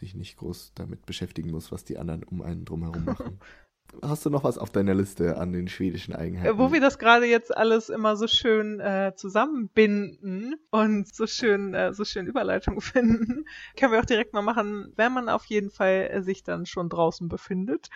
sich 0.00 0.14
nicht 0.14 0.36
groß 0.36 0.72
damit 0.74 1.06
beschäftigen 1.06 1.50
muss, 1.50 1.70
was 1.70 1.84
die 1.84 1.98
anderen 1.98 2.24
um 2.24 2.42
einen 2.42 2.64
drumherum 2.64 3.04
machen. 3.04 3.38
Hast 4.02 4.24
du 4.24 4.30
noch 4.30 4.44
was 4.44 4.58
auf 4.58 4.70
deiner 4.70 4.94
Liste 4.94 5.36
an 5.36 5.52
den 5.52 5.68
schwedischen 5.68 6.14
Eigenheiten? 6.14 6.58
Wo 6.58 6.72
wir 6.72 6.80
das 6.80 6.98
gerade 6.98 7.26
jetzt 7.26 7.56
alles 7.56 7.88
immer 7.88 8.16
so 8.16 8.26
schön 8.26 8.80
äh, 8.80 9.12
zusammenbinden 9.14 10.54
und 10.70 11.14
so 11.14 11.26
schön, 11.26 11.74
äh, 11.74 11.92
so 11.92 12.04
schön 12.04 12.26
Überleitung 12.26 12.80
finden, 12.80 13.44
können 13.76 13.92
wir 13.92 14.00
auch 14.00 14.06
direkt 14.06 14.32
mal 14.32 14.42
machen, 14.42 14.92
wenn 14.96 15.12
man 15.12 15.28
auf 15.28 15.44
jeden 15.46 15.70
Fall 15.70 16.22
sich 16.22 16.42
dann 16.42 16.66
schon 16.66 16.88
draußen 16.88 17.28
befindet 17.28 17.90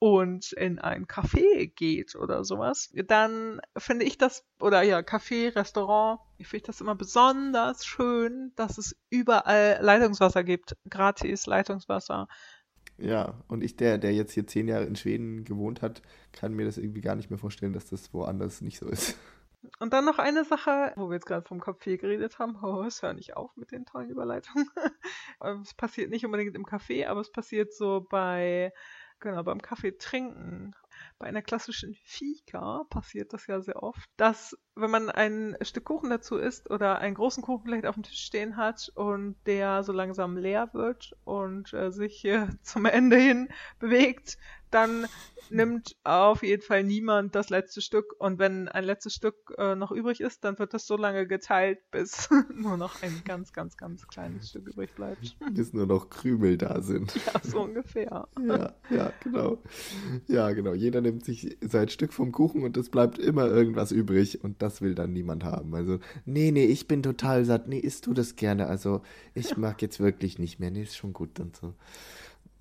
und 0.00 0.52
in 0.52 0.78
ein 0.78 1.06
Café 1.06 1.70
geht 1.74 2.16
oder 2.16 2.42
sowas, 2.42 2.90
dann 3.06 3.60
finde 3.76 4.06
ich 4.06 4.16
das, 4.16 4.46
oder 4.58 4.80
ja, 4.80 5.00
Café, 5.00 5.54
Restaurant, 5.54 6.20
ich 6.38 6.48
finde 6.48 6.68
das 6.68 6.80
immer 6.80 6.94
besonders 6.94 7.84
schön, 7.84 8.52
dass 8.56 8.78
es 8.78 8.96
überall 9.10 9.78
Leitungswasser 9.82 10.42
gibt, 10.42 10.74
gratis 10.88 11.46
Leitungswasser. 11.46 12.28
Ja, 13.00 13.34
und 13.48 13.64
ich, 13.64 13.76
der, 13.76 13.98
der 13.98 14.12
jetzt 14.12 14.32
hier 14.32 14.46
zehn 14.46 14.68
Jahre 14.68 14.84
in 14.84 14.94
Schweden 14.94 15.44
gewohnt 15.44 15.80
hat, 15.80 16.02
kann 16.32 16.52
mir 16.52 16.66
das 16.66 16.76
irgendwie 16.76 17.00
gar 17.00 17.16
nicht 17.16 17.30
mehr 17.30 17.38
vorstellen, 17.38 17.72
dass 17.72 17.86
das 17.86 18.12
woanders 18.12 18.60
nicht 18.60 18.78
so 18.78 18.86
ist. 18.86 19.16
Und 19.78 19.92
dann 19.92 20.04
noch 20.04 20.18
eine 20.18 20.44
Sache, 20.44 20.92
wo 20.96 21.08
wir 21.08 21.14
jetzt 21.14 21.26
gerade 21.26 21.46
vom 21.46 21.60
Café 21.60 21.96
geredet 21.96 22.38
haben. 22.38 22.58
Oh, 22.62 22.82
es 22.82 23.02
hört 23.02 23.16
nicht 23.16 23.36
auf 23.36 23.56
mit 23.56 23.72
den 23.72 23.86
tollen 23.86 24.10
Überleitungen. 24.10 24.68
es 25.62 25.74
passiert 25.74 26.10
nicht 26.10 26.24
unbedingt 26.24 26.54
im 26.54 26.66
Café, 26.66 27.06
aber 27.06 27.20
es 27.20 27.32
passiert 27.32 27.72
so 27.72 28.06
bei, 28.08 28.72
genau, 29.18 29.42
beim 29.42 29.62
Kaffee 29.62 29.92
trinken 29.92 30.74
bei 31.20 31.26
einer 31.26 31.42
klassischen 31.42 31.94
Fika 32.02 32.84
passiert 32.88 33.34
das 33.34 33.46
ja 33.46 33.60
sehr 33.60 33.82
oft, 33.82 34.08
dass 34.16 34.58
wenn 34.74 34.90
man 34.90 35.10
ein 35.10 35.54
Stück 35.60 35.84
Kuchen 35.84 36.08
dazu 36.08 36.38
isst 36.38 36.70
oder 36.70 36.98
einen 36.98 37.14
großen 37.14 37.42
Kuchen 37.42 37.64
vielleicht 37.64 37.84
auf 37.86 37.94
dem 37.94 38.02
Tisch 38.02 38.24
stehen 38.24 38.56
hat 38.56 38.90
und 38.94 39.36
der 39.44 39.84
so 39.84 39.92
langsam 39.92 40.38
leer 40.38 40.70
wird 40.72 41.14
und 41.24 41.72
äh, 41.74 41.92
sich 41.92 42.24
äh, 42.24 42.48
zum 42.62 42.86
Ende 42.86 43.16
hin 43.18 43.48
bewegt, 43.78 44.38
dann 44.70 45.06
nimmt 45.50 45.96
auf 46.04 46.42
jeden 46.42 46.62
Fall 46.62 46.84
niemand 46.84 47.34
das 47.34 47.50
letzte 47.50 47.80
Stück. 47.80 48.14
Und 48.18 48.38
wenn 48.38 48.68
ein 48.68 48.84
letztes 48.84 49.14
Stück 49.14 49.34
äh, 49.58 49.74
noch 49.74 49.90
übrig 49.90 50.20
ist, 50.20 50.44
dann 50.44 50.58
wird 50.58 50.74
das 50.74 50.86
so 50.86 50.96
lange 50.96 51.26
geteilt, 51.26 51.78
bis 51.90 52.28
nur 52.54 52.76
noch 52.76 53.02
ein 53.02 53.22
ganz, 53.24 53.52
ganz, 53.52 53.76
ganz 53.76 54.06
kleines 54.06 54.50
Stück 54.50 54.68
übrig 54.68 54.94
bleibt. 54.94 55.36
Bis 55.52 55.72
nur 55.72 55.86
noch 55.86 56.10
Krümel 56.10 56.56
da 56.56 56.80
sind. 56.80 57.14
Ja, 57.26 57.40
so 57.42 57.60
ungefähr. 57.62 58.28
ja, 58.46 58.74
ja, 58.88 59.12
genau. 59.22 59.62
Ja, 60.26 60.50
genau. 60.52 60.72
Jeder 60.72 61.00
nimmt 61.00 61.24
sich 61.24 61.58
sein 61.60 61.88
Stück 61.88 62.12
vom 62.12 62.32
Kuchen 62.32 62.62
und 62.62 62.76
es 62.76 62.88
bleibt 62.88 63.18
immer 63.18 63.46
irgendwas 63.46 63.92
übrig 63.92 64.42
und 64.42 64.62
das 64.62 64.80
will 64.80 64.94
dann 64.94 65.12
niemand 65.12 65.44
haben. 65.44 65.74
Also, 65.74 65.98
nee, 66.24 66.50
nee, 66.50 66.64
ich 66.64 66.88
bin 66.88 67.02
total 67.02 67.44
satt. 67.44 67.68
Nee, 67.68 67.78
isst 67.78 68.06
du 68.06 68.14
das 68.14 68.36
gerne. 68.36 68.66
Also, 68.68 69.02
ich 69.34 69.56
mag 69.56 69.82
jetzt 69.82 70.00
wirklich 70.00 70.38
nicht 70.38 70.60
mehr. 70.60 70.70
Nee, 70.70 70.82
ist 70.82 70.96
schon 70.96 71.12
gut 71.12 71.38
und 71.40 71.56
so. 71.56 71.74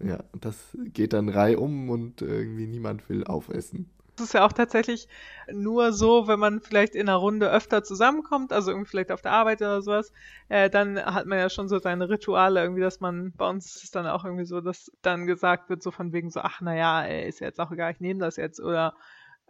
Ja, 0.02 0.24
das 0.40 0.78
geht 0.94 1.14
dann 1.14 1.30
reihum 1.30 1.90
und 1.90 2.22
irgendwie 2.22 2.68
niemand 2.68 3.10
will 3.10 3.24
aufessen. 3.26 3.90
Das 4.16 4.28
ist 4.28 4.34
ja 4.34 4.46
auch 4.46 4.52
tatsächlich 4.52 5.08
nur 5.50 5.94
so, 5.94 6.28
wenn 6.28 6.40
man 6.40 6.60
vielleicht 6.60 6.94
in 6.94 7.08
einer 7.08 7.18
Runde 7.18 7.50
öfter 7.50 7.84
zusammenkommt, 7.84 8.52
also 8.52 8.72
irgendwie 8.72 8.90
vielleicht 8.90 9.12
auf 9.14 9.22
der 9.22 9.32
Arbeit 9.32 9.62
oder 9.62 9.82
sowas, 9.82 10.12
äh, 10.50 10.70
dann 10.70 11.00
hat 11.00 11.26
man 11.26 11.38
ja 11.38 11.50
schon 11.50 11.70
so 11.70 11.80
seine 11.80 12.10
Rituale 12.10 12.62
irgendwie, 12.62 12.82
dass 12.82 13.00
man, 13.00 13.32
bei 13.32 13.50
uns 13.50 13.76
ist 13.78 13.84
es 13.86 13.92
dann 13.92 14.08
auch 14.08 14.26
irgendwie 14.26 14.46
so, 14.46 14.60
dass 14.60 14.92
dann 15.02 15.26
gesagt 15.26 15.70
wird, 15.70 15.82
so 15.82 15.92
von 15.92 16.12
wegen 16.12 16.30
so, 16.32 16.42
ach 16.42 16.60
naja, 16.60 17.04
ist 17.04 17.40
ja 17.40 17.48
jetzt 17.48 17.62
auch 17.62 17.72
egal, 17.72 17.94
ich 17.94 18.02
nehme 18.02 18.20
das 18.20 18.36
jetzt 18.36 18.60
oder 18.60 18.94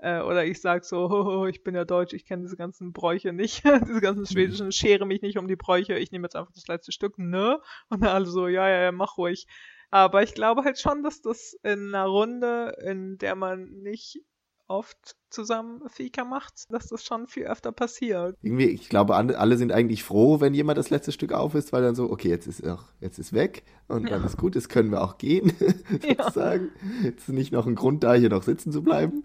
äh, 0.02 0.20
oder 0.22 0.46
ich 0.46 0.62
sag 0.62 0.86
so, 0.86 1.10
oh, 1.10 1.46
ich 1.46 1.64
bin 1.64 1.76
ja 1.76 1.86
deutsch, 1.86 2.14
ich 2.14 2.26
kenne 2.26 2.44
diese 2.44 2.58
ganzen 2.58 2.94
Bräuche 2.94 3.34
nicht, 3.34 3.64
diese 3.88 4.02
ganzen 4.02 4.26
schwedischen, 4.26 4.72
schere 4.72 5.06
mich 5.06 5.22
nicht 5.22 5.38
um 5.38 5.48
die 5.48 5.56
Bräuche, 5.56 5.96
ich 5.96 6.12
nehme 6.12 6.26
jetzt 6.26 6.36
einfach 6.36 6.54
das 6.54 6.68
letzte 6.68 6.92
Stück, 6.92 7.18
ne? 7.18 7.60
Und 7.90 8.04
dann 8.04 8.10
alle 8.10 8.26
so, 8.26 8.48
ja, 8.48 8.68
ja, 8.70 8.82
ja, 8.84 8.92
mach 8.92 9.18
ruhig. 9.18 9.48
Aber 9.92 10.24
ich 10.24 10.34
glaube 10.34 10.64
halt 10.64 10.80
schon, 10.80 11.04
dass 11.04 11.22
das 11.22 11.56
in 11.64 11.94
einer 11.94 12.06
Runde, 12.06 12.76
in 12.86 13.18
der 13.18 13.36
man 13.36 13.82
nicht 13.82 14.22
oft 14.70 15.16
zusammen 15.32 15.82
Fika 15.90 16.24
macht, 16.24 16.72
dass 16.72 16.88
das 16.88 17.04
schon 17.04 17.28
viel 17.28 17.46
öfter 17.46 17.72
passiert. 17.72 18.38
Irgendwie, 18.42 18.68
ich 18.68 18.88
glaube, 18.88 19.16
alle 19.16 19.58
sind 19.58 19.72
eigentlich 19.72 20.04
froh, 20.04 20.40
wenn 20.40 20.54
jemand 20.54 20.78
das 20.78 20.92
letzte 20.92 21.12
Stück 21.12 21.34
auf 21.34 21.56
ist, 21.56 21.74
weil 21.74 21.82
dann 21.82 21.96
so, 21.96 22.12
okay, 22.12 22.30
jetzt 22.30 22.46
ist 22.46 22.66
auch, 22.68 22.84
jetzt 23.00 23.18
ist 23.18 23.34
weg 23.34 23.64
und 23.88 24.04
ja. 24.04 24.12
dann 24.12 24.26
ist 24.26 24.38
gut, 24.38 24.56
jetzt 24.56 24.70
können 24.70 24.92
wir 24.92 25.02
auch 25.02 25.18
gehen, 25.18 25.52
sozusagen. 25.90 26.70
Ja. 26.82 27.06
Jetzt 27.06 27.28
ist 27.28 27.34
nicht 27.34 27.52
noch 27.52 27.66
ein 27.66 27.76
Grund 27.76 28.04
da, 28.04 28.14
hier 28.14 28.30
noch 28.30 28.44
sitzen 28.44 28.72
zu 28.72 28.84
bleiben. 28.84 29.24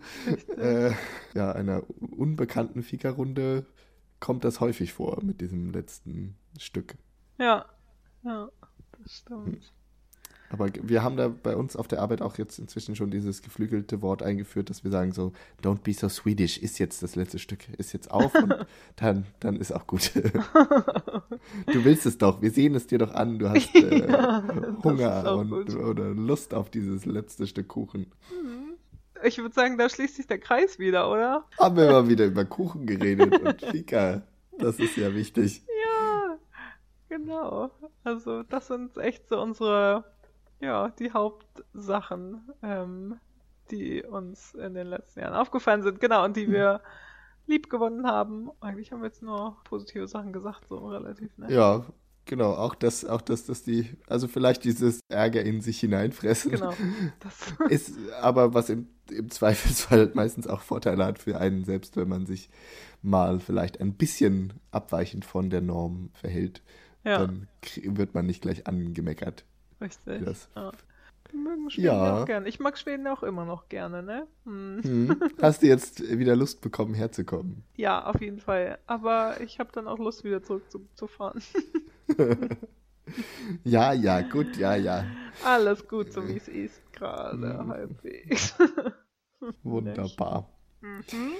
Äh, 0.57 0.93
ja, 1.35 1.53
einer 1.53 1.83
unbekannten 2.01 2.83
Fika-Runde 2.83 3.67
kommt 4.21 4.45
das 4.45 4.61
häufig 4.61 4.95
vor 4.95 5.23
mit 5.23 5.43
diesem 5.43 5.73
letzten 5.73 6.37
Stück. 6.59 6.95
Ja, 7.39 7.67
ja, 8.23 8.49
das 8.99 9.12
stimmt. 9.12 9.47
Hm. 9.47 9.61
Aber 10.55 10.69
wir 10.83 11.03
haben 11.03 11.17
da 11.17 11.27
bei 11.27 11.57
uns 11.57 11.75
auf 11.75 11.89
der 11.89 12.01
Arbeit 12.01 12.23
auch 12.23 12.39
jetzt 12.39 12.61
inzwischen 12.61 12.95
schon 12.95 13.11
dieses 13.11 13.43
geflügelte 13.43 14.03
Wort 14.03 14.23
eingeführt, 14.23 14.71
dass 14.71 14.85
wir 14.85 14.93
sagen 14.93 15.11
so, 15.11 15.33
don't 15.61 15.81
be 15.83 15.93
so 15.93 16.09
Swedish, 16.09 16.59
ist 16.59 16.79
jetzt 16.79 17.03
das 17.03 17.17
letzte 17.17 17.41
Stück, 17.41 17.69
ist 17.77 17.93
jetzt 17.93 18.09
auf 18.13 18.33
und 18.37 18.55
dann, 18.95 19.27
dann 19.41 19.57
ist 19.57 19.73
auch 19.73 19.89
gut. 19.89 20.13
du 21.73 21.85
willst 21.85 22.07
es 22.07 22.19
doch, 22.19 22.41
wir 22.41 22.53
sehen 22.53 22.77
es 22.77 22.87
dir 22.87 22.99
doch 22.99 23.13
an, 23.13 23.41
du 23.41 23.49
hast 23.51 23.75
äh, 23.75 23.99
ja, 24.09 24.45
Hunger 24.85 25.37
und, 25.39 25.75
oder 25.75 26.11
Lust 26.11 26.55
auf 26.55 26.71
dieses 26.71 27.05
letzte 27.05 27.49
Stück 27.49 27.67
Kuchen. 27.67 28.13
Mhm. 28.31 28.75
Ich 29.25 29.39
würde 29.39 29.55
sagen, 29.57 29.77
da 29.77 29.89
schließt 29.89 30.15
sich 30.15 30.29
der 30.29 30.39
Kreis 30.39 30.79
wieder, 30.79 31.11
oder? 31.11 31.47
Haben 31.59 31.77
wir 31.77 31.91
mal 31.91 32.09
wieder 32.09 32.27
über 32.27 32.45
Kuchen 32.45 32.87
geredet 32.87 33.41
und 33.41 33.61
Fika. 33.61 34.23
Das 34.57 34.79
ist 34.79 34.97
ja 34.97 35.13
wichtig. 35.17 35.65
Ja, 35.67 36.39
genau. 37.09 37.73
Also 38.05 38.45
das 38.45 38.69
sind 38.69 38.97
echt 38.99 39.29
so 39.29 39.41
unsere 39.41 40.05
ja, 40.61 40.91
die 40.91 41.13
Hauptsachen, 41.13 42.51
ähm, 42.63 43.19
die 43.71 44.03
uns 44.03 44.55
in 44.55 44.75
den 44.75 44.87
letzten 44.87 45.21
Jahren 45.21 45.35
aufgefallen 45.35 45.83
sind, 45.83 46.01
genau, 46.01 46.25
und 46.25 46.37
die 46.37 46.51
wir 46.51 46.81
lieb 47.47 47.71
gewonnen 47.71 48.07
haben. 48.07 48.51
Eigentlich 48.61 48.93
haben 48.93 49.01
wir 49.01 49.07
jetzt 49.07 49.23
nur 49.23 49.57
positive 49.65 50.07
Sachen 50.07 50.33
gesagt, 50.33 50.67
so 50.69 50.89
relativ, 50.89 51.37
ne? 51.39 51.53
Ja, 51.53 51.85
genau, 52.25 52.53
auch 52.53 52.75
das, 52.75 53.05
auch 53.05 53.21
das, 53.21 53.45
dass 53.45 53.63
die, 53.63 53.97
also 54.07 54.29
vielleicht 54.29 54.65
dieses 54.65 55.01
Ärger 55.09 55.43
in 55.43 55.61
sich 55.61 55.81
hineinfressen. 55.81 56.53
Genau. 56.53 56.73
Das. 57.21 57.55
ist 57.71 57.93
aber 58.21 58.55
was 58.55 58.71
im, 58.71 58.89
im 59.11 59.31
Zweifelsfall 59.31 60.13
meistens 60.15 60.47
auch 60.47 60.61
Vorteile 60.61 61.05
hat 61.05 61.19
für 61.19 61.39
einen 61.39 61.65
selbst, 61.65 61.97
wenn 61.97 62.09
man 62.09 62.27
sich 62.27 62.49
mal 63.03 63.41
vielleicht 63.41 63.81
ein 63.81 63.95
bisschen 63.95 64.55
abweichend 64.71 65.25
von 65.25 65.51
der 65.51 65.61
Norm 65.61 66.11
verhält. 66.15 66.63
Ja. 67.05 67.19
Dann 67.19 67.49
wird 67.83 68.15
man 68.15 68.25
nicht 68.25 68.41
gleich 68.41 68.67
angemeckert. 68.67 69.45
Richtig. 69.85 70.24
Das 70.24 70.49
ja. 70.57 70.72
Wir 71.30 71.41
mögen 71.41 71.70
Schweden 71.70 71.87
ja. 71.87 72.22
auch 72.22 72.26
gerne. 72.26 72.49
Ich 72.49 72.61
mag 72.61 72.78
Schweden 72.78 73.07
auch 73.07 73.22
immer 73.22 73.45
noch 73.45 73.68
gerne, 73.68 74.03
ne? 74.03 74.26
Hm. 74.45 74.80
Hm. 74.82 75.20
Hast 75.43 75.62
du 75.62 75.66
jetzt 75.66 76.01
wieder 76.18 76.37
Lust 76.37 76.61
bekommen, 76.61 76.95
herzukommen? 76.95 77.64
Ja, 77.76 78.07
auf 78.07 78.20
jeden 78.20 78.41
Fall. 78.41 78.78
Aber 78.87 79.41
ich 79.41 79.59
habe 79.59 79.70
dann 79.72 79.89
auch 79.89 79.99
Lust, 79.99 80.24
wieder 80.24 80.43
zurückzufahren. 80.43 81.43
ja, 83.64 83.93
ja, 83.93 84.20
gut, 84.22 84.57
ja, 84.57 84.76
ja. 84.76 85.05
Alles 85.45 85.87
gut, 85.87 86.12
so 86.12 86.26
wie 86.26 86.37
es 86.37 86.49
ist, 86.49 86.93
gerade 86.93 87.59
hm. 87.59 87.68
halbwegs. 87.68 88.55
Wunderbar. 89.62 90.49
Mhm. 90.85 91.32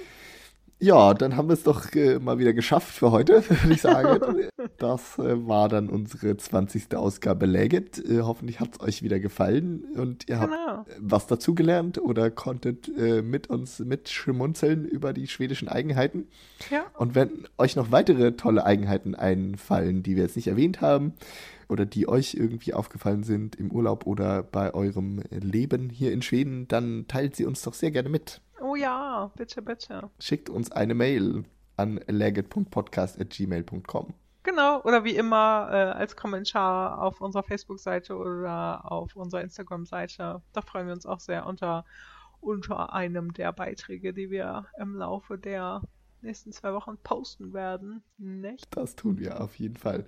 Ja, 0.85 1.15
dann 1.15 1.35
haben 1.35 1.49
wir 1.49 1.55
es 1.55 1.63
doch 1.63 1.91
äh, 1.95 2.19
mal 2.19 2.39
wieder 2.39 2.53
geschafft 2.53 2.95
für 2.95 3.11
heute, 3.11 3.43
würde 3.49 3.73
ich 3.73 3.81
sagen. 3.81 4.49
das 4.77 5.19
äh, 5.19 5.47
war 5.47 5.71
dann 5.71 5.89
unsere 5.89 6.37
20. 6.37 6.95
Ausgabe 6.95 7.47
Legit. 7.47 7.99
Äh, 7.99 8.21
hoffentlich 8.21 8.61
hat 8.61 8.75
es 8.75 8.81
euch 8.81 9.03
wieder 9.03 9.19
gefallen 9.19 9.85
und 9.97 10.29
ihr 10.29 10.37
genau. 10.37 10.53
habt 10.53 10.91
was 11.01 11.27
dazugelernt 11.27 11.97
oder 11.97 12.31
konntet 12.31 12.91
mit 13.23 13.49
uns 13.49 13.79
mitschmunzeln 13.79 14.85
über 14.85 15.13
die 15.13 15.27
schwedischen 15.27 15.69
Eigenheiten. 15.69 16.29
Ja. 16.71 16.85
Und 16.99 17.15
wenn 17.15 17.49
euch 17.57 17.77
noch 17.77 17.91
weitere 17.91 18.33
tolle 18.33 18.67
Eigenheiten 18.67 19.15
einfallen, 19.15 20.03
die 20.03 20.17
wir 20.17 20.25
jetzt 20.25 20.37
nicht 20.37 20.49
erwähnt 20.49 20.81
haben, 20.83 21.15
oder 21.69 21.87
die 21.87 22.09
euch 22.09 22.35
irgendwie 22.35 22.75
aufgefallen 22.75 23.23
sind 23.23 23.57
im 23.57 23.71
Urlaub 23.71 24.07
oder 24.07 24.43
bei 24.43 24.75
eurem 24.75 25.23
Leben 25.31 25.91
hier 25.91 26.13
in 26.13 26.23
Schweden, 26.23 26.67
dann 26.69 27.07
teilt 27.09 27.37
sie 27.37 27.47
uns 27.47 27.63
doch 27.63 27.75
sehr 27.75 27.91
gerne 27.91 28.09
mit. 28.09 28.41
Oh 28.61 28.77
ja, 28.77 29.31
bitte, 29.37 29.63
bitte. 29.63 30.11
Schickt 30.19 30.49
uns 30.49 30.73
eine 30.73 30.95
Mail 30.95 31.45
an 31.77 32.01
legit.podcast.gmail.com. 32.07 34.15
Genau, 34.45 34.83
oder 34.83 35.05
wie 35.05 35.17
immer 35.17 35.69
äh, 35.71 35.93
als 35.93 36.17
Kommentar 36.17 37.01
auf 37.01 37.23
unserer 37.23 37.43
Facebook-Seite 37.43 38.15
oder 38.15 38.93
auf 38.93 39.17
unserer 39.17 39.41
Instagram-Seite. 39.41 40.43
Da 40.53 40.61
freuen 40.61 40.87
wir 40.87 40.93
uns 40.93 41.07
auch 41.07 41.21
sehr 41.21 41.47
unter, 41.47 41.87
unter 42.41 42.93
einem 42.93 43.33
der 43.33 43.53
Beiträge, 43.53 44.13
die 44.13 44.31
wir 44.31 44.67
im 44.79 44.97
Laufe 44.97 45.39
der 45.39 45.81
nächsten 46.25 46.53
zwei 46.53 46.73
Wochen 46.73 46.99
posten 47.03 47.53
werden. 47.53 48.03
Nicht? 48.19 48.67
Das 48.71 48.97
tun 48.97 49.19
wir 49.19 49.41
auf 49.41 49.57
jeden 49.57 49.77
Fall. 49.77 50.05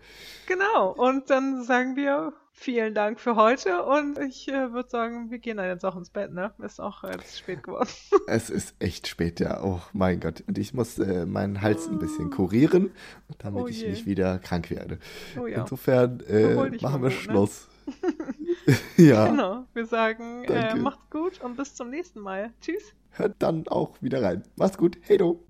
Genau, 0.47 0.93
und 0.93 1.31
dann 1.31 1.62
sagen 1.62 1.97
wir 1.97 2.33
vielen 2.53 2.95
Dank 2.95 3.21
für 3.21 3.37
heute 3.37 3.85
und 3.85 4.19
ich 4.19 4.49
äh, 4.49 4.73
würde 4.73 4.89
sagen, 4.89 5.31
wir 5.31 5.39
gehen 5.39 5.59
dann 5.59 5.67
jetzt 5.67 5.85
auch 5.85 5.97
ins 5.97 6.11
Bett, 6.11 6.33
ne? 6.33 6.53
Ist 6.59 6.81
auch 6.81 7.05
jetzt 7.05 7.39
spät 7.39 7.62
geworden. 7.62 7.89
es 8.27 8.49
ist 8.49 8.75
echt 8.79 9.07
spät, 9.07 9.41
ja. 9.41 9.62
Oh 9.62 9.81
mein 9.93 10.21
Gott. 10.21 10.43
Und 10.47 10.57
ich 10.57 10.73
muss 10.73 10.99
äh, 10.99 11.27
meinen 11.27 11.61
Hals 11.61 11.87
ein 11.87 11.99
bisschen 11.99 12.31
kurieren, 12.31 12.91
damit 13.39 13.64
oh 13.64 13.67
ich 13.67 13.87
nicht 13.87 14.07
wieder 14.07 14.39
krank 14.39 14.71
werde. 14.71 14.99
Oh 15.39 15.47
ja. 15.47 15.61
Insofern 15.61 16.21
äh, 16.21 16.55
machen 16.81 17.03
wir 17.03 17.11
ne? 17.11 17.11
Schluss. 17.11 17.69
Ne? 17.69 17.95
ja. 18.97 19.29
Genau. 19.29 19.64
Wir 19.75 19.87
sagen, 19.87 20.45
äh, 20.45 20.75
macht's 20.75 21.11
gut 21.11 21.41
und 21.41 21.57
bis 21.57 21.75
zum 21.75 21.91
nächsten 21.91 22.21
Mal. 22.21 22.53
Tschüss. 22.61 22.95
Hört 23.17 23.37
dann 23.39 23.67
auch 23.69 24.03
wieder 24.03 24.23
rein. 24.23 24.43
Macht's 24.57 24.77
gut. 24.77 24.99
Hey 25.03 25.17
do. 25.17 25.41